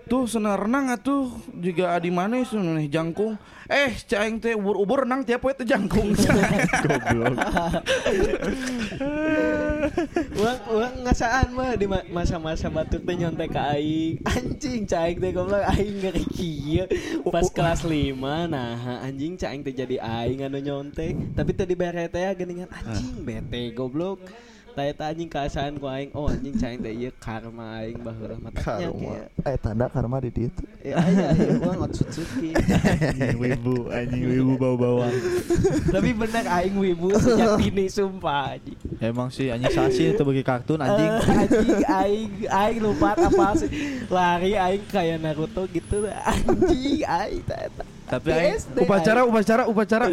Tuh 0.06 0.22
senang 0.30 0.54
renang 0.54 0.94
atuh 0.94 1.34
juga 1.58 1.98
adi 1.98 2.14
mana 2.14 2.38
nih 2.38 2.86
jangkung. 2.86 3.34
Eh, 3.66 3.90
caing 4.06 4.38
teh 4.38 4.54
ubur-ubur 4.54 5.02
renang 5.02 5.26
tiap 5.26 5.42
poe 5.42 5.50
teh 5.50 5.66
jangkung. 5.66 6.14
goblok 6.86 7.34
Urang 10.38 10.60
urang 10.70 10.94
ngasaan 11.02 11.50
mah 11.50 11.74
di 11.74 11.90
ma- 11.90 12.06
masa-masa 12.14 12.70
batuk 12.70 13.02
teh 13.02 13.18
nyontek 13.18 13.50
ka 13.50 13.74
aing. 13.74 14.22
Anjing 14.22 14.86
caing 14.86 15.18
teh 15.18 15.34
goblok 15.34 15.66
aing 15.74 15.98
ngeri 15.98 16.24
kieu. 16.30 16.86
Pas 17.26 17.50
kelas 17.50 17.82
5 17.82 18.14
nah 18.46 19.02
anjing 19.02 19.34
caing 19.34 19.66
teh 19.66 19.74
jadi 19.74 19.98
aing 19.98 20.46
anu 20.46 20.62
nyontek. 20.62 21.34
Tapi 21.34 21.50
tadi 21.50 21.74
bere 21.74 22.06
teh 22.06 22.22
geuningan 22.38 22.70
anjing 22.70 23.26
bete 23.26 23.74
goblok. 23.74 24.22
Teh 24.76 24.92
anjing 24.92 25.24
kaasaan 25.26 25.80
ku 25.80 25.88
aing. 25.88 26.12
Oh 26.12 26.28
anjing 26.28 26.52
caing 26.52 26.84
teh 26.84 26.92
ieu 26.92 27.08
karma 27.16 27.80
aing 27.80 27.96
baheula 27.96 28.36
mah 28.36 28.52
tanya 28.52 28.92
karma 28.92 29.24
eh 29.48 29.56
tanda 29.56 29.88
karma 29.88 30.20
di 30.20 30.28
dieu. 30.28 30.52
Ya 30.84 31.00
aya 31.00 31.32
urang 31.56 31.88
otsutsuki. 31.88 32.52
anjing 32.52 33.40
wibu 33.40 33.88
anjing 33.88 34.22
wibu 34.28 34.52
bau 34.54 34.76
bawang 34.76 35.16
Tapi 35.88 36.12
bener 36.12 36.44
aing 36.44 36.76
wibu 36.76 37.08
sejak 37.16 37.56
dini 37.56 37.88
sumpah 37.88 38.52
anjing. 38.52 38.76
emang 39.00 39.32
sih 39.32 39.48
anjing 39.48 39.72
sasi 39.72 40.12
itu 40.12 40.20
bagi 40.20 40.44
kartun 40.44 40.76
anjing 40.76 41.08
Eh, 41.08 41.24
anjing. 41.24 41.80
aing 41.82 42.30
aing 42.44 42.78
lupa 42.84 43.16
apa 43.16 43.56
sih. 43.56 43.72
Lari 44.12 44.60
aing 44.60 44.84
kayak 44.86 45.24
Naruto 45.24 45.64
gitu 45.72 46.04
anjing 46.04 47.00
aing 47.00 47.40
ta 47.48 47.56
eta 47.64 47.84
tapi 48.06 48.28
aing 48.28 48.60
upacara 48.78 49.20
upacara 49.24 49.62
upacara 49.66 50.06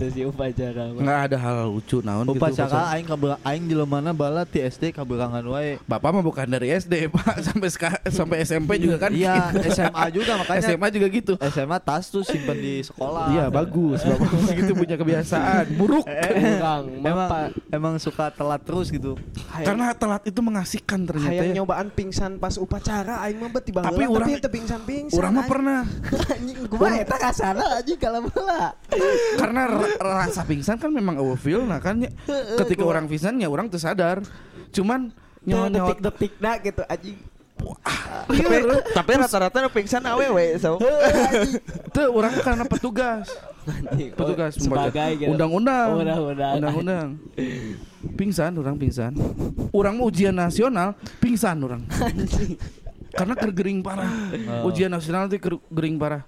terus 0.00 0.12
si 0.12 0.24
upacara 0.24 0.84
nggak 0.90 1.20
ada 1.22 1.36
hal 1.36 1.68
lucu 1.68 2.00
naon 2.00 2.24
gitu 2.24 2.32
upacara 2.34 2.78
aing 2.90 3.04
kabel 3.04 3.36
aing 3.42 3.64
di 3.64 3.76
mana 3.76 4.10
bala 4.10 4.42
ti 4.42 4.58
SD 4.58 4.90
kaberangan 4.90 5.44
wae 5.44 5.76
Bapak 5.84 6.08
mah 6.10 6.22
bukan 6.22 6.46
dari 6.46 6.72
SD, 6.72 6.94
Pak. 7.14 7.42
Sampai 7.42 7.68
sampai 8.08 8.36
SMP 8.40 8.70
juga 8.78 8.96
kan. 8.98 9.10
iya 9.10 9.50
gitu. 9.50 9.68
SMA 9.70 10.04
juga 10.10 10.32
makanya 10.36 10.60
SMA 10.64 10.86
juga 10.88 11.06
gitu. 11.06 11.32
SMA 11.42 11.76
tas 11.78 12.06
tuh 12.06 12.22
simpen 12.22 12.56
di 12.56 12.80
sekolah 12.80 13.28
Iya, 13.28 13.44
bagus. 13.50 14.00
Bapak 14.00 14.54
gitu 14.54 14.72
punya 14.72 14.96
kebiasaan. 14.96 15.74
Buruk. 15.74 16.06
Urang 16.06 16.84
mah 16.96 17.10
emang 17.10 17.28
pa- 17.28 17.50
emang 17.68 17.94
suka 17.98 18.30
telat 18.30 18.62
terus 18.62 18.88
gitu 18.88 19.18
Karena 19.52 19.92
telat 19.92 20.22
itu 20.24 20.40
mengasihkan 20.40 21.04
ternyata. 21.04 21.28
hayang 21.28 21.50
ya. 21.50 21.54
nyobaan 21.58 21.88
pingsan 21.90 22.38
pas 22.38 22.54
upacara 22.54 23.20
aing 23.20 23.36
mah 23.36 23.50
beti 23.50 23.70
Tapi 23.70 24.04
urang- 24.06 24.24
tapi 24.24 24.38
teu 24.38 24.48
pingsan-pingsan 24.48 25.18
Orang 25.18 25.32
mah 25.34 25.46
pernah. 25.46 25.80
anjing 26.32 26.58
gua 26.70 26.88
eta 26.94 27.16
kasana 27.18 27.64
anjing 27.76 27.98
kalau 27.98 28.24
bola 28.24 28.72
Karena 29.36 29.62
rasa 29.98 30.46
pingsan 30.46 30.78
kan 30.78 30.92
memang 30.92 31.18
eueuh 31.18 31.34
feel 31.34 31.66
nah 31.66 31.82
kan 31.82 31.98
ya. 31.98 32.10
Ketika 32.60 32.84
orang 32.86 33.10
pingsan 33.10 33.40
ya 33.40 33.50
orang 33.50 33.66
tuh 33.66 33.80
sadar. 33.80 34.22
Cuman 34.70 35.10
nyawa 35.42 35.66
nyawa 35.66 35.88
detik-detik 35.96 36.32
dah 36.36 36.54
gitu 36.60 36.82
anjing 36.86 37.18
tapi 38.24 38.56
tapi 38.96 39.10
rata-rata 39.20 39.68
pingsan 39.68 40.00
awewe 40.08 40.56
so 40.56 40.80
Itu 40.80 42.02
orang 42.08 42.32
karena 42.40 42.64
petugas. 42.64 43.28
Petugas 44.16 44.56
Oh, 44.56 44.64
sebagai 44.64 45.20
gitu. 45.20 45.28
undang-undang. 45.36 45.88
Undang-undang. 46.56 47.08
Pingsan 48.16 48.56
orang 48.56 48.80
pingsan. 48.80 49.12
Orang 49.76 50.00
mau 50.00 50.08
ujian 50.08 50.32
nasional 50.32 50.96
pingsan 51.20 51.60
orang. 51.60 51.84
Karena 53.12 53.34
kergering 53.36 53.84
parah. 53.84 54.08
Ujian 54.64 54.88
nasional 54.88 55.28
itu 55.28 55.36
gering 55.68 56.00
parah. 56.00 56.24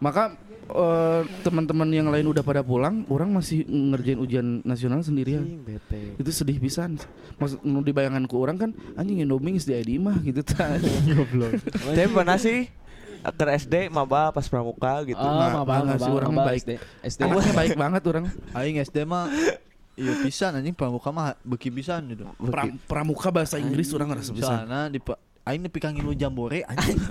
Maka 0.00 0.32
eh, 0.66 1.22
teman-teman 1.44 1.88
yang 1.92 2.08
lain 2.08 2.26
udah 2.26 2.40
pada 2.40 2.64
pulang, 2.64 3.04
orang 3.06 3.30
masih 3.30 3.62
ngerjain 3.68 4.16
ujian 4.16 4.46
nasional 4.64 5.04
sendirian. 5.04 5.44
Bete. 5.60 6.16
Itu 6.16 6.30
sedih 6.32 6.56
pisan. 6.56 6.96
Maksud 7.36 7.60
nu 7.62 7.84
di 7.84 7.92
bayanganku 7.92 8.36
orang 8.36 8.56
kan 8.56 8.70
anjing 8.96 9.20
Indomie 9.20 9.56
di 9.56 9.72
ID 9.72 10.00
mah 10.00 10.16
gitu 10.20 10.40
tah. 10.40 10.80
tapi 11.92 12.08
pernah 12.08 12.40
sih 12.40 12.68
ke 13.20 13.44
SD 13.52 13.92
maba 13.92 14.32
pas 14.32 14.48
pramuka 14.48 15.04
gitu 15.04 15.20
Oh, 15.20 15.28
Nah, 15.36 15.60
enggak 15.84 16.00
sih, 16.00 16.08
orang 16.08 16.32
baik. 16.32 16.60
SD. 16.64 16.70
SD. 17.04 17.20
Baik 17.52 17.76
banget 17.76 18.02
orang. 18.08 18.24
Aing 18.56 18.80
SD 18.80 19.04
mah 19.04 19.28
Iya 20.00 20.16
pisan 20.24 20.56
anjing 20.56 20.72
pramuka 20.72 21.12
mah 21.12 21.36
beki 21.44 21.68
pisan 21.68 22.08
gitu. 22.08 22.24
Pra- 22.48 22.72
pramuka 22.88 23.28
bahasa 23.28 23.60
Inggris 23.60 23.92
orang 23.92 24.16
ngerasa 24.16 24.32
bisa. 24.32 24.64
Sana 24.64 24.88
di 24.88 24.96
Aing 25.50 25.66
nepi 25.66 25.82
ka 25.82 25.90
ngilu 25.90 26.14
jambore 26.14 26.62
anjing. 26.62 27.02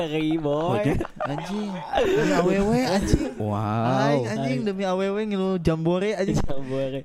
Ngeri 0.00 0.40
boy. 0.40 0.96
Anjing. 1.20 1.68
Demi 2.00 2.32
awewe 2.32 2.80
anjing. 2.88 3.28
Wow. 3.36 3.92
Aing 4.08 4.24
anjing 4.24 4.60
demi 4.64 4.88
awewe 4.88 5.20
ngilu 5.20 5.60
jambore 5.60 6.16
anjing. 6.16 6.40
Jambore. 6.40 7.04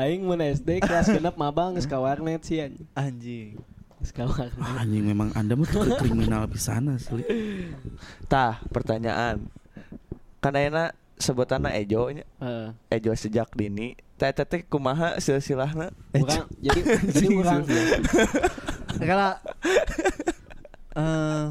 Aing 0.00 0.24
mun 0.24 0.40
SD 0.40 0.80
kelas 0.80 1.12
genep 1.12 1.36
mabal 1.36 1.76
geus 1.76 1.84
ka 1.84 2.00
warnet 2.00 2.40
sih 2.48 2.64
anjing. 2.64 2.88
Anjing. 2.96 3.60
Geus 4.00 4.16
ka 4.16 4.24
warnet. 4.24 4.56
Ah, 4.64 4.80
anjing 4.80 5.04
memang 5.04 5.28
anda 5.36 5.52
mah 5.52 5.68
tuh 5.68 5.84
kriminal 6.00 6.48
pisan 6.48 6.96
asli. 6.96 7.28
tah 8.32 8.64
pertanyaan 8.72 9.44
kan 10.40 10.56
ayeuna 10.56 10.96
sebutanna 11.20 11.76
Ejo 11.76 12.08
nya 12.16 12.24
Heeh. 12.40 12.72
Ejo 12.96 13.12
sejak 13.12 13.52
dini 13.52 13.92
teh 14.16 14.64
kumaha 14.64 15.20
silsilahna 15.20 15.92
Urang 16.16 16.48
jadi 16.58 16.80
jadi 17.14 17.28
urang 17.36 17.62
Kalau 18.96 19.32
eh 20.96 21.46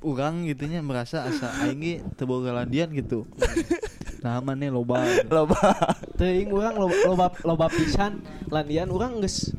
urang 0.00 0.48
gitunya 0.48 0.80
merasa 0.80 1.28
asa 1.28 1.48
aing 1.64 1.80
ge 1.80 1.94
teu 2.16 2.24
boga 2.28 2.52
landian 2.52 2.88
gitu. 2.92 3.28
Nah 4.24 4.40
mana 4.40 4.68
loba. 4.68 5.00
gitu. 5.04 5.28
loba 5.32 5.60
teuing 6.20 6.52
urang 6.52 6.76
loba 6.76 6.96
loba, 7.08 7.26
loba 7.44 7.66
pisan 7.72 8.20
landian 8.52 8.92
urang 8.92 9.20
geus 9.24 9.56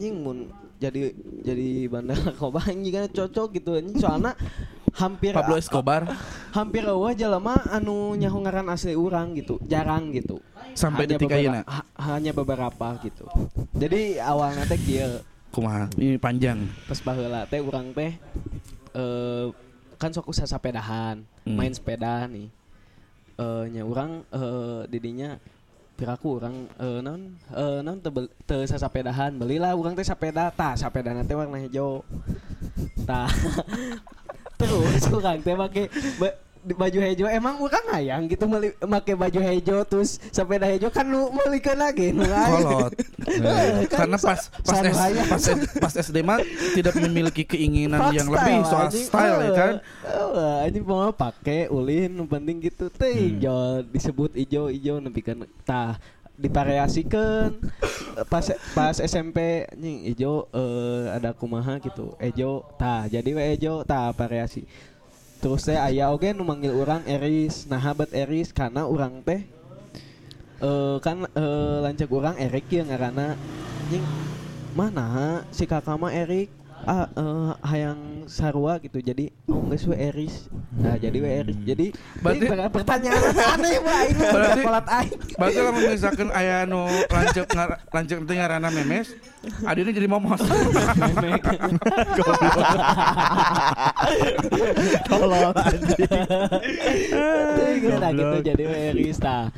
nying 0.00 0.16
mun 0.24 0.38
jadi 0.82 1.14
jadi 1.46 1.86
bandar 1.86 2.18
narkoba 2.26 2.64
anjing 2.66 2.92
kan 2.92 3.06
cocok 3.12 3.48
gitu 3.54 3.78
anjing 3.78 3.96
soalna 4.00 4.32
hampir 4.94 5.32
Pablo 5.32 5.56
Escobar. 5.56 6.04
Hampir 6.52 6.84
eueuh 6.84 7.12
jelema 7.12 7.56
anu 7.66 8.12
nyaho 8.12 8.36
ngaran 8.38 8.68
asli 8.68 8.92
urang 8.92 9.32
gitu. 9.32 9.56
Jarang 9.64 10.12
gitu. 10.12 10.36
Sampai 10.72 11.04
Hanya 11.04 11.16
detik 11.16 11.32
ayeuna. 11.32 11.60
ha- 11.64 11.88
hanya 12.06 12.30
beberapa 12.30 13.00
gitu. 13.00 13.24
Jadi 13.72 14.16
awalnya 14.18 14.64
teh 14.64 14.76
kieu. 14.76 15.24
Kumaha? 15.48 15.88
Ini 15.94 16.16
panjang. 16.16 16.64
pas 16.84 16.96
baheula 16.98 17.44
teh 17.44 17.58
urang 17.58 17.92
teh 17.92 18.12
eh 18.92 19.46
kan 19.96 20.10
sok 20.10 20.28
usah 20.28 20.44
sapedahan 20.44 21.24
Hmm. 21.42 21.56
main 21.56 21.72
sepeda 21.72 22.24
nih. 22.26 22.52
Eh 23.34 23.64
nya 23.68 23.82
urang 23.82 24.24
eh 24.28 24.84
didinya 24.86 25.40
piraku 25.94 26.36
urang 26.36 26.68
eh 26.74 27.00
naon? 27.00 27.36
Eh 27.48 27.80
naon 27.80 27.96
teu 27.98 28.08
bel- 28.10 28.32
teu 28.42 28.60
sasapedahan 28.62 29.32
belilah 29.32 29.72
urang 29.72 29.92
teh 29.92 30.02
sapeda 30.02 30.48
tah 30.48 30.72
sapeda 30.74 31.16
teh 31.18 31.32
warna 31.32 31.56
hijau. 31.58 32.04
Tah 33.02 33.28
terus 34.62 35.04
urang 35.16 35.38
teh 35.38 35.54
ba- 35.54 36.38
di 36.62 36.78
baju 36.78 36.98
hijau 37.02 37.26
emang 37.26 37.58
urang 37.58 37.82
hayang 37.90 38.30
gitu 38.30 38.46
meuli 38.46 38.70
make 38.80 39.10
baju 39.12 39.34
hijau 39.42 39.82
terus 39.82 40.22
sepeda 40.30 40.62
hijau 40.64 40.88
kan 40.88 41.02
nu 41.02 41.26
meulikeun 41.28 41.74
lagi 41.74 42.14
nu. 42.14 42.22
Kolot. 42.22 42.94
Eh, 43.26 43.82
kan 43.90 44.06
Karena 44.06 44.14
pas 44.16 44.38
pas 44.62 44.78
S, 44.78 44.98
pas, 45.26 45.42
pas 45.82 45.92
SD 45.96 46.22
mah 46.22 46.38
tidak 46.72 46.94
memiliki 46.96 47.42
keinginan 47.44 48.14
yang 48.14 48.30
lebih 48.30 48.62
soal 48.62 48.86
anjing. 48.86 49.02
style 49.02 49.36
ya 49.36 49.42
Eh, 49.42 49.50
kan. 49.52 49.74
eh, 50.06 50.64
anjing 50.70 50.86
mau 50.86 51.10
pakai 51.10 51.66
ulin 51.66 52.14
penting 52.24 52.62
gitu 52.62 52.86
teh 52.88 53.10
Hmm. 53.10 53.22
hijau 53.34 53.60
disebut 53.84 54.30
hijau 54.32 54.70
hijau 54.70 55.02
nepi 55.02 55.18
kan 55.20 55.42
tah 55.66 55.98
divariasikan 56.36 57.56
pas 58.28 58.44
pas 58.76 58.96
SMP 58.96 59.68
anjing 59.68 60.08
hijau 60.12 60.48
eh, 60.52 61.12
ada 61.12 61.32
kumaha 61.36 61.80
gitu. 61.80 62.16
Hijau 62.20 62.64
tah 62.76 63.08
jadi 63.08 63.30
we 63.32 63.42
hijau 63.56 63.84
tah 63.84 64.12
variasi 64.12 64.64
terus 65.42 65.66
teh 65.66 65.74
aya 65.74 66.06
oge 66.14 66.30
nu 66.30 66.46
orang 66.46 67.02
Eris. 67.04 67.66
Nah 67.66 67.82
habat 67.82 68.14
Eris 68.14 68.54
karena 68.54 68.86
orang 68.86 69.26
teh? 69.26 69.42
Eh 70.62 70.96
kan 71.02 71.26
eh, 71.26 71.76
lanceuk 71.82 72.14
orang 72.14 72.38
Erik 72.38 72.70
yang 72.70 72.86
ngaranna 72.86 73.34
anjing 73.82 74.06
mana 74.72 75.42
si 75.50 75.66
kakak 75.66 75.98
mah 75.98 76.14
Erik 76.14 76.61
ah 76.84 77.06
eh, 77.08 77.50
hayang 77.64 78.00
sarua 78.26 78.78
gitu. 78.78 78.98
Jadi 78.98 79.30
oh 79.46 79.62
geus 79.64 79.84
we 79.84 79.96
Eris. 79.96 80.46
Nah 80.72 80.94
jadi 80.94 81.14
we 81.14 81.30
Eris. 81.32 81.58
Jadi 81.58 81.86
Berarti- 82.18 82.40
jadi 82.40 82.48
per- 82.48 82.72
pertanyaan 82.72 83.22
aneh 83.32 83.76
mah 83.78 84.00
Berarti- 84.12 84.62
kolat 84.62 84.86
aing. 84.88 85.18
Berarti 85.34 85.58
lamun 85.58 85.82
misalkan 85.88 86.28
aya 86.30 86.64
nu 86.64 86.82
lanceuk 87.06 87.46
ngar- 87.48 87.78
lanceuk 87.86 88.20
teh 88.22 88.34
ngaranna 88.34 88.68
memes, 88.68 89.14
adina 89.62 89.90
jadi 89.90 90.06
momos. 90.06 90.40
Tolong 95.08 95.52
anjing. 95.54 96.10
Nah 97.92 98.10
gitu 98.12 98.36
jadi 98.44 98.62
we 98.64 98.78
Eris 98.90 99.18
tah 99.18 99.48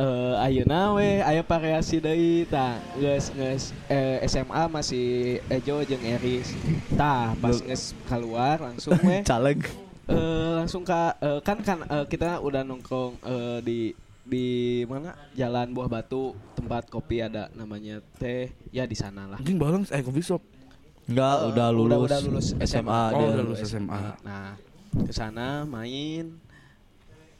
eh 0.00 0.34
ayeuna 0.40 0.96
we 0.96 1.20
aya 1.20 1.42
variasi 1.42 2.00
deui 2.00 2.44
tah 2.44 2.72
geus 2.94 3.28
geus 3.30 3.64
eh, 3.86 4.16
SMA 4.24 4.64
masih 4.66 5.06
Ejo 5.46 5.84
jeung 5.84 6.00
Eris 6.00 6.56
tah 6.90 7.36
pas 7.36 7.60
geus 7.60 7.92
keluar 8.06 8.56
langsung 8.58 8.96
we 9.02 9.20
Caleg. 9.28 9.60
eh 10.08 10.16
langsung 10.56 10.82
ka 10.82 11.14
eh, 11.18 11.40
kan 11.40 11.60
kan 11.60 11.84
eh, 11.84 12.06
kita 12.06 12.40
udah 12.40 12.62
nongkrong 12.62 13.20
eh, 13.20 13.58
di 13.60 13.80
di 14.22 14.46
mana 14.84 15.12
Jalan 15.32 15.70
Buah 15.70 15.90
Batu 15.90 16.22
tempat 16.54 16.86
kopi 16.86 17.20
ada 17.20 17.52
namanya 17.52 17.98
teh 18.16 18.48
ya 18.70 18.86
di 18.86 18.94
sana 18.94 19.26
lah 19.26 19.36
Anjing 19.36 19.58
balong 19.58 19.84
eh 19.86 20.00
coffee 20.00 20.24
shop. 20.24 20.42
Enggak, 21.04 21.36
Eh, 21.36 21.48
udah 21.50 21.68
lulus. 21.68 21.90
udah, 21.90 21.98
udah 22.06 22.20
lulus 22.22 22.46
SMA, 22.62 22.86
Oh, 22.86 23.08
dia. 23.12 23.26
udah 23.28 23.42
lulus 23.42 23.60
SMA. 23.64 24.00
nah 24.22 24.54
ke 24.92 25.10
sana 25.10 25.62
main 25.64 26.38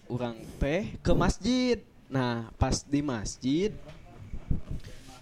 orang 0.06 0.34
teh 0.58 0.98
ke 0.98 1.12
masjid 1.12 1.78
nah 2.10 2.50
pas 2.54 2.82
di 2.82 3.00
masjid 3.00 3.70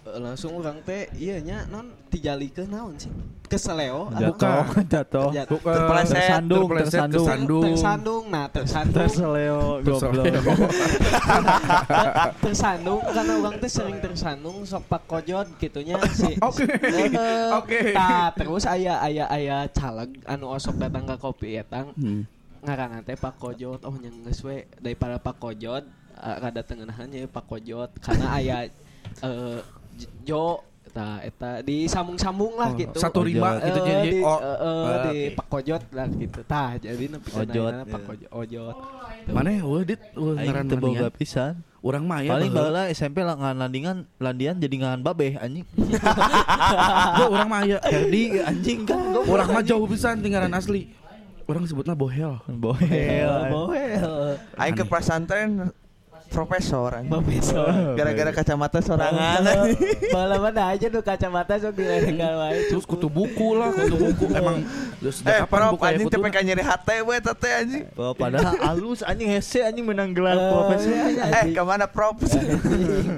eh, 0.03 0.17
langsung 0.17 0.57
orang 0.57 0.81
teh 0.81 1.05
iya 1.13 1.37
nya 1.37 1.69
non 1.69 1.93
tijali 2.09 2.49
ke 2.49 2.65
naon 2.65 2.97
sih 2.97 3.13
ke 3.45 3.57
seleo 3.57 4.09
anu, 4.09 4.33
Jatuh, 4.89 5.33
jatuh. 5.33 5.57
Terpeleset, 5.57 6.21
tersandung, 6.21 6.69
tersandung. 6.69 7.25
tersandung. 7.65 8.23
nah 8.29 8.45
tersandung 8.45 8.93
Terseleo 8.93 9.81
goblok. 9.81 10.25
tersandung 12.45 13.01
karena 13.03 13.33
orang 13.37 13.55
teh 13.57 13.69
sering 13.69 13.97
tersandung 13.97 14.57
sok 14.65 14.83
pak 14.85 15.03
kojot 15.05 15.47
gitunya 15.57 15.97
sih 16.13 16.37
Oke. 16.45 16.65
Oke. 17.57 17.79
tah 17.93 18.29
terus 18.33 18.63
aya 18.65 19.01
aya 19.01 19.25
aya 19.27 19.65
caleg 19.69 20.09
anu 20.25 20.53
osok 20.53 20.77
datang 20.77 21.05
ke 21.05 21.15
kopi 21.17 21.57
etang 21.57 21.91
Hmm. 21.97 22.23
ngaranna 22.59 23.01
teh 23.01 23.15
Pak 23.15 23.35
Kojot 23.35 23.81
oh 23.81 23.95
yang 23.97 24.13
geus 24.23 24.39
we 24.43 24.67
daripada 24.77 25.15
Pak 25.15 25.37
Kojot 25.37 25.83
uh, 25.83 25.98
rada 26.19 26.61
tengenahannya 26.61 27.25
Pak 27.25 27.43
Kojot 27.45 27.91
karena 27.99 28.27
aya 28.37 28.57
eh 29.19 29.59
J- 29.95 30.11
Jo 30.23 30.63
eta 30.89 31.21
eta 31.21 31.49
disambung-sambung 31.61 32.57
lah 32.57 32.73
Oh, 32.73 32.75
gitu 32.75 32.97
satu 32.97 33.21
rima 33.21 33.61
Eh, 33.61 33.69
gitu 33.69 33.79
jadi 33.83 34.09
di, 34.09 34.19
oh, 34.25 34.39
eh, 34.41 34.57
eh, 34.57 34.65
ah, 34.65 34.97
di. 35.05 35.17
Pak 35.31 35.45
Kojot 35.47 35.83
lah 35.93 36.07
gitu 36.09 36.39
tah 36.43 36.69
jadi 36.75 37.03
nepi 37.07 37.29
Ojot, 37.29 37.73
Pak 37.85 37.99
iya. 37.99 38.07
Kojot 38.07 38.29
Ojot 38.33 38.75
Mana 39.29 39.49
ya? 39.53 39.61
Wah, 39.61 39.85
dit, 39.85 40.01
ngaran 40.17 40.65
teu 40.65 40.81
boga 40.81 41.05
landian. 41.05 41.13
pisan. 41.13 41.53
Urang 41.79 42.09
mah 42.09 42.19
aya. 42.19 42.33
Paling 42.33 42.49
baheula. 42.49 42.83
SMP 42.89 43.21
lah 43.21 43.37
ngan 43.37 43.55
landingan 43.55 43.97
landian 44.17 44.57
jadi 44.57 44.75
ngan 44.75 44.99
babeh 44.99 45.37
anjing. 45.37 45.63
Gua 47.15 47.27
urang 47.29 47.45
mah 47.47 47.61
aya. 47.61 47.77
Herdi 47.79 48.41
anjing 48.41 48.83
kan 48.83 48.97
Urang 49.31 49.53
mah 49.53 49.61
jauh 49.61 49.85
pisan 49.85 50.19
tinggalan 50.19 50.49
asli. 50.51 50.89
Urang 51.45 51.63
sebutna 51.63 51.93
bohel. 51.93 52.41
Bohel. 52.47 53.29
Bohel 53.47 54.13
aing 54.55 54.73
ke 54.73 54.83
pesantren 54.83 55.69
profesor. 56.29 57.01
Profesor. 57.03 57.65
Gara-gara 57.97 58.31
kacamata 58.31 58.79
sorangan 58.79 59.41
Bala 60.09 60.37
mana 60.37 60.71
aja 60.71 60.87
tuh 60.87 61.01
kacamata 61.01 61.57
sok 61.57 61.73
diledekan 61.73 62.37
wae 62.37 62.69
Terus 62.69 62.85
kutu 62.85 63.09
buku 63.09 63.57
lah, 63.57 63.73
kutu 63.73 63.95
buku. 63.97 64.25
Emang 64.39 64.61
eh 65.01 65.41
prof 65.43 65.75
aya 65.75 65.97
anjing 65.97 66.07
teh 66.07 66.19
pengen 66.19 66.43
nyeri 66.45 66.63
hate 66.63 66.95
we 67.01 67.15
tete 67.17 67.49
anjing. 67.49 67.83
Oh, 67.95 68.13
padahal 68.13 68.55
alus 68.71 69.01
anjing 69.01 69.27
hese 69.27 69.59
anjing 69.59 69.83
menang 69.83 70.13
gelar 70.13 70.37
Eh, 70.37 70.47
profesor. 70.47 70.91
iya. 70.93 71.23
eh 71.33 71.45
ke 71.51 71.61
mana 71.61 71.89
prof? 71.89 72.15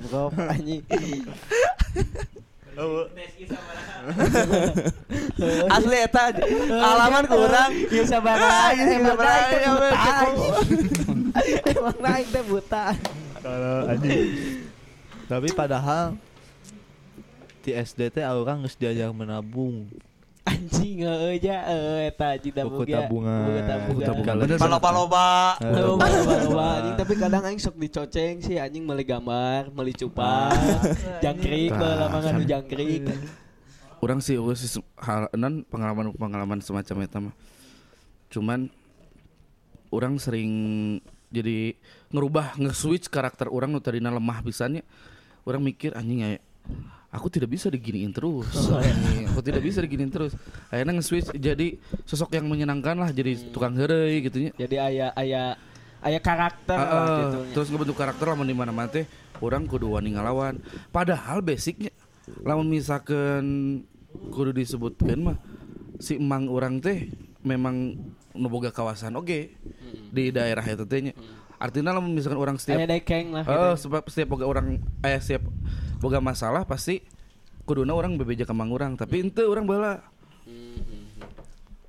Prof 0.07 0.31
anjing 0.39 0.81
Asli 5.75 5.97
eta 6.01 6.23
alaman 6.69 7.25
kurang. 7.29 7.71
Ya 7.95 8.03
sabar 8.07 8.35
Ah, 8.37 8.73
aja, 8.73 8.81
iya, 8.81 8.97
emang 8.97 9.17
naik 9.17 9.45
teh 9.45 9.59
aja, 9.59 9.69
buta. 9.71 10.13
Emang 11.77 11.97
naik 12.01 12.25
teh 12.29 12.43
buta 12.45 12.83
Kalau 13.41 13.75
anjing. 13.89 14.21
Tapi 15.29 15.47
padahal 15.53 16.17
di 17.61 17.71
SD 17.71 18.09
teh 18.09 18.25
orang 18.25 18.65
geus 18.65 18.75
diajar 18.75 19.13
menabung. 19.13 19.87
Anjing 20.41 21.05
heeh 21.05 21.37
ja 21.37 21.69
eh 21.69 22.09
eta 22.09 22.33
anjing 22.33 22.53
Buku 22.65 22.89
tabungan. 22.89 23.45
Buku 23.85 24.01
tabungan 24.01 24.57
Paloba-loba. 24.57 25.57
Loba, 25.61 26.05
loba, 26.09 26.35
loba. 26.41 26.67
Anjing 26.81 26.95
tapi 26.97 27.13
kadang 27.13 27.43
aing 27.45 27.61
sok 27.61 27.77
dicoceng 27.77 28.41
sih 28.41 28.57
anjing 28.57 28.81
meuli 28.81 29.05
gambar, 29.05 29.69
meuli 29.69 29.93
cupak, 29.93 30.57
jangkrik 31.21 31.69
Tah, 31.69 31.77
bae 31.77 31.93
lama 31.93 32.17
nganu 32.25 32.41
kan. 32.41 32.49
jangkrik. 32.57 33.01
Orang 34.01 34.17
sih 34.17 34.33
eueuh 34.33 34.57
sih 34.57 34.81
hal 34.97 35.29
non 35.37 35.61
pengalaman-pengalaman 35.69 36.57
semacam 36.65 37.05
eta 37.05 37.17
mah. 37.21 37.35
Cuman 38.33 38.73
orang 39.93 40.17
sering 40.17 40.49
jadi 41.29 41.77
ngerubah 42.09 42.57
nge-switch 42.57 43.13
karakter 43.13 43.45
orang 43.45 43.69
nu 43.69 43.77
tadina 43.77 44.09
lemah 44.09 44.41
pisannya. 44.41 44.81
Orang 45.45 45.61
mikir 45.61 45.93
anjing 45.93 46.25
ya 46.25 46.41
aku 47.11 47.27
tidak 47.27 47.51
bisa 47.51 47.67
diginiin 47.67 48.09
terus. 48.09 48.47
Anjing, 48.71 49.27
aku 49.27 49.43
tidak 49.43 49.61
bisa 49.61 49.83
diginiin 49.83 50.09
terus. 50.09 50.31
Akhirnya 50.71 50.95
nge-switch 50.95 51.35
jadi 51.35 51.75
sosok 52.03 52.33
yang 52.33 52.47
menyenangkan 52.47 52.95
lah 52.95 53.11
jadi 53.11 53.35
tukang 53.51 53.75
heureuy 53.75 54.23
gitu 54.23 54.47
nya. 54.47 54.51
Jadi 54.55 54.75
aya 54.79 55.07
aya 55.13 55.59
aya 56.01 56.19
karakter 56.19 56.73
Ah, 56.73 56.87
lah 56.87 57.03
ah, 57.03 57.19
gitu. 57.21 57.37
terus 57.53 57.67
ngebentuk 57.69 57.93
karakter 57.93 58.25
lamun 58.25 58.47
di 58.47 58.55
mana-mana 58.55 58.87
teh 58.87 59.05
orang 59.37 59.67
kudu 59.67 59.93
wani 59.93 60.15
ngalawan. 60.15 60.57
Padahal 60.89 61.43
basicnya 61.43 61.91
lamun 62.41 62.71
misalkan 62.71 63.43
kudu 64.31 64.55
disebutkan 64.55 65.19
mah 65.19 65.37
si 65.99 66.15
emang 66.17 66.47
orang 66.47 66.79
teh 66.79 67.11
memang 67.43 67.99
nuboga 68.31 68.71
kawasan 68.71 69.13
oke 69.13 69.51
di 70.09 70.23
daerah 70.31 70.63
itu 70.63 70.87
teh 70.87 71.11
nya. 71.11 71.13
Artinya 71.61 71.93
lamun 71.93 72.15
misalkan 72.15 72.41
orang 72.41 72.57
setiap 72.57 72.81
dekeng 72.81 73.35
lah 73.35 73.45
Oh, 73.45 73.77
gitu. 73.77 73.85
sebab 73.85 74.01
setiap 74.09 74.33
boga 74.33 74.49
orang 74.49 74.81
eh 75.05 75.19
setiap 75.21 75.45
boga 76.01 76.17
masalah 76.17 76.65
pasti 76.65 77.05
kuduna 77.61 77.93
orang 77.93 78.17
bebeja 78.17 78.43
ke 78.43 78.53
mang 78.57 78.73
urang, 78.73 78.97
tapi 78.97 79.21
ente 79.21 79.45
orang 79.45 79.69
bala 79.69 80.01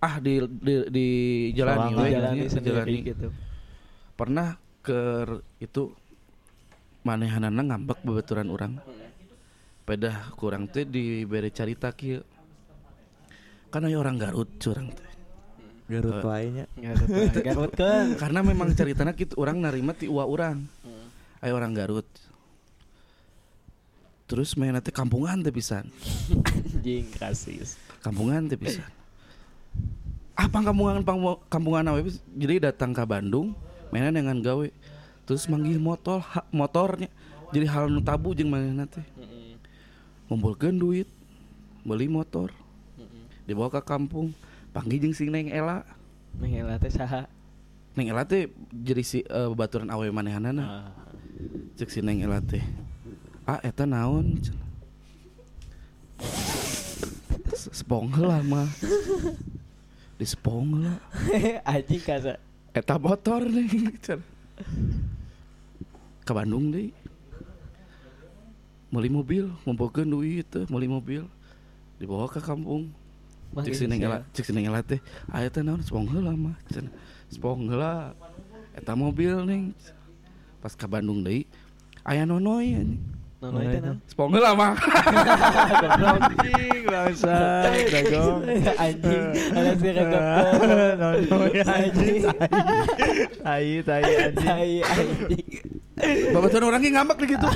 ah 0.03 0.19
di 0.19 0.43
di, 0.61 0.75
di 0.91 1.07
jalani 1.55 1.95
we, 1.95 2.07
Jalani 2.11 2.41
dijalani. 2.51 2.99
gitu. 3.07 3.29
Pernah 4.19 4.59
ke 4.83 5.25
itu 5.63 5.95
manehanana 7.07 7.63
ngambek 7.63 8.03
babaturan 8.03 8.51
orang. 8.51 8.73
Pedah 9.87 10.31
kurang 10.35 10.67
teh 10.71 10.83
diberi 10.83 11.51
carita 11.55 11.95
kieu. 11.95 12.23
Kan 13.71 13.87
aya 13.87 13.97
orang 13.99 14.19
Garut 14.19 14.51
curang 14.59 14.91
teh. 14.91 15.07
Garut 15.87 16.19
lainnya. 16.23 16.67
Garutkeun. 17.43 18.15
Karena 18.23 18.41
memang 18.43 18.75
ceritanya 18.75 19.15
gitu 19.15 19.39
orang 19.39 19.63
narima 19.63 19.95
ti 19.95 20.11
uwa 20.11 20.27
orang. 20.27 20.67
Aya 21.43 21.55
orang 21.55 21.75
Garut. 21.79 22.07
Terus 24.33 24.57
main 24.57 24.73
teh 24.81 24.89
kampungan 24.89 25.45
teh 25.45 25.53
pisan. 25.53 25.85
Anjing 26.73 27.05
rasis. 27.21 27.77
Kampungan 28.01 28.49
teh 28.49 28.57
pisan. 28.57 28.89
Apa 30.33 30.65
kampungan 30.65 31.05
kampungan 31.47 31.85
pis- 32.01 32.25
jadi 32.33 32.73
datang 32.73 32.97
ke 32.97 33.05
Bandung 33.05 33.53
mainan 33.93 34.17
dengan 34.17 34.41
gawe 34.41 34.65
terus 35.29 35.45
manggil 35.45 35.77
motor 35.77 36.25
ha- 36.25 36.49
motornya 36.49 37.13
jadi 37.53 37.69
hal 37.69 37.93
nu 37.93 38.01
tabu 38.01 38.33
jeung 38.33 38.49
manehna 38.49 38.89
teh 38.89 39.05
ngumpulkeun 40.27 40.73
duit 40.75 41.05
beli 41.85 42.09
motor 42.09 42.49
dibawa 43.45 43.69
ke 43.69 43.85
kampung 43.85 44.33
panggil 44.73 44.97
jeung 44.99 45.13
si 45.13 45.29
Neng 45.29 45.53
Ela 45.53 45.85
Mengela 46.33 46.81
teh 46.81 46.89
saha? 46.89 47.29
Neng 47.93 48.09
Ela 48.09 48.25
teh 48.25 48.49
jadi 48.73 49.05
si 49.05 49.21
eh, 49.21 49.51
baturan 49.53 49.93
awe 49.93 50.09
manehanana 50.09 50.65
Ah. 50.65 50.89
cek 51.77 51.93
si 51.93 52.01
Neng 52.01 52.25
Ela 52.25 52.41
teh 52.41 52.65
ah 53.49 53.59
eta 53.63 53.85
naon? 53.85 54.39
Cenah. 54.39 54.71
S- 57.53 57.73
sepong 57.83 58.09
heula 58.15 58.39
mah. 58.47 58.69
Di 60.19 60.27
sepong 60.27 60.79
heula 60.79 60.95
Anjing 61.71 62.03
kasa. 62.03 62.39
eta 62.73 62.97
motor 62.97 63.45
nih. 63.45 63.69
Ke 66.23 66.33
Bandung 66.33 66.71
deh. 66.71 66.95
Beli 68.93 69.09
mobil 69.09 69.49
ngumpulkeun 69.65 70.09
duit 70.09 70.47
teh 70.47 70.65
beli 70.69 70.87
mobil. 70.87 71.27
Dibawa 71.99 72.31
ke 72.31 72.39
kampung. 72.39 72.91
Cek 73.53 73.77
si 73.77 73.85
Neng 73.85 74.01
Ela 74.01 74.25
cek 74.33 74.49
si 74.49 74.53
Neng 74.57 74.71
Ela 74.71 74.81
teh. 74.81 75.01
Ah 75.29 75.45
naon? 75.61 75.83
Sepong 75.85 76.09
heula 76.09 76.33
mah. 76.33 76.57
Cenah 76.71 76.93
sepong 77.33 77.69
heula 77.73 78.13
eta 78.77 78.93
mobil 78.95 79.33
nih. 79.49 79.73
Pas 80.63 80.73
ke 80.79 80.87
Bandung 80.87 81.27
deui 81.27 81.43
aya 82.07 82.27
nonoy 82.27 82.75
anjing 82.75 83.22
Nono 83.43 83.59
itu 83.59 83.83
nah. 83.83 83.99
sepong 84.07 84.31
heula 84.39 84.55
mah 84.55 84.79
Anjing 85.99 86.87
bangsa, 86.87 87.67
dagong. 87.91 88.39
Anjing, 88.79 89.25
ada 89.51 89.73
si 89.75 89.89
rekep. 89.91 90.23
Nono 91.03 91.47
ya 91.51 91.65
anjing. 91.67 92.23
Tai, 93.43 93.69
tai 93.83 94.03
anjing. 94.31 94.47
Tai 94.47 94.73
anjing. 94.87 95.51
babaturan 96.31 96.71
orangnya 96.71 96.91
ngambek 97.03 97.19
gitu 97.35 97.47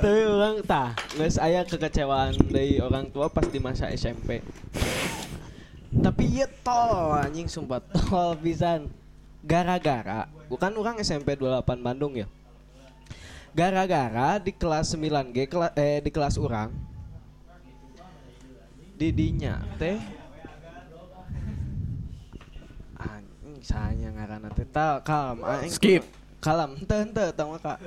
Tapi 0.00 0.20
orang 0.24 0.64
tah, 0.64 0.96
geus 1.20 1.36
aya 1.36 1.68
kekecewaan 1.68 2.40
dari 2.48 2.80
orang 2.80 3.12
tua 3.12 3.28
pas 3.28 3.44
di 3.44 3.60
masa 3.60 3.92
SMP. 3.92 4.40
Tapi 5.92 6.24
ieu 6.32 6.48
tol 6.64 7.12
anjing 7.12 7.44
sumpah 7.44 7.84
tol 7.92 8.40
pisan. 8.40 8.88
Gara-gara 9.44 10.32
bukan 10.48 10.72
orang 10.80 10.96
SMP 11.04 11.36
28 11.36 11.84
Bandung 11.84 12.16
ya. 12.16 12.24
Gara-gara 13.54 14.42
di 14.42 14.50
kelas 14.50 14.98
9G 14.98 15.46
kela, 15.46 15.70
eh 15.78 16.02
di 16.02 16.10
kelas 16.10 16.34
orang 16.42 16.74
didinya 18.94 19.58
teh 19.74 19.98
anjing 22.94 23.58
sanya 23.58 24.10
ngaranna 24.14 24.50
teh 24.54 24.66
tah 24.70 25.02
kalem 25.02 25.42
aing 25.42 25.70
Skip. 25.70 26.06
kalem 26.38 26.78
henteu 26.78 26.98
henteu 27.02 27.28
tong 27.34 27.54
maka 27.54 27.78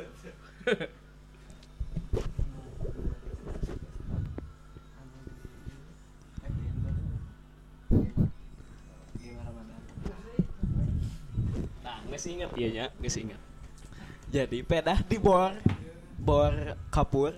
Nah, 11.84 12.04
nggak 12.04 12.20
sih 12.20 12.36
ingat 12.36 12.52
iya 12.60 12.68
nya, 12.68 12.86
nggak 13.00 13.12
sih 13.12 13.24
ingat. 13.24 13.47
Jadi 14.28 14.60
pedah 14.64 15.00
di 15.04 15.16
bor 15.16 15.56
bor 16.20 16.54
kapur 16.92 17.32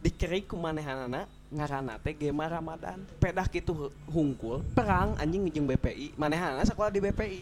dikerik 0.00 0.48
ku 0.48 0.56
manehanana 0.56 1.28
ngaranna 1.48 1.96
teh 2.02 2.12
Gema 2.12 2.50
Ramadan. 2.50 2.98
Pedah 3.22 3.46
kitu 3.46 3.92
hungkul 4.10 4.64
perang 4.74 5.14
anjing 5.16 5.48
jeung 5.52 5.68
BPI 5.68 6.16
manehanana 6.16 6.64
sekolah 6.64 6.90
di 6.90 7.00
BPI 7.00 7.40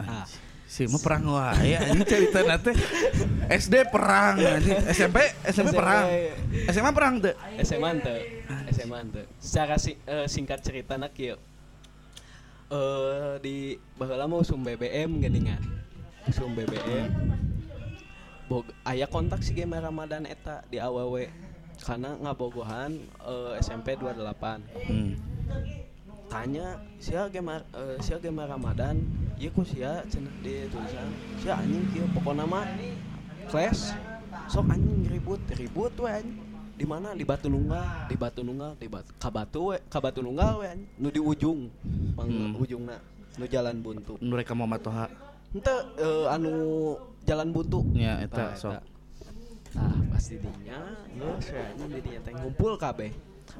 ah. 0.00 0.24
Si 0.64 0.88
mah 0.88 0.98
perang 0.98 1.22
wae 1.28 1.76
anjing 1.76 2.02
cerita 2.08 2.40
nate 2.42 2.72
SD 3.52 3.88
perang 3.92 4.40
anjing. 4.40 4.80
SMP 4.90 5.18
SMP 5.46 5.76
perang. 5.76 6.04
SMA 6.72 6.90
perang 6.90 7.14
teu 7.20 7.34
SMA 7.60 7.90
teu 8.00 8.18
SMA 8.72 8.98
teu 9.12 9.24
secara 9.38 9.76
si- 9.76 10.00
eh, 10.04 10.26
singkat 10.26 10.64
cerita 10.64 10.96
nak 10.96 11.12
kieu. 11.12 11.36
Eh 12.72 13.32
di 13.44 13.56
baheula 13.94 14.24
mah 14.24 14.40
usum 14.40 14.60
BBM 14.60 15.20
geuningan. 15.20 15.60
Usum 16.24 16.56
BBM 16.56 17.12
Bog, 18.44 18.68
aya 18.84 19.08
kontak 19.08 19.40
si 19.40 19.56
Gema 19.56 19.80
Ramadan 19.80 20.28
eta 20.28 20.60
di 20.68 20.76
awewe 20.76 21.32
karena 21.80 22.12
ngabogohan 22.20 22.92
eh, 23.24 23.52
SMP 23.56 23.96
28 23.96 24.84
hmm. 24.84 25.10
tanya 26.28 26.76
sia 27.00 27.24
Gema 27.32 27.64
eh, 27.72 27.96
sia 28.04 28.20
Gema 28.20 28.44
Ramadan? 28.44 29.00
Ieu 29.40 29.48
ku 29.48 29.64
sia 29.64 30.04
cenah 30.12 30.30
di 30.44 30.68
tulisan. 30.68 31.08
Sia 31.40 31.56
anjing 31.56 31.88
kieu 31.90 32.04
pokona 32.12 32.44
mah 32.44 32.68
clash 33.48 33.96
sok 34.52 34.68
anjing 34.68 35.08
ribut 35.08 35.40
ribut 35.56 35.96
we 35.96 36.12
anjing. 36.12 36.44
Di 36.74 36.84
mana? 36.84 37.16
Di 37.16 37.24
Batu 37.24 37.48
Nunggal 37.48 38.12
di 38.12 38.16
Batu 38.18 38.44
Nunggal 38.44 38.76
di 38.76 38.92
Batu 38.92 39.08
ka 39.16 39.32
Batu 39.32 39.72
we 39.72 39.76
ka 39.88 40.04
Batu 40.04 40.20
Nunggal 40.20 40.60
we 40.60 40.66
anjing. 40.68 40.90
Nu 41.00 41.08
di 41.08 41.16
ujung 41.16 41.72
mang 42.12 42.28
Hmm. 42.28 42.60
ujungna 42.60 43.00
nu 43.40 43.48
jalan 43.48 43.80
buntu. 43.80 44.20
Mereka 44.20 44.52
mau 44.52 44.68
matoha 44.68 45.08
henteu 45.54 45.78
eh, 45.96 46.26
anu 46.34 46.52
jalan 47.24 47.48
buntu 47.50 47.80
ya 47.92 48.20
eta 48.20 48.36
Tah, 48.46 48.50
sok. 48.54 48.72
Tah, 49.70 49.96
pasti 50.08 50.36
dinya 50.36 50.78
geus 51.10 51.46
we 51.48 51.58
anjing 51.58 51.90
di 51.90 52.00
dinya 52.00 52.20
teh 52.20 52.32
ngumpul 52.32 52.72
kabeh 52.76 53.10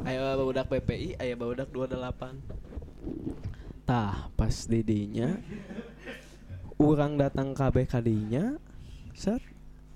aya 0.02 0.34
babudak 0.34 0.66
PPI 0.68 1.16
aya 1.16 1.34
babudak 1.34 1.68
28 1.68 2.38
tah 3.84 4.32
pas 4.32 4.56
didinya 4.64 5.36
urang 6.76 7.14
datang 7.14 7.52
kabeh 7.52 7.84
kadinya 7.84 8.56
set 9.12 9.42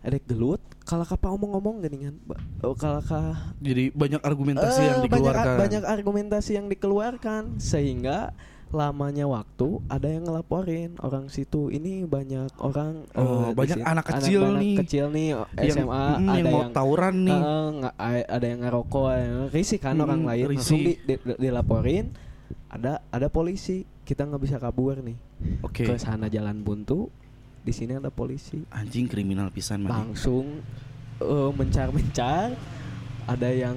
edek 0.00 0.26
gelut 0.26 0.60
kalau 0.82 1.02
kapa 1.02 1.28
omong-omong 1.28 1.80
geningan 1.80 2.16
Ba- 2.22 2.38
oh, 2.62 2.72
kalau 2.72 3.00
ka 3.00 3.52
Jadi 3.58 3.90
banyak 3.90 4.20
argumentasi 4.20 4.80
yang 4.80 4.98
Eh, 4.98 5.02
banyak, 5.02 5.04
dikeluarkan. 5.10 5.56
banyak 5.58 5.82
argumentasi 5.84 6.50
yang 6.54 6.66
dikeluarkan 6.66 7.42
sehingga 7.58 8.32
lamanya 8.70 9.24
waktu 9.24 9.80
ada 9.86 10.04
yang 10.04 10.24
ngelaporin 10.24 10.96
orang 10.98 11.26
situ. 11.26 11.68
Ini 11.68 12.04
banyak 12.04 12.52
orang 12.58 13.08
eh, 13.08 13.18
Oh, 13.18 13.48
di 13.48 13.56
banyak 13.56 13.78
anak 13.80 14.04
kecil 14.06 14.42
nih. 14.54 14.76
kecil 14.78 15.04
nih 15.08 15.28
yang, 15.30 15.44
SMA 15.70 16.04
mm, 16.14 16.26
ada 16.26 16.36
yang 16.36 16.46
mau 16.46 16.60
yang 16.60 16.72
tawuran 16.72 17.14
nih. 17.22 17.38
eh, 17.38 17.68
nga- 17.78 17.94
a- 17.96 18.28
ada 18.30 18.46
yang 18.46 18.60
ngerokok 18.60 19.04
ada 19.06 19.22
yang 19.22 19.38
risih 19.48 19.78
kan 19.78 19.94
Mm, 19.94 20.04
orang 20.04 20.20
lain. 20.24 20.44
langsung 20.50 20.78
risih. 20.78 20.96
di, 20.98 21.14
di- 21.16 21.38
dilaporin. 21.38 22.06
Ada 22.68 23.00
ada 23.06 23.28
polisi. 23.28 23.82
Kita 24.02 24.24
nggak 24.24 24.40
bisa 24.40 24.56
kabur 24.56 24.98
nih. 24.98 25.16
Oke. 25.60 25.84
ke 25.84 25.94
sana 25.96 26.26
jalan 26.26 26.58
buntu 26.58 27.06
di 27.60 27.70
sini 27.70 27.94
ada 27.94 28.08
polisi. 28.08 28.58
Anjing 28.68 29.06
kriminal 29.06 29.48
pisan 29.48 29.84
langsung 29.84 30.60
eh, 31.18 31.50
mencar-mencar 31.52 32.52
ada 33.28 33.52
yang 33.52 33.76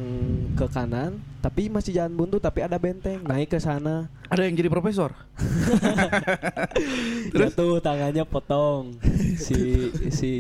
ke 0.56 0.64
kanan 0.72 1.20
tapi 1.44 1.68
masih 1.68 1.92
jalan 1.92 2.16
buntu 2.16 2.40
tapi 2.40 2.64
ada 2.64 2.80
benteng. 2.80 3.20
Naik 3.28 3.52
ke 3.52 3.60
sana. 3.60 4.08
Ada 4.32 4.48
yang 4.48 4.56
jadi 4.56 4.72
profesor. 4.72 5.12
jatuh 7.36 7.84
tangannya 7.84 8.24
potong. 8.24 8.96
Si 9.36 9.92
si 10.14 10.32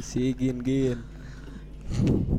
si 0.00 0.34
gin 0.34 0.58
gin. 0.64 0.98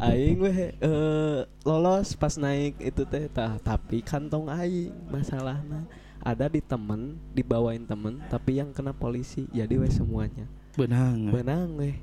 Aing 0.04 0.44
weh 0.44 0.76
eh, 0.76 1.40
lolos 1.64 2.18
pas 2.20 2.36
naik 2.36 2.76
itu 2.84 3.08
teh. 3.08 3.32
Tah 3.32 3.56
tapi 3.62 4.04
kantong 4.04 4.52
aing 4.52 4.92
masalahnya 5.08 5.88
ada 6.20 6.52
di 6.52 6.60
temen 6.60 7.16
dibawain 7.32 7.88
temen 7.88 8.20
tapi 8.28 8.60
yang 8.60 8.76
kena 8.76 8.92
polisi. 8.92 9.48
Jadi 9.56 9.80
weh 9.80 9.94
semuanya. 9.94 10.50
Benang. 10.76 11.32
benang 11.32 11.80
weh 11.80 11.96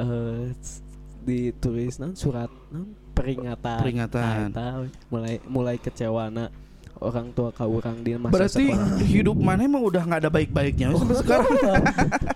eh, 0.00 0.50
s- 0.58 0.82
ditulis 1.22 2.02
non 2.02 2.18
surat 2.18 2.50
non 2.74 2.90
peringatan. 3.22 3.78
Peringatan. 3.80 4.36
Nah, 4.50 4.74
mulai 5.08 5.34
mulai 5.46 5.76
kecewa 5.78 6.28
na 6.28 6.50
orang 7.02 7.34
tua 7.34 7.50
kau 7.50 7.70
orang 7.82 7.98
di 8.02 8.14
masa 8.14 8.34
Berarti 8.34 8.64
sekolah. 8.70 9.02
hidup 9.02 9.36
mana 9.38 9.66
emang 9.66 9.82
udah 9.82 10.02
nggak 10.06 10.20
ada 10.22 10.30
baik-baiknya 10.30 10.94
sampai 10.94 11.16
sekarang. 11.18 11.50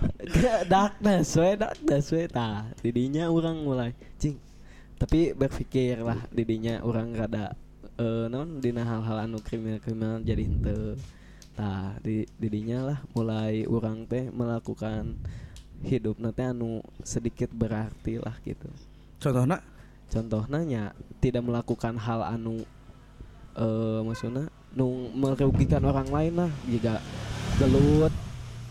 Darkness 0.72 1.39
we 1.39 1.51
darkness 1.55 2.07
we. 2.11 2.26
Tah 2.26 2.66
didinya 2.82 3.30
orang 3.30 3.62
mulai 3.62 3.91
cing. 4.18 4.39
Tapi 4.99 5.37
berpikir 5.37 6.03
lah 6.03 6.18
didinya 6.34 6.82
orang 6.82 7.14
rada 7.14 7.55
eh 7.97 8.26
non 8.28 8.61
dina 8.61 8.84
hal-hal 8.84 9.24
anu 9.24 9.41
kriminal-kriminal 9.41 10.20
jadi 10.20 10.45
henteu 10.45 11.01
tah 11.57 11.97
di 12.05 12.28
didinya 12.37 12.93
lah 12.93 12.99
mulai 13.16 13.64
orang 13.64 14.05
teh 14.05 14.28
melakukan 14.28 15.16
hidup 15.80 16.20
nanti 16.20 16.45
anu 16.45 16.84
sedikit 17.01 17.49
berarti 17.53 18.20
lah 18.20 18.37
gitu. 18.45 18.68
Contohnya 19.16 19.64
contohnya 20.11 20.61
nya 20.63 20.83
tidak 21.19 21.43
melakukan 21.45 21.99
hal 21.99 22.23
anu 22.23 22.63
eh 23.57 24.01
maksudnya 24.05 24.53
nu 24.77 25.09
merugikan 25.17 25.81
orang 25.89 26.09
lain 26.13 26.35
lah 26.37 26.51
jika 26.69 27.01
gelut 27.57 28.13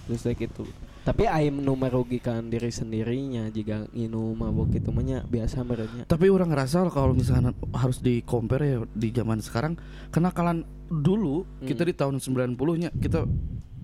terus 0.05 0.21
kayak 0.21 0.49
gitu. 0.49 0.65
Tapi 1.05 1.29
aim 1.29 1.61
nu 1.61 1.77
merugikan 1.77 2.49
diri 2.49 2.73
sendirinya 2.73 3.45
jika 3.53 3.85
nginu 3.93 4.33
mabuk 4.33 4.73
itu 4.73 4.89
mah 4.89 5.21
biasa 5.29 5.61
merenya 5.61 6.01
Tapi 6.09 6.33
orang 6.33 6.49
ngerasa 6.49 6.81
kalau 6.89 7.13
misalnya 7.13 7.53
harus 7.77 8.01
di 8.01 8.25
compare 8.25 8.65
ya 8.65 8.77
di 8.89 9.13
zaman 9.13 9.37
sekarang 9.37 9.77
kenakalan 10.09 10.65
dulu 10.89 11.45
kita 11.61 11.85
di 11.85 11.93
tahun 11.93 12.17
90-nya 12.17 12.89
kita 12.97 13.21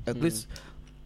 at 0.05 0.17
Hmm. 0.17 0.33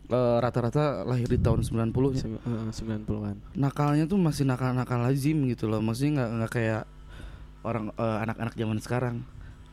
Eh, 0.08 0.38
rata-rata 0.40 1.02
lahir 1.02 1.26
di 1.26 1.38
tahun 1.38 1.62
90-nya. 1.62 2.20
Sem- 2.20 2.38
eh, 2.38 2.70
90-an 2.72 3.36
Nakalnya 3.54 4.06
tuh 4.06 4.18
masih 4.18 4.44
nakal-nakal 4.44 5.02
lazim 5.02 5.46
gitu 5.46 5.66
loh. 5.66 5.80
Maksudnya 5.80 6.12
nggak 6.16 6.30
nggak 6.36 6.52
kayak 6.52 6.84
orang 7.62 7.86
eh, 7.92 8.18
anak-anak 8.22 8.54
zaman 8.54 8.80
sekarang. 8.80 9.16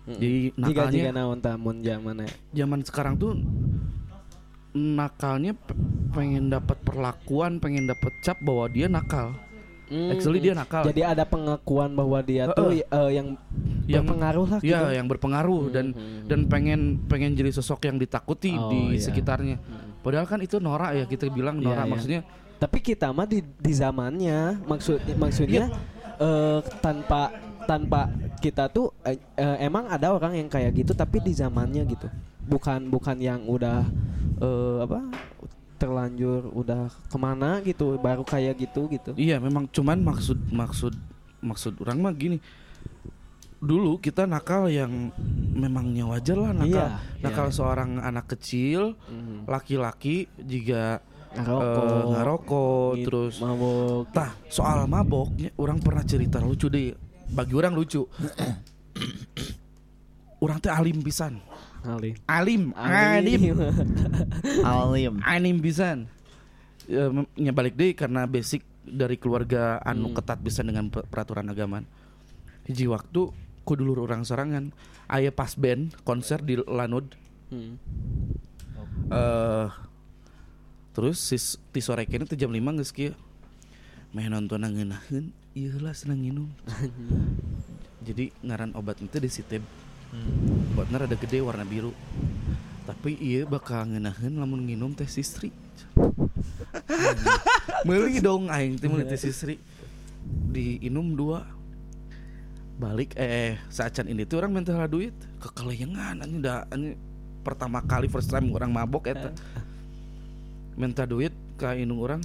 Jadi 0.03 0.51
jika 0.53 0.59
jika 0.59 0.83
nakalnya 0.83 1.13
naon 1.15 1.39
tamun 1.39 1.77
zaman 1.79 2.27
zaman 2.51 2.81
sekarang 2.83 3.15
tuh 3.15 3.39
nakalnya 4.73 5.53
pe- 5.53 5.77
pengen 6.11 6.49
dapat 6.49 6.81
perlakuan, 6.81 7.61
pengen 7.61 7.85
dapat 7.85 8.13
cap 8.21 8.41
bahwa 8.41 8.67
dia 8.67 8.89
nakal. 8.89 9.37
Actually 10.09 10.41
dia 10.41 10.57
nakal. 10.57 10.89
jadi 10.89 11.13
ada 11.13 11.21
pengakuan 11.23 11.93
bahwa 11.93 12.17
dia 12.25 12.49
tuh 12.49 12.73
Heeh. 12.73 12.81
eh, 12.83 13.11
yang 13.13 13.37
Yang- 13.85 14.09
berpengaruh 14.09 14.47
lah 14.49 14.59
gitu. 14.59 14.73
Ya, 14.73 14.81
yang 14.91 15.05
berpengaruh 15.05 15.63
dan 15.69 15.87
Hmm. 15.93 16.25
dan 16.25 16.41
pengen 16.49 16.81
pengen 17.05 17.37
jadi 17.37 17.53
sosok 17.53 17.85
yang 17.85 18.01
ditakuti 18.01 18.57
Oh, 18.57 18.73
di 18.73 18.97
iya. 18.97 19.05
sekitarnya. 19.05 19.61
Padahal 20.03 20.27
kan 20.27 20.43
itu 20.43 20.59
norak 20.59 20.99
ya 20.99 21.05
kita 21.07 21.31
bilang 21.31 21.63
Iya, 21.63 21.67
norak 21.71 21.87
iya. 21.87 21.93
maksudnya 21.95 22.21
Tapi 22.59 22.79
kita 22.79 23.11
mah 23.11 23.27
di, 23.27 23.43
di 23.43 23.73
zamannya 23.75 24.63
maksud 24.67 25.03
maksudnya 25.19 25.71
eh, 26.19 26.61
tanpa 26.79 27.35
tanpa 27.67 28.11
kita 28.43 28.67
tuh 28.71 28.91
eh, 29.07 29.19
eh, 29.39 29.57
emang 29.63 29.87
ada 29.87 30.11
orang 30.11 30.35
yang 30.35 30.51
kayak 30.51 30.75
gitu 30.75 30.95
tapi 30.95 31.23
di 31.23 31.35
zamannya 31.35 31.83
gitu. 31.87 32.07
Bukan 32.47 32.91
bukan 32.91 33.19
yang 33.19 33.47
udah 33.47 33.87
eh, 34.43 34.79
apa 34.83 35.11
terlanjur 35.79 36.55
udah 36.55 36.87
ke 37.11 37.19
mana 37.19 37.59
gitu 37.67 37.99
baru 37.99 38.23
kayak 38.23 38.55
gitu 38.55 38.87
gitu. 38.87 39.11
iya 39.19 39.43
memang 39.43 39.67
cuman 39.67 39.99
maksud 39.99 40.39
maksud 40.55 40.95
maksud 41.43 41.75
orang 41.83 41.99
mah 41.99 42.15
gini. 42.15 42.39
Dulu 43.63 43.97
kita 43.97 44.27
nakal 44.27 44.67
yang 44.67 45.15
memangnya 45.55 46.03
wajar 46.05 46.35
lah 46.35 46.51
nakal. 46.51 46.67
Iya, 46.67 46.87
nakal 47.23 47.47
iya. 47.47 47.55
seorang 47.55 47.91
anak 47.97 48.27
kecil, 48.29 48.99
Mhm. 49.07 49.47
laki-laki 49.47 50.27
jika 50.37 51.01
Ngerokok, 51.33 51.81
eh, 51.81 52.05
ngerokok 52.13 52.89
gitu, 52.93 53.05
terus 53.09 53.35
mabok. 53.41 54.05
Tah, 54.13 54.31
soal 54.47 54.85
maboknya 54.85 55.49
orang 55.57 55.79
pernah 55.79 56.03
cerita 56.03 56.37
lucu 56.37 56.69
deh. 56.69 56.93
Bagi 57.33 57.55
orang 57.55 57.73
lucu. 57.73 58.05
orang 60.43 60.59
teh 60.59 60.69
alim 60.69 61.01
pisan. 61.01 61.39
Alim. 61.83 62.15
Alim, 62.27 62.63
alim, 62.77 63.41
Alim. 64.61 65.13
alim 65.25 65.57
pisan. 65.59 66.05
Ya, 66.85 67.09
mem- 67.09 67.31
nya 67.33 67.51
balik 67.51 67.75
deh 67.75 67.93
karena 67.93 68.27
basic 68.27 68.61
dari 68.83 69.17
keluarga 69.17 69.79
anu 69.81 70.11
Hmm. 70.11 70.17
ketat 70.19 70.37
bisa 70.37 70.61
dengan 70.61 70.91
pe- 70.91 71.03
peraturan 71.03 71.47
agama. 71.47 71.81
Hiji 72.63 72.87
waktu 72.87 73.35
ku 73.63 73.79
dulur 73.79 74.03
orang 74.03 74.27
sorangan 74.27 74.75
aya 75.07 75.31
pas 75.31 75.55
band 75.55 75.95
konser 76.03 76.43
di 76.43 76.59
Lanud 76.59 77.07
Hmm. 77.53 77.77
eh 79.13 79.69
terus 80.97 81.21
sis 81.21 81.61
ti 81.69 81.85
sore 81.85 82.09
kene 82.09 82.25
teh 82.25 82.33
jam 82.33 82.49
5 82.49 82.81
geus 82.81 82.93
kieu. 82.97 83.13
Meh 84.13 84.25
nonton 84.29 84.65
ngeunaheun, 84.65 85.37
ieu 85.53 85.77
lah 85.81 85.93
senang 85.93 86.21
minum. 86.21 86.49
Jadi 88.09 88.33
ngaran 88.41 88.73
obat 88.73 89.01
itu 89.05 89.21
di 89.21 89.29
siteb. 89.29 89.61
Obatnya 90.73 91.05
rada 91.05 91.17
gede 91.17 91.45
warna 91.45 91.65
biru. 91.69 91.93
Tapi 92.89 93.21
iya 93.21 93.45
bakal 93.45 93.89
ngeunaheun 93.89 94.37
lamun 94.41 94.65
nginum 94.65 94.97
teh 94.97 95.09
sistri. 95.09 95.53
Meuli 97.89 98.21
dong 98.21 98.49
aing 98.49 98.81
teh 98.81 98.89
meuli 98.89 99.05
teh 99.05 99.21
sistri. 99.29 99.61
Diinum 100.53 101.13
dua. 101.13 101.45
Balik 102.83 103.15
eh 103.15 103.63
saacan 103.71 104.11
ini 104.11 104.27
tuh 104.27 104.43
orang 104.43 104.51
minta 104.59 104.75
duit. 104.91 105.15
Kekeleyengan 105.39 106.19
anjing 106.19 106.43
da 106.43 106.67
anjing 106.67 106.99
pertama 107.47 107.79
kali 107.79 108.11
first 108.11 108.27
time 108.27 108.51
orang 108.51 108.75
mabok 108.75 109.07
eta. 109.07 109.31
Minta 110.75 111.07
duit 111.07 111.31
ke 111.55 111.79
indung 111.79 112.03
orang. 112.03 112.19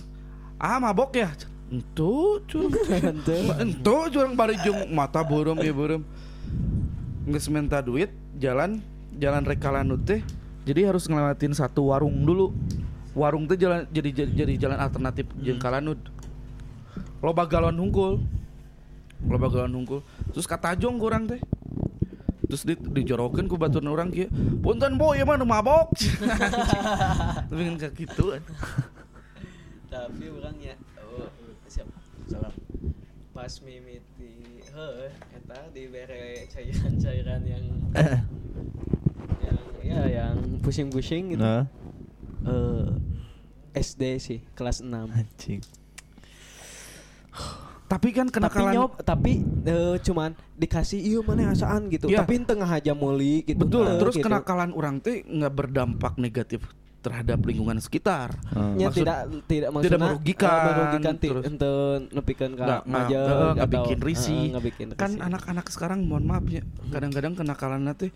Ah 0.57 0.81
mabok 0.81 1.13
ya? 1.13 1.29
Entu 1.69 2.41
curang. 2.49 2.73
Entu 3.61 3.97
curang 4.09 4.33
bari 4.33 4.57
mata 4.89 5.21
burem 5.21 5.61
ya 5.61 5.69
burem 5.69 6.01
geus 7.27 7.51
minta 7.51 7.83
duit 7.83 8.09
jalan 8.41 8.81
jalan 9.21 9.45
rekalan 9.45 9.93
teh. 10.01 10.25
Jadi 10.65 10.89
harus 10.89 11.05
ngelewatin 11.05 11.53
satu 11.53 11.93
warung 11.93 12.17
dulu. 12.25 12.49
Warung 13.13 13.45
teh 13.45 13.61
jalan 13.61 13.85
jadi 13.93 14.09
jadi, 14.09 14.31
jadi 14.33 14.53
jalan 14.57 14.79
alternatif 14.81 15.29
jeung 15.37 15.61
Kalanud 15.61 16.01
loba 17.17 17.49
galon 17.49 17.77
hungkul 17.77 18.21
loba 19.25 19.49
galon 19.49 19.81
hungkul 19.81 20.05
terus 20.29 20.45
kata 20.45 20.77
jong 20.77 21.01
kurang 21.01 21.25
teh. 21.25 21.41
Terus 22.47 22.63
di, 22.63 22.79
dijorokin 22.79 23.51
ku 23.51 23.59
baturan 23.59 23.91
orang 23.91 24.07
kia 24.07 24.31
punten 24.63 24.95
boy 24.95 25.19
emang 25.19 25.43
mabok. 25.43 25.91
Tapi 27.51 27.61
kan 27.67 27.75
kayak 27.75 27.93
gitu 27.97 28.39
tapi 29.87 30.29
orangnya 30.29 30.75
oh, 30.99 31.31
siap. 31.65 31.87
Salam. 32.27 32.51
Pas 33.31 33.51
mimiti 33.63 34.61
heh 34.61 35.09
eta 35.09 35.59
dibere 35.71 36.45
cairan-cairan 36.51 37.41
yang 37.47 37.65
yang 39.47 39.59
Ya 39.79 40.01
yang 40.11 40.59
pusing-pusing 40.59 41.35
gitu. 41.35 41.39
Nah, 41.39 41.71
Eh, 42.47 42.87
SD 43.75 44.03
sih 44.23 44.39
kelas 44.55 44.79
6 44.79 44.87
anjing. 45.11 45.59
Tapi 47.87 48.11
kan 48.11 48.27
tapi 48.27 48.35
kenakalan 48.35 48.71
nyob 48.73 48.91
tapi 49.01 49.31
eh, 49.63 49.95
cuman 49.97 50.29
dikasih 50.53 50.99
iya 50.99 51.19
mana 51.21 51.49
asaan 51.49 51.87
gitu 51.87 52.07
Iya. 52.07 52.21
tapi 52.21 52.39
tengah 52.41 52.67
aja 52.67 52.91
muli 52.91 53.41
gitu 53.41 53.57
betul 53.57 53.85
Eh, 53.85 53.95
terus 53.97 54.15
gitu. 54.15 54.25
kenakalan 54.25 54.71
orang 54.71 54.99
teh 54.99 55.23
nggak 55.23 55.53
berdampak 55.53 56.13
negatif 56.17 56.67
terhadap 56.97 57.39
lingkungan 57.39 57.79
sekitar. 57.79 58.35
Hmm. 58.47 58.75
Nya 58.75 58.91
Maksud- 58.91 58.99
tidak 58.99 59.17
tidak 59.47 59.69
maksudna, 59.71 59.87
tidak 59.87 60.01
merugikan, 60.03 60.51
eh, 60.51 60.65
merugikan 60.67 61.15
terus- 61.15 61.45
ente 61.47 61.71
nepikeun 62.11 62.51
ka 62.51 62.63
Nggak- 62.65 62.83
majeng 62.85 63.23
nggak- 63.55 63.71
bikin 63.71 63.99
risih. 64.01 64.43
bikin 64.59 64.87
Kan 64.93 65.11
anak-anak 65.17 65.65
sekarang 65.69 66.03
mohon 66.03 66.27
maaf 66.27 66.43
ya, 66.45 66.67
kadang-kadang 66.89 67.31
kenakalan 67.33 67.81
nanti 67.81 68.11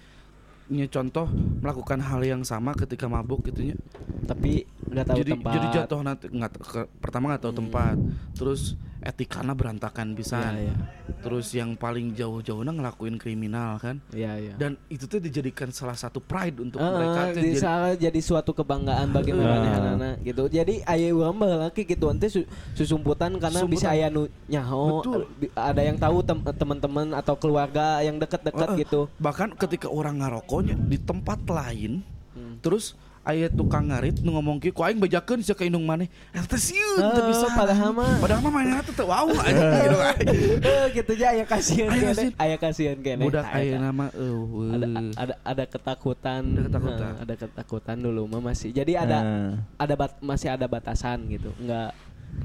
nya 0.68 0.88
contoh 0.88 1.28
melakukan 1.60 2.00
hal 2.02 2.20
yang 2.22 2.44
sama 2.44 2.72
ketika 2.74 3.04
mabuk 3.06 3.44
gitu 3.46 3.64
nya. 3.66 3.78
tapi 4.22 4.64
nggak 4.86 5.06
tahu 5.06 5.18
jadi 5.18 5.32
tempat 5.34 5.52
jadi 5.52 5.68
jatuh 5.74 6.00
nanti 6.02 6.26
nggak 6.28 6.52
ke- 6.54 6.90
pertama 6.98 7.24
nggak 7.30 7.44
tahu 7.44 7.54
tempat 7.58 7.96
terus 8.34 8.76
etikana 9.02 9.52
berantakan 9.52 10.14
bisa 10.14 10.38
Iya, 10.54 10.70
iya. 10.70 10.76
terus 11.20 11.50
yang 11.52 11.74
paling 11.74 12.14
jauh-jauhnya 12.14 12.70
ngelakuin 12.72 13.18
kriminal 13.18 13.76
kan 13.76 13.98
Iya 14.10 14.38
iya. 14.38 14.54
dan 14.56 14.78
itu 14.88 15.06
tuh 15.06 15.18
dijadikan 15.18 15.70
salah 15.70 15.94
satu 15.94 16.22
pride 16.22 16.62
untuk 16.62 16.78
Eh, 16.78 16.86
mereka 16.88 17.20
eh, 17.20 17.26
tuh. 17.28 17.36
Jadi- 17.42 17.58
salah 17.58 17.92
jadi 17.94 18.20
suatu 18.22 18.52
kebanggaan 18.52 19.10
bagi 19.10 19.34
Eh. 19.34 19.42
anak 19.42 20.16
gitu. 20.22 20.44
Jadi 20.48 20.86
aya 20.86 21.10
urang 21.10 21.34
baheula 21.34 21.68
laki 21.68 21.82
gitu 21.84 22.08
ente 22.08 22.28
su- 22.28 22.46
susumputan 22.74 23.34
karena 23.36 23.66
bisa 23.66 23.90
Susumputan. 23.90 23.94
aya 23.94 24.06
nu 24.08 24.22
nyaho 24.46 24.84
Betul. 25.02 25.22
di- 25.36 25.52
ada 25.52 25.82
yang 25.82 25.98
tahu 25.98 26.18
tem- 26.22 26.46
teman-teman 26.54 27.08
atau 27.12 27.36
keluarga 27.36 28.00
yang 28.00 28.18
dekat-dekat 28.18 28.68
Eh, 28.68 28.74
eh, 28.74 28.80
gitu. 28.86 29.02
bahkan 29.18 29.50
ketika 29.52 29.88
orang 29.88 30.22
ngarokoknya 30.22 30.78
di 30.78 30.98
tempat 30.98 31.42
lain 31.44 32.06
Hmm. 32.32 32.62
terus 32.62 32.94
aya 33.24 33.48
tukang 33.48 33.86
ngarit 33.86 34.18
nu 34.20 34.34
ngomong 34.34 34.58
ki 34.58 34.70
ku 34.70 34.82
aing 34.82 34.98
bejakeun 34.98 35.40
sia 35.40 35.54
ka 35.54 35.62
indung 35.62 35.84
maneh 35.84 36.10
eta 36.32 36.58
sieun 36.58 36.98
teu 36.98 37.22
Eh, 37.22 37.26
bisa 37.28 37.46
padahal 37.52 37.90
mah. 37.92 38.18
padahal 38.18 38.42
mah 38.42 38.52
mainnya 38.52 38.82
teh 38.82 38.92
teu 38.92 39.06
wow 39.06 39.30
anjing 39.46 39.62
gitu 39.78 39.96
kan 39.96 40.16
Eh, 40.58 40.86
gitu 40.92 41.12
aja 41.16 41.26
aya 41.30 41.46
kasihan 41.46 41.88
Aya 41.88 41.96
kene. 41.96 42.10
kasihan. 42.10 42.34
Aya 42.36 42.56
kasihan 42.58 42.98
kene. 42.98 43.22
budak 43.22 43.46
ta- 43.46 43.78
nama 43.80 44.06
eueuh 44.12 44.74
ada 44.74 44.88
ada 45.16 45.34
ada 45.44 45.64
ketakutan 45.66 46.42
Ada 46.44 46.62
ketakutan. 46.68 47.06
Nah, 47.08 47.22
ada 47.22 47.34
ketakutan 47.36 47.96
dulu 47.96 48.22
mah 48.28 48.42
masih 48.44 48.70
jadi 48.72 48.94
ada 49.00 49.20
Eh. 49.20 49.54
ada 49.78 49.94
bat, 49.96 50.12
masih 50.20 50.50
ada 50.50 50.66
batasan 50.66 51.30
gitu 51.30 51.54
nggak 51.56 51.90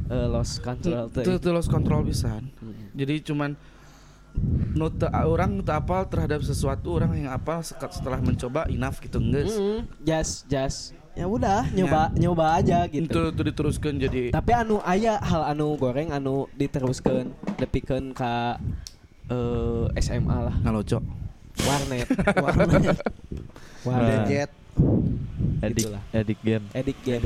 eh, 0.07 0.27
lost 0.29 0.61
control 0.61 1.09
tuh 1.09 1.23
Itu 1.25 1.49
lost 1.49 1.69
control 1.69 2.05
pisan. 2.05 2.53
Hmm. 2.55 2.93
Jadi 2.93 3.25
cuman 3.25 3.57
teu- 4.93 5.13
orang 5.27 5.61
tak 5.61 5.83
apal 5.83 6.03
terhadap 6.05 6.41
sesuatu 6.41 6.97
orang 6.97 7.17
yang 7.17 7.31
apal 7.31 7.61
setelah 7.65 8.21
mencoba 8.21 8.69
enough 8.69 9.01
gitu 9.01 9.17
guys. 9.19 9.53
Mm, 9.53 9.79
jas 10.03 10.31
jas 10.47 10.77
ya 11.17 11.25
udah 11.25 11.65
nyoba 11.73 12.13
nyoba 12.13 12.61
aja 12.61 12.85
gitu 12.85 13.09
Itu 13.09 13.21
itu 13.33 13.43
diteruskan 13.49 13.97
jadi 13.97 14.29
tapi 14.37 14.53
anu 14.53 14.85
aya 14.85 15.17
hal 15.17 15.49
anu 15.49 15.73
goreng 15.81 16.13
anu 16.13 16.45
diteruskan 16.53 17.33
depikeun 17.57 18.13
ka 18.13 18.61
eh, 19.33 19.85
SMA 19.97 20.37
lah 20.45 20.57
ngalocok. 20.61 21.01
warnet 21.67 22.05
warnet 22.37 23.01
warnet. 23.81 24.21
Jet. 24.29 24.51
edik 25.65 25.89
Gitulah. 25.89 26.03
edik 26.13 26.39
game 26.45 26.65
edik 26.77 26.99
game 27.01 27.25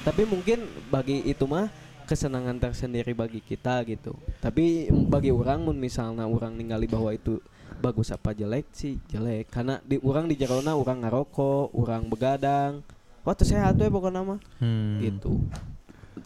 tapi 0.00 0.24
mungkin 0.24 0.64
bagi 0.88 1.20
itu 1.28 1.44
mah 1.44 1.68
kesenangan 2.06 2.62
tersendiri 2.62 3.12
bagi 3.12 3.42
kita 3.42 3.82
gitu. 3.84 4.14
Tapi 4.38 4.88
bagi 5.10 5.34
orang 5.34 5.66
mun 5.66 5.76
misalnya 5.76 6.24
orang 6.24 6.54
ningali 6.54 6.86
bahwa 6.86 7.10
itu 7.10 7.42
bagus 7.82 8.14
apa 8.14 8.32
jelek 8.32 8.70
sih 8.72 8.96
jelek. 9.10 9.50
Karena 9.50 9.82
di 9.82 9.98
orang 10.00 10.30
di 10.30 10.38
jerona 10.38 10.78
orang 10.78 11.02
ngarokok 11.02 11.74
orang 11.74 12.06
begadang. 12.06 12.80
Waktu 13.26 13.42
sehat 13.42 13.74
we 13.82 13.90
pokoknya 13.90 14.22
mah. 14.22 14.40
Hmm. 14.62 15.02
gitu. 15.02 15.42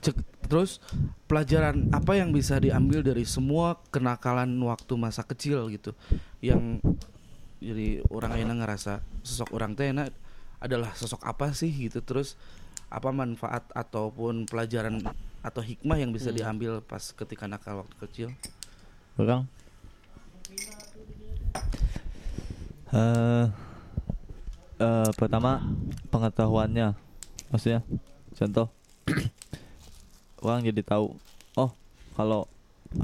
Cek- 0.05 0.29
terus 0.47 0.85
pelajaran 1.25 1.89
apa 1.95 2.19
yang 2.19 2.35
bisa 2.35 2.61
diambil 2.61 3.01
dari 3.01 3.25
semua 3.25 3.81
kenakalan 3.89 4.53
waktu 4.69 4.93
masa 5.01 5.25
kecil 5.25 5.73
gitu? 5.73 5.97
Yang 6.45 6.85
jadi 7.61 8.05
orang 8.09 8.31
ayeuna 8.37 8.55
ngerasa 8.57 9.01
sosok 9.21 9.53
orang 9.57 9.73
teh 9.77 9.93
enak 9.93 10.13
adalah 10.61 10.93
sosok 10.93 11.25
apa 11.25 11.57
sih 11.57 11.73
gitu? 11.73 12.05
Terus 12.05 12.37
apa 12.91 13.15
manfaat 13.15 13.65
ataupun 13.73 14.45
pelajaran 14.45 15.01
atau 15.41 15.65
hikmah 15.65 15.97
yang 15.97 16.13
bisa 16.13 16.29
diambil 16.29 16.85
pas 16.85 17.01
ketika 17.01 17.49
nakal 17.49 17.85
waktu 17.85 17.97
kecil? 17.97 18.29
Orang 19.17 19.49
eh 22.91 23.47
eh, 24.83 25.11
pertama 25.15 25.63
pengetahuannya. 26.11 26.99
Maksudnya 27.51 27.81
contoh. 28.35 28.69
Orang 30.45 30.65
jadi 30.65 30.81
tahu 30.83 31.15
oh 31.55 31.71
kalau 32.17 32.49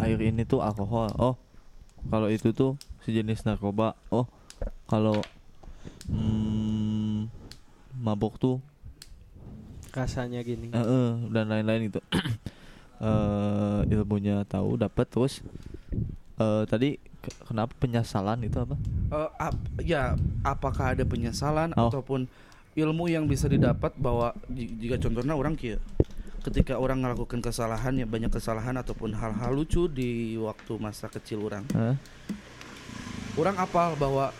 air 0.00 0.18
ini 0.18 0.42
tuh 0.42 0.64
alkohol. 0.64 1.12
Oh 1.20 1.34
kalau 2.10 2.28
itu 2.32 2.50
tuh 2.50 2.74
sejenis 3.06 3.46
narkoba. 3.46 3.94
Oh 4.10 4.26
kalau 4.90 5.22
hmm, 6.10 7.30
mabok 8.00 8.40
tuh 8.40 8.56
rasanya 9.96 10.40
gini 10.40 10.68
Eh, 10.68 10.78
eh, 10.78 11.08
dan 11.32 11.48
lain-lain 11.48 11.88
gitu 11.88 12.00
eh 12.98 13.80
ilmunya 13.90 14.44
tahu 14.44 14.76
dapat 14.76 15.04
terus 15.06 15.40
eh 16.36 16.64
tadi 16.64 16.96
ke- 16.96 17.36
kenapa 17.44 17.72
penyesalan 17.76 18.40
itu 18.40 18.56
apa 18.58 18.76
Eh, 19.06 19.30
ap- 19.38 19.64
ya 19.80 20.12
apakah 20.42 20.92
ada 20.92 21.02
penyesalan 21.02 21.72
Oh. 21.72 21.88
ataupun 21.88 22.28
ilmu 22.74 23.06
yang 23.06 23.24
bisa 23.24 23.46
didapat 23.46 23.96
bahwa 23.96 24.36
ji- 24.46 24.68
jika 24.78 24.98
contohnya 24.98 25.32
orang 25.32 25.54
kia 25.54 25.80
ketika 26.42 26.76
orang 26.76 27.00
melakukan 27.00 27.40
kesalahan 27.40 27.96
ya 27.96 28.04
banyak 28.04 28.28
kesalahan 28.28 28.76
ataupun 28.76 29.10
hal-hal 29.12 29.50
lucu 29.50 29.88
di 29.88 30.36
waktu 30.36 30.76
masa 30.76 31.08
kecil 31.08 31.42
orang 31.42 31.64
Hah? 31.72 31.96
orang 33.34 33.56
apal 33.56 33.92
bahwa 33.94 34.30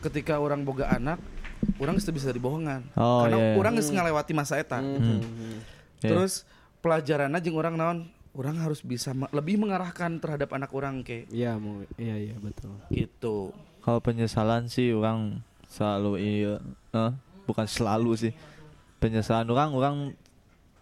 ketika 0.00 0.38
orang 0.38 0.62
boga 0.62 0.86
anak 0.88 1.18
orang 1.78 1.94
geus 1.94 2.04
teu 2.04 2.12
bisa 2.12 2.28
dibohongan 2.28 2.82
Oh, 2.92 3.22
karena 3.22 3.36
iya, 3.36 3.46
iya. 3.46 3.56
orang 3.56 3.72
geus 3.74 3.88
ngalewati 3.88 4.32
masa 4.32 4.54
eta 4.56 4.78
Mhm. 4.78 5.18
Iya. 5.98 6.10
terus 6.10 6.42
pelajaran 6.78 7.30
aja 7.30 7.48
orang 7.48 7.74
naon 7.74 7.98
orang 8.32 8.54
harus 8.56 8.80
bisa 8.80 9.10
ma- 9.12 9.30
lebih 9.30 9.58
mengarahkan 9.58 10.14
terhadap 10.16 10.52
anak 10.52 10.70
orang 10.70 11.02
ke 11.02 11.26
Iya, 11.28 11.54
mau 11.54 11.82
iya 11.96 12.16
iya 12.20 12.36
betul. 12.36 12.74
gitu 12.88 13.50
kalau 13.80 13.98
penyesalan 13.98 14.66
sih 14.66 14.90
orang 14.90 15.38
selalu 15.66 16.12
iya 16.16 16.54
eh, 16.92 17.12
bukan 17.44 17.64
selalu 17.64 18.14
sih 18.16 18.32
penyesalan 18.98 19.46
orang 19.46 19.70
orang 19.72 19.94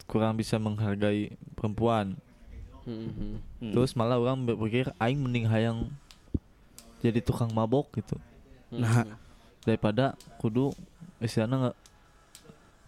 kurang 0.04 0.34
bisa 0.34 0.56
menghargai 0.56 1.28
perempuan 1.52 2.16
Mhm. 2.82 3.40
Hmm. 3.58 3.72
terus 3.72 3.92
malah 3.92 4.14
orang 4.14 4.44
berpikir 4.44 4.92
aing 4.96 5.18
mending 5.18 5.44
hayang 5.44 5.90
jadi 6.98 7.18
tukang 7.18 7.50
mabok 7.50 7.90
gitu 7.94 8.14
Nah. 8.68 9.06
Daripada 9.66 10.14
kudu 10.38 10.70
istilahnya 11.18 11.68
nggak 11.68 11.76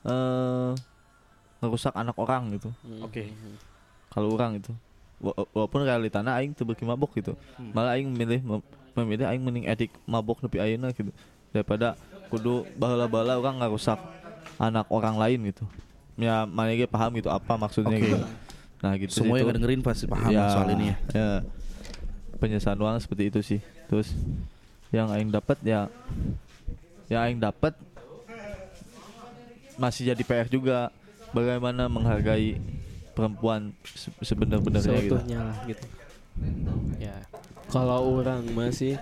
eh 0.07 0.73
ngerusak 1.59 1.91
anak 1.93 2.15
orang 2.15 2.55
gitu 2.55 2.71
Mhm. 2.87 3.03
Oke. 3.03 3.23
kalau 4.09 4.33
orang 4.33 4.57
itu 4.57 4.71
Wa- 5.19 5.35
walaupun 5.51 5.83
realitana 5.83 6.39
aing 6.39 6.55
teu 6.55 6.63
mabok 6.63 7.19
gitu 7.19 7.35
Hmm. 7.59 7.75
malah 7.75 7.99
aing 7.99 8.07
memilih 8.07 8.39
mem- 8.41 8.67
memilih 8.95 9.27
aing 9.27 9.43
mending 9.43 9.67
edik 9.67 9.91
mabok 10.07 10.39
nepi 10.39 10.63
ayeuna 10.63 10.95
gitu 10.95 11.11
daripada 11.51 11.99
kudu 12.31 12.63
baheula-baheula 12.79 13.35
orang 13.35 13.59
ngarusak 13.59 13.99
anak 14.57 14.87
orang 14.87 15.19
lain 15.19 15.51
gitu 15.51 15.67
ya 16.15 16.47
mana 16.47 16.71
ge 16.71 16.87
paham 16.87 17.11
gitu 17.15 17.27
apa 17.27 17.59
maksudnya 17.59 17.99
Oke. 17.99 18.07
gitu 18.07 18.19
nah 18.79 18.95
gitu 18.95 19.11
sih, 19.11 19.27
semua 19.27 19.43
yang 19.43 19.51
itu. 19.51 19.57
dengerin 19.59 19.83
pasti 19.83 20.07
paham 20.07 20.31
Ya, 20.31 20.47
soal 20.55 20.71
ini 20.71 20.85
ya 20.87 20.97
ya 21.11 21.29
penyesalan 22.39 23.03
seperti 23.03 23.23
itu 23.27 23.41
sih 23.43 23.61
terus 23.91 24.15
yang 24.95 25.11
aing 25.11 25.35
dapat 25.35 25.59
ya 25.61 25.91
yang 27.09 27.21
aing 27.25 27.41
dapat 27.41 27.73
masih 29.75 30.13
jadi 30.13 30.23
PR 30.23 30.49
juga 30.49 30.93
bagaimana 31.31 31.87
menghargai 31.87 32.59
perempuan 33.13 33.73
se- 33.85 34.13
sebenar-benarnya 34.21 34.95
gitu 35.01 35.17
Seutuhnya 35.17 35.39
lah 35.43 35.57
gitu. 35.65 35.85
Ya. 36.99 37.17
Kalau 37.69 38.17
orang 38.17 38.45
masih 38.53 38.97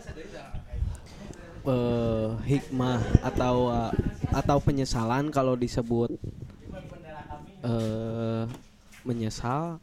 eh 1.66 2.28
hikmah 2.46 3.02
atau 3.26 3.74
eh, 3.74 3.92
atau 4.30 4.56
penyesalan 4.62 5.34
kalau 5.34 5.58
disebut 5.58 6.14
eh 7.66 8.42
menyesal 9.02 9.82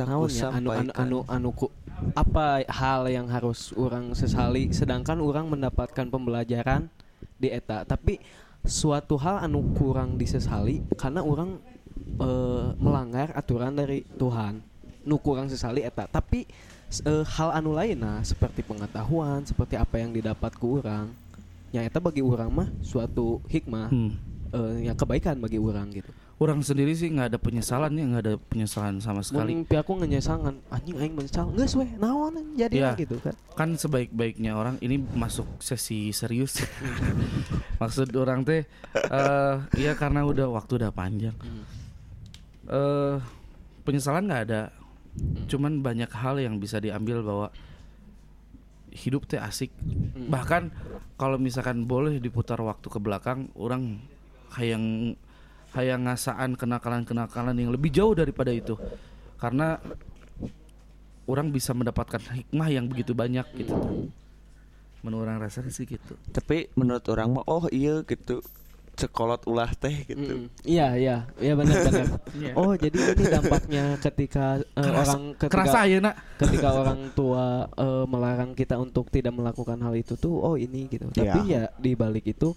Aku 0.00 0.08
Tahu 0.08 0.32
ya 0.32 0.48
anu 0.48 0.68
anu 0.72 0.90
anu 0.96 1.18
anu 1.28 1.48
ku- 1.52 1.72
apa 2.16 2.64
hal 2.66 3.06
yang 3.08 3.26
harus 3.30 3.70
orang 3.76 4.12
sesali? 4.16 4.72
Sedangkan 4.74 5.20
orang 5.22 5.48
mendapatkan 5.48 6.06
pembelajaran 6.08 6.88
di 7.36 7.48
eta. 7.52 7.84
Tapi 7.84 8.20
suatu 8.64 9.16
hal 9.16 9.40
anu 9.40 9.64
kurang 9.72 10.20
disesali 10.20 10.84
karena 10.96 11.24
orang 11.24 11.60
eh, 12.20 12.66
melanggar 12.76 13.32
aturan 13.36 13.72
dari 13.72 14.04
Tuhan. 14.16 14.60
Nu 15.06 15.16
kurang 15.20 15.48
sesali 15.48 15.84
eta. 15.84 16.04
Tapi 16.08 16.44
eh, 17.04 17.24
hal 17.24 17.50
anu 17.56 17.72
lain 17.72 18.00
nah 18.00 18.20
seperti 18.20 18.60
pengetahuan 18.66 19.44
seperti 19.46 19.76
apa 19.76 20.00
yang 20.00 20.12
didapat 20.12 20.52
ku 20.56 20.80
orang. 20.82 21.08
Yang 21.70 21.84
eta 21.92 21.98
bagi 22.02 22.22
orang 22.24 22.50
mah 22.50 22.68
suatu 22.82 23.38
hikmah 23.46 23.88
Hmm. 23.88 24.12
eh, 24.50 24.90
yang 24.90 24.96
kebaikan 24.98 25.38
bagi 25.38 25.56
orang 25.62 25.88
gitu 25.94 26.10
orang 26.40 26.64
sendiri 26.64 26.96
sih 26.96 27.12
nggak 27.12 27.36
ada 27.36 27.38
penyesalan 27.38 27.92
ya 27.92 28.04
nggak 28.08 28.24
ada 28.24 28.34
penyesalan 28.40 28.96
sama 29.04 29.20
sekali. 29.20 29.52
Mun 29.52 29.68
pihakku 29.68 29.92
ngenyesangan 29.92 30.56
anjing 30.72 30.96
aing 30.96 31.12
menyesal. 31.12 31.52
Geus 31.52 31.76
weh 31.76 31.92
naon 32.00 32.56
jadi 32.56 32.72
Iya. 32.72 32.90
gitu 32.96 33.20
kan. 33.20 33.36
Kan 33.52 33.76
sebaik-baiknya 33.76 34.56
orang 34.56 34.80
ini 34.80 34.96
masuk 35.12 35.44
sesi 35.60 36.16
serius. 36.16 36.64
Maksud 37.80 38.08
orang 38.16 38.40
teh 38.48 38.64
eh 38.96 39.54
iya 39.76 39.92
karena 39.92 40.24
udah 40.24 40.48
waktu 40.48 40.80
udah 40.80 40.90
panjang. 40.90 41.36
Eh 42.64 43.16
penyesalan 43.84 44.24
nggak 44.24 44.42
ada. 44.48 44.72
Cuman 45.44 45.84
banyak 45.84 46.08
hal 46.08 46.40
yang 46.40 46.56
bisa 46.56 46.80
diambil 46.80 47.20
bahwa 47.20 47.52
hidup 48.96 49.28
teh 49.28 49.36
asik. 49.36 49.76
Bahkan 50.16 50.72
kalau 51.20 51.36
misalkan 51.36 51.84
boleh 51.84 52.16
diputar 52.16 52.56
waktu 52.64 52.88
ke 52.88 52.96
belakang 52.96 53.52
orang 53.60 54.00
hayang 54.56 55.14
hayang 55.70 56.02
ngasaan 56.04 56.58
kenakalan-kenakalan 56.58 57.54
yang 57.54 57.70
lebih 57.70 57.90
jauh 57.90 58.14
daripada 58.14 58.50
itu. 58.50 58.74
Karena 59.38 59.78
orang 61.24 61.54
bisa 61.54 61.70
mendapatkan 61.70 62.20
hikmah 62.20 62.68
yang 62.68 62.90
begitu 62.90 63.14
banyak 63.14 63.46
gitu. 63.54 63.74
Menurut 65.00 65.30
orang 65.30 65.40
rasanya 65.40 65.70
sih 65.72 65.86
gitu. 65.86 66.12
Tapi 66.28 66.68
menurut 66.76 67.06
orang 67.08 67.38
mah 67.38 67.44
oh 67.46 67.70
iya 67.70 68.02
gitu. 68.04 68.42
Sekolot 68.98 69.48
ulah 69.48 69.72
teh 69.72 70.04
gitu. 70.04 70.44
Mm, 70.44 70.46
iya 70.60 70.92
iya. 70.92 71.16
Iya 71.40 71.56
benar 71.56 71.76
benar. 71.88 72.06
Iya. 72.36 72.52
oh 72.52 72.76
jadi 72.76 72.98
ini 73.16 73.24
dampaknya 73.32 73.84
ketika 73.96 74.60
eh, 74.60 74.76
Kerasa- 74.76 75.16
orang 75.16 75.22
ketika 75.40 75.52
kerasa 75.56 75.78
ya 75.88 75.98
nak. 76.04 76.14
ketika 76.36 76.68
orang 76.76 77.00
tua 77.16 77.64
eh, 77.80 78.04
melarang 78.04 78.52
kita 78.52 78.76
untuk 78.76 79.08
tidak 79.08 79.32
melakukan 79.32 79.80
hal 79.80 79.94
itu 79.96 80.20
tuh 80.20 80.36
oh 80.36 80.60
ini 80.60 80.84
gitu. 80.92 81.08
Tapi 81.08 81.48
ya 81.48 81.72
di 81.80 81.96
balik 81.96 82.28
itu 82.28 82.52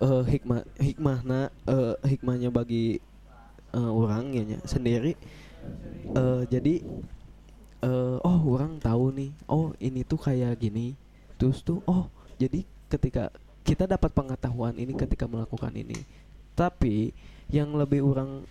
eh, 0.00 0.22
hikmah 0.26 0.62
hikmahna 0.76 1.40
eh, 1.68 1.94
hikmahnya 2.04 2.50
bagi 2.52 3.00
eh, 3.72 3.90
orang 3.90 4.32
ya 4.34 4.42
nya, 4.44 4.58
sendiri. 4.64 5.12
Eh, 6.12 6.42
jadi 6.48 6.74
eh, 7.84 8.16
oh 8.20 8.40
orang 8.52 8.78
tahu 8.80 9.12
nih 9.12 9.30
oh 9.48 9.72
ini 9.80 10.02
tuh 10.04 10.20
kayak 10.20 10.58
gini. 10.60 10.96
Terus 11.36 11.60
tuh 11.60 11.80
oh 11.88 12.08
jadi 12.40 12.64
ketika 12.88 13.32
kita 13.66 13.84
dapat 13.84 14.14
pengetahuan 14.14 14.76
ini 14.78 14.94
ketika 14.94 15.26
melakukan 15.26 15.74
ini. 15.74 15.98
Tapi 16.56 17.12
yang 17.52 17.76
lebih 17.76 18.02
orang 18.02 18.42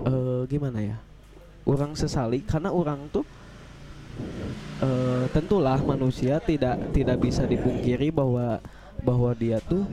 eh, 0.00 0.42
gimana 0.48 0.80
ya 0.82 0.98
orang 1.68 1.92
sesali 1.96 2.42
karena 2.44 2.72
orang 2.72 3.08
tuh 3.12 3.24
eh, 4.82 5.24
tentulah 5.32 5.78
manusia 5.80 6.40
tidak 6.40 6.76
tidak 6.92 7.16
bisa 7.20 7.44
dipungkiri 7.44 8.10
bahwa 8.12 8.60
bahwa 9.00 9.30
dia 9.32 9.62
tuh 9.64 9.84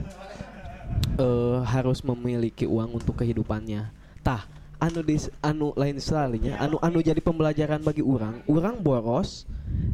eh, 1.18 1.58
harus 1.64 2.00
memiliki 2.04 2.64
uang 2.64 2.98
untuk 2.98 3.20
kehidupannya. 3.20 3.90
Tah, 4.22 4.46
anu 4.78 5.02
dis, 5.02 5.30
anu 5.42 5.74
lain 5.74 5.98
selalunya, 5.98 6.58
anu 6.58 6.78
anu 6.78 7.02
jadi 7.02 7.18
pembelajaran 7.18 7.82
bagi 7.82 8.02
orang. 8.02 8.42
Orang 8.46 8.80
boros 8.82 9.44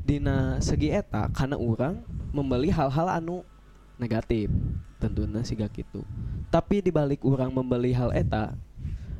dina 0.05 0.61
segi 0.61 0.93
eta 0.93 1.33
karena 1.33 1.57
orang 1.57 2.05
membeli 2.31 2.69
hal-hal 2.69 3.09
anu 3.09 3.43
negatif. 3.97 4.53
Tentunya 5.01 5.45
siga 5.45 5.69
gitu. 5.69 6.05
Tapi 6.49 6.81
dibalik 6.81 7.21
orang 7.25 7.53
membeli 7.53 7.93
hal 7.93 8.13
eta 8.15 8.57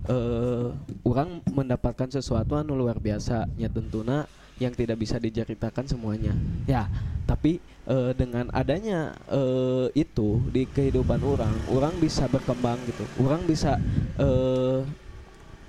eh 0.05 0.69
orang 1.01 1.41
mendapatkan 1.49 2.13
sesuatu 2.13 2.61
anu 2.61 2.77
luar 2.77 3.01
biasa 3.01 3.49
nya 3.57 3.73
tentuna 3.73 4.29
yang 4.61 4.73
tidak 4.73 4.97
bisa 5.03 5.19
diceritakan 5.19 5.85
semuanya 5.91 6.33
ya 6.65 6.87
tapi 7.27 7.59
eh, 7.89 8.13
dengan 8.15 8.47
adanya 8.55 9.11
eh, 9.27 9.89
itu 9.99 10.47
di 10.53 10.69
kehidupan 10.71 11.21
orang 11.25 11.55
orang 11.67 11.99
bisa 11.99 12.29
berkembang 12.31 12.87
gitu 12.87 13.09
orang 13.19 13.43
bisa 13.45 13.77
eh 14.15 14.83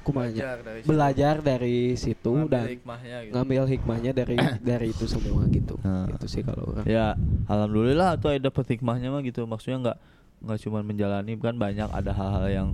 kumanya 0.05 0.61
belajar 0.85 1.41
dari 1.41 1.97
situ 1.97 2.45
dan 2.45 2.69
hikmahnya 2.77 3.17
gitu. 3.25 3.33
ngambil 3.33 3.63
hikmahnya 3.65 4.11
dari 4.13 4.37
dari 4.61 4.93
itu 4.93 5.05
semua 5.09 5.49
gitu 5.49 5.81
Nah. 5.81 6.05
itu 6.13 6.25
sih 6.29 6.41
kalau 6.45 6.73
orang 6.77 6.85
Ya, 6.85 7.17
alhamdulillah 7.49 8.17
tuh 8.21 8.37
ada 8.37 8.49
dapat 8.49 8.65
hikmahnya 8.77 9.09
mah 9.09 9.21
gitu. 9.25 9.45
Maksudnya 9.49 9.77
nggak 9.81 9.97
nggak 10.45 10.59
cuma 10.61 10.79
menjalani 10.85 11.33
kan 11.41 11.55
banyak 11.57 11.89
ada 11.89 12.11
hal-hal 12.13 12.45
yang 12.49 12.69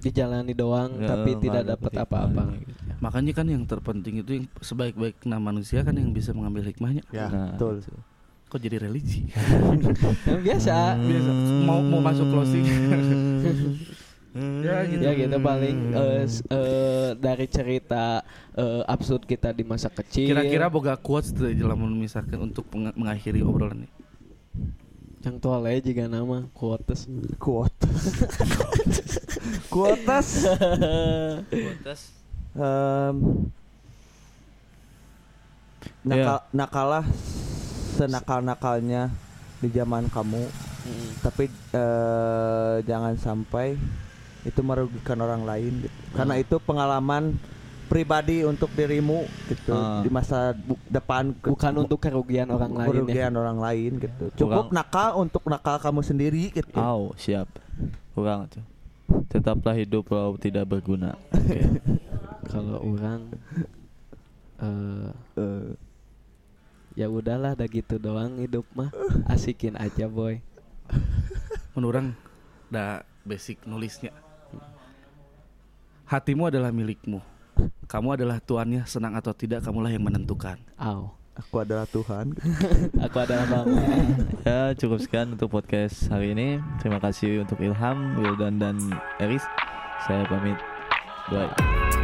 dijalani 0.00 0.52
doang 0.56 0.96
ya, 0.96 1.08
tapi 1.12 1.36
tidak 1.36 1.62
dapat 1.76 1.92
apa-apa 2.00 2.44
gitu. 2.64 2.79
Makanya 3.00 3.32
kan 3.32 3.46
yang 3.46 3.64
terpenting 3.64 4.20
itu 4.20 4.30
yang 4.34 4.46
sebaik-baiknya 4.60 5.36
manusia 5.36 5.80
kan 5.80 5.92
yang 5.92 6.08
bisa 6.10 6.30
mengambil 6.30 6.62
hikmahnya. 6.62 7.02
Ya, 7.10 7.26
Nah, 7.26 7.56
betul. 7.56 7.80
gitu. 7.80 7.98
kok 8.46 8.58
jadi 8.58 8.82
religi? 8.82 9.30
Yang 10.26 10.40
biasa. 10.42 10.76
Biasa. 10.98 11.30
Mau 11.62 11.78
mau 11.80 12.00
masuk 12.00 12.26
closing. 12.28 12.64
Ya 14.62 14.86
gitu. 14.86 15.02
Ya 15.02 15.10
gitu 15.16 15.42
paling 15.42 15.90
s- 16.22 16.46
eh, 16.46 17.18
dari 17.18 17.50
cerita 17.50 18.22
eh, 18.54 18.82
absurd 18.86 19.26
kita 19.26 19.50
di 19.50 19.66
masa 19.66 19.90
kecil. 19.90 20.30
Kira-kira 20.30 20.70
boga 20.70 20.94
quotes 20.94 21.34
tuh 21.34 21.50
dalam 21.50 21.82
misalkan 21.94 22.38
untuk 22.38 22.62
mengakhiri 22.70 23.42
obrolan 23.42 23.82
ini. 23.82 23.90
Yang 25.20 25.36
tole 25.42 25.82
juga 25.82 26.06
nama 26.06 26.46
quotes. 26.54 27.10
Kuotas. 27.42 28.06
Kuotas. 29.66 30.28
Em, 32.52 33.16
nakal, 36.02 36.38
nakalah 36.50 37.04
senakal-nakalnya 37.94 39.10
di 39.58 39.68
zaman 39.68 40.08
kamu, 40.08 40.42
tapi 41.20 41.44
eh, 41.70 42.74
jangan 42.82 43.14
sampai 43.14 43.76
itu 44.42 44.60
merugikan 44.60 45.20
orang 45.20 45.44
lain. 45.44 45.84
gitu. 45.84 45.96
Karena 46.10 46.34
itu 46.34 46.56
pengalaman 46.58 47.36
pribadi 47.86 48.40
untuk 48.42 48.70
dirimu 48.70 49.26
gitu 49.46 49.74
Ah. 49.74 49.98
di 50.00 50.08
masa 50.08 50.54
bu- 50.54 50.78
depan 50.86 51.34
ke- 51.34 51.50
bukan 51.50 51.74
untuk 51.76 51.98
kerugian 51.98 52.46
orang 52.48 52.70
lain 52.72 52.86
ya 52.86 52.94
kerugian 52.96 53.32
orang 53.34 53.58
lain 53.58 53.90
gitu. 53.98 54.24
Cukup 54.36 54.70
Kurang- 54.70 54.72
nakal 54.72 55.10
untuk 55.18 55.42
nakal 55.44 55.76
kamu 55.76 56.00
sendiri 56.00 56.44
gitu. 56.50 56.78
Au, 56.78 57.10
siap. 57.16 57.50
Kurang 58.14 58.46
tuh. 58.46 58.62
Tetaplah 59.30 59.78
hidup 59.78 60.10
walau 60.10 60.34
tidak 60.38 60.66
berguna. 60.70 61.14
kalau 62.50 62.82
orang 62.82 63.30
eh 64.60 65.10
Eh, 65.40 65.70
ya 66.98 67.06
udahlah 67.08 67.56
dah 67.56 67.68
gitu 67.70 67.96
doang 67.96 68.42
hidup 68.42 68.66
mah. 68.76 68.90
Asikin 69.30 69.78
aja 69.78 70.10
boy. 70.10 70.42
Menurut 71.72 71.94
orang 71.94 72.08
dah 72.68 73.06
basic 73.22 73.62
nulisnya. 73.64 74.12
Hatimu 76.10 76.50
adalah 76.50 76.74
milikmu. 76.74 77.22
Kamu 77.86 78.18
adalah 78.18 78.42
tuannya 78.42 78.82
senang 78.86 79.14
atau 79.14 79.30
tidak 79.30 79.62
kamulah 79.62 79.90
yang 79.90 80.02
menentukan. 80.02 80.58
Aw 80.78 81.19
aku 81.36 81.54
adalah 81.62 81.86
Tuhan. 81.86 82.34
aku 83.04 83.16
adalah 83.20 83.46
bang 83.46 83.66
Ya 84.42 84.60
cukup 84.74 84.98
sekian 85.02 85.36
untuk 85.36 85.52
podcast 85.52 86.08
hari 86.08 86.32
ini. 86.32 86.58
Terima 86.80 86.98
kasih 86.98 87.44
untuk 87.44 87.60
Ilham, 87.60 88.18
Wildan 88.18 88.58
dan 88.58 88.76
Eris. 89.20 89.44
Saya 90.08 90.24
pamit. 90.26 90.56
Bye. 91.28 91.99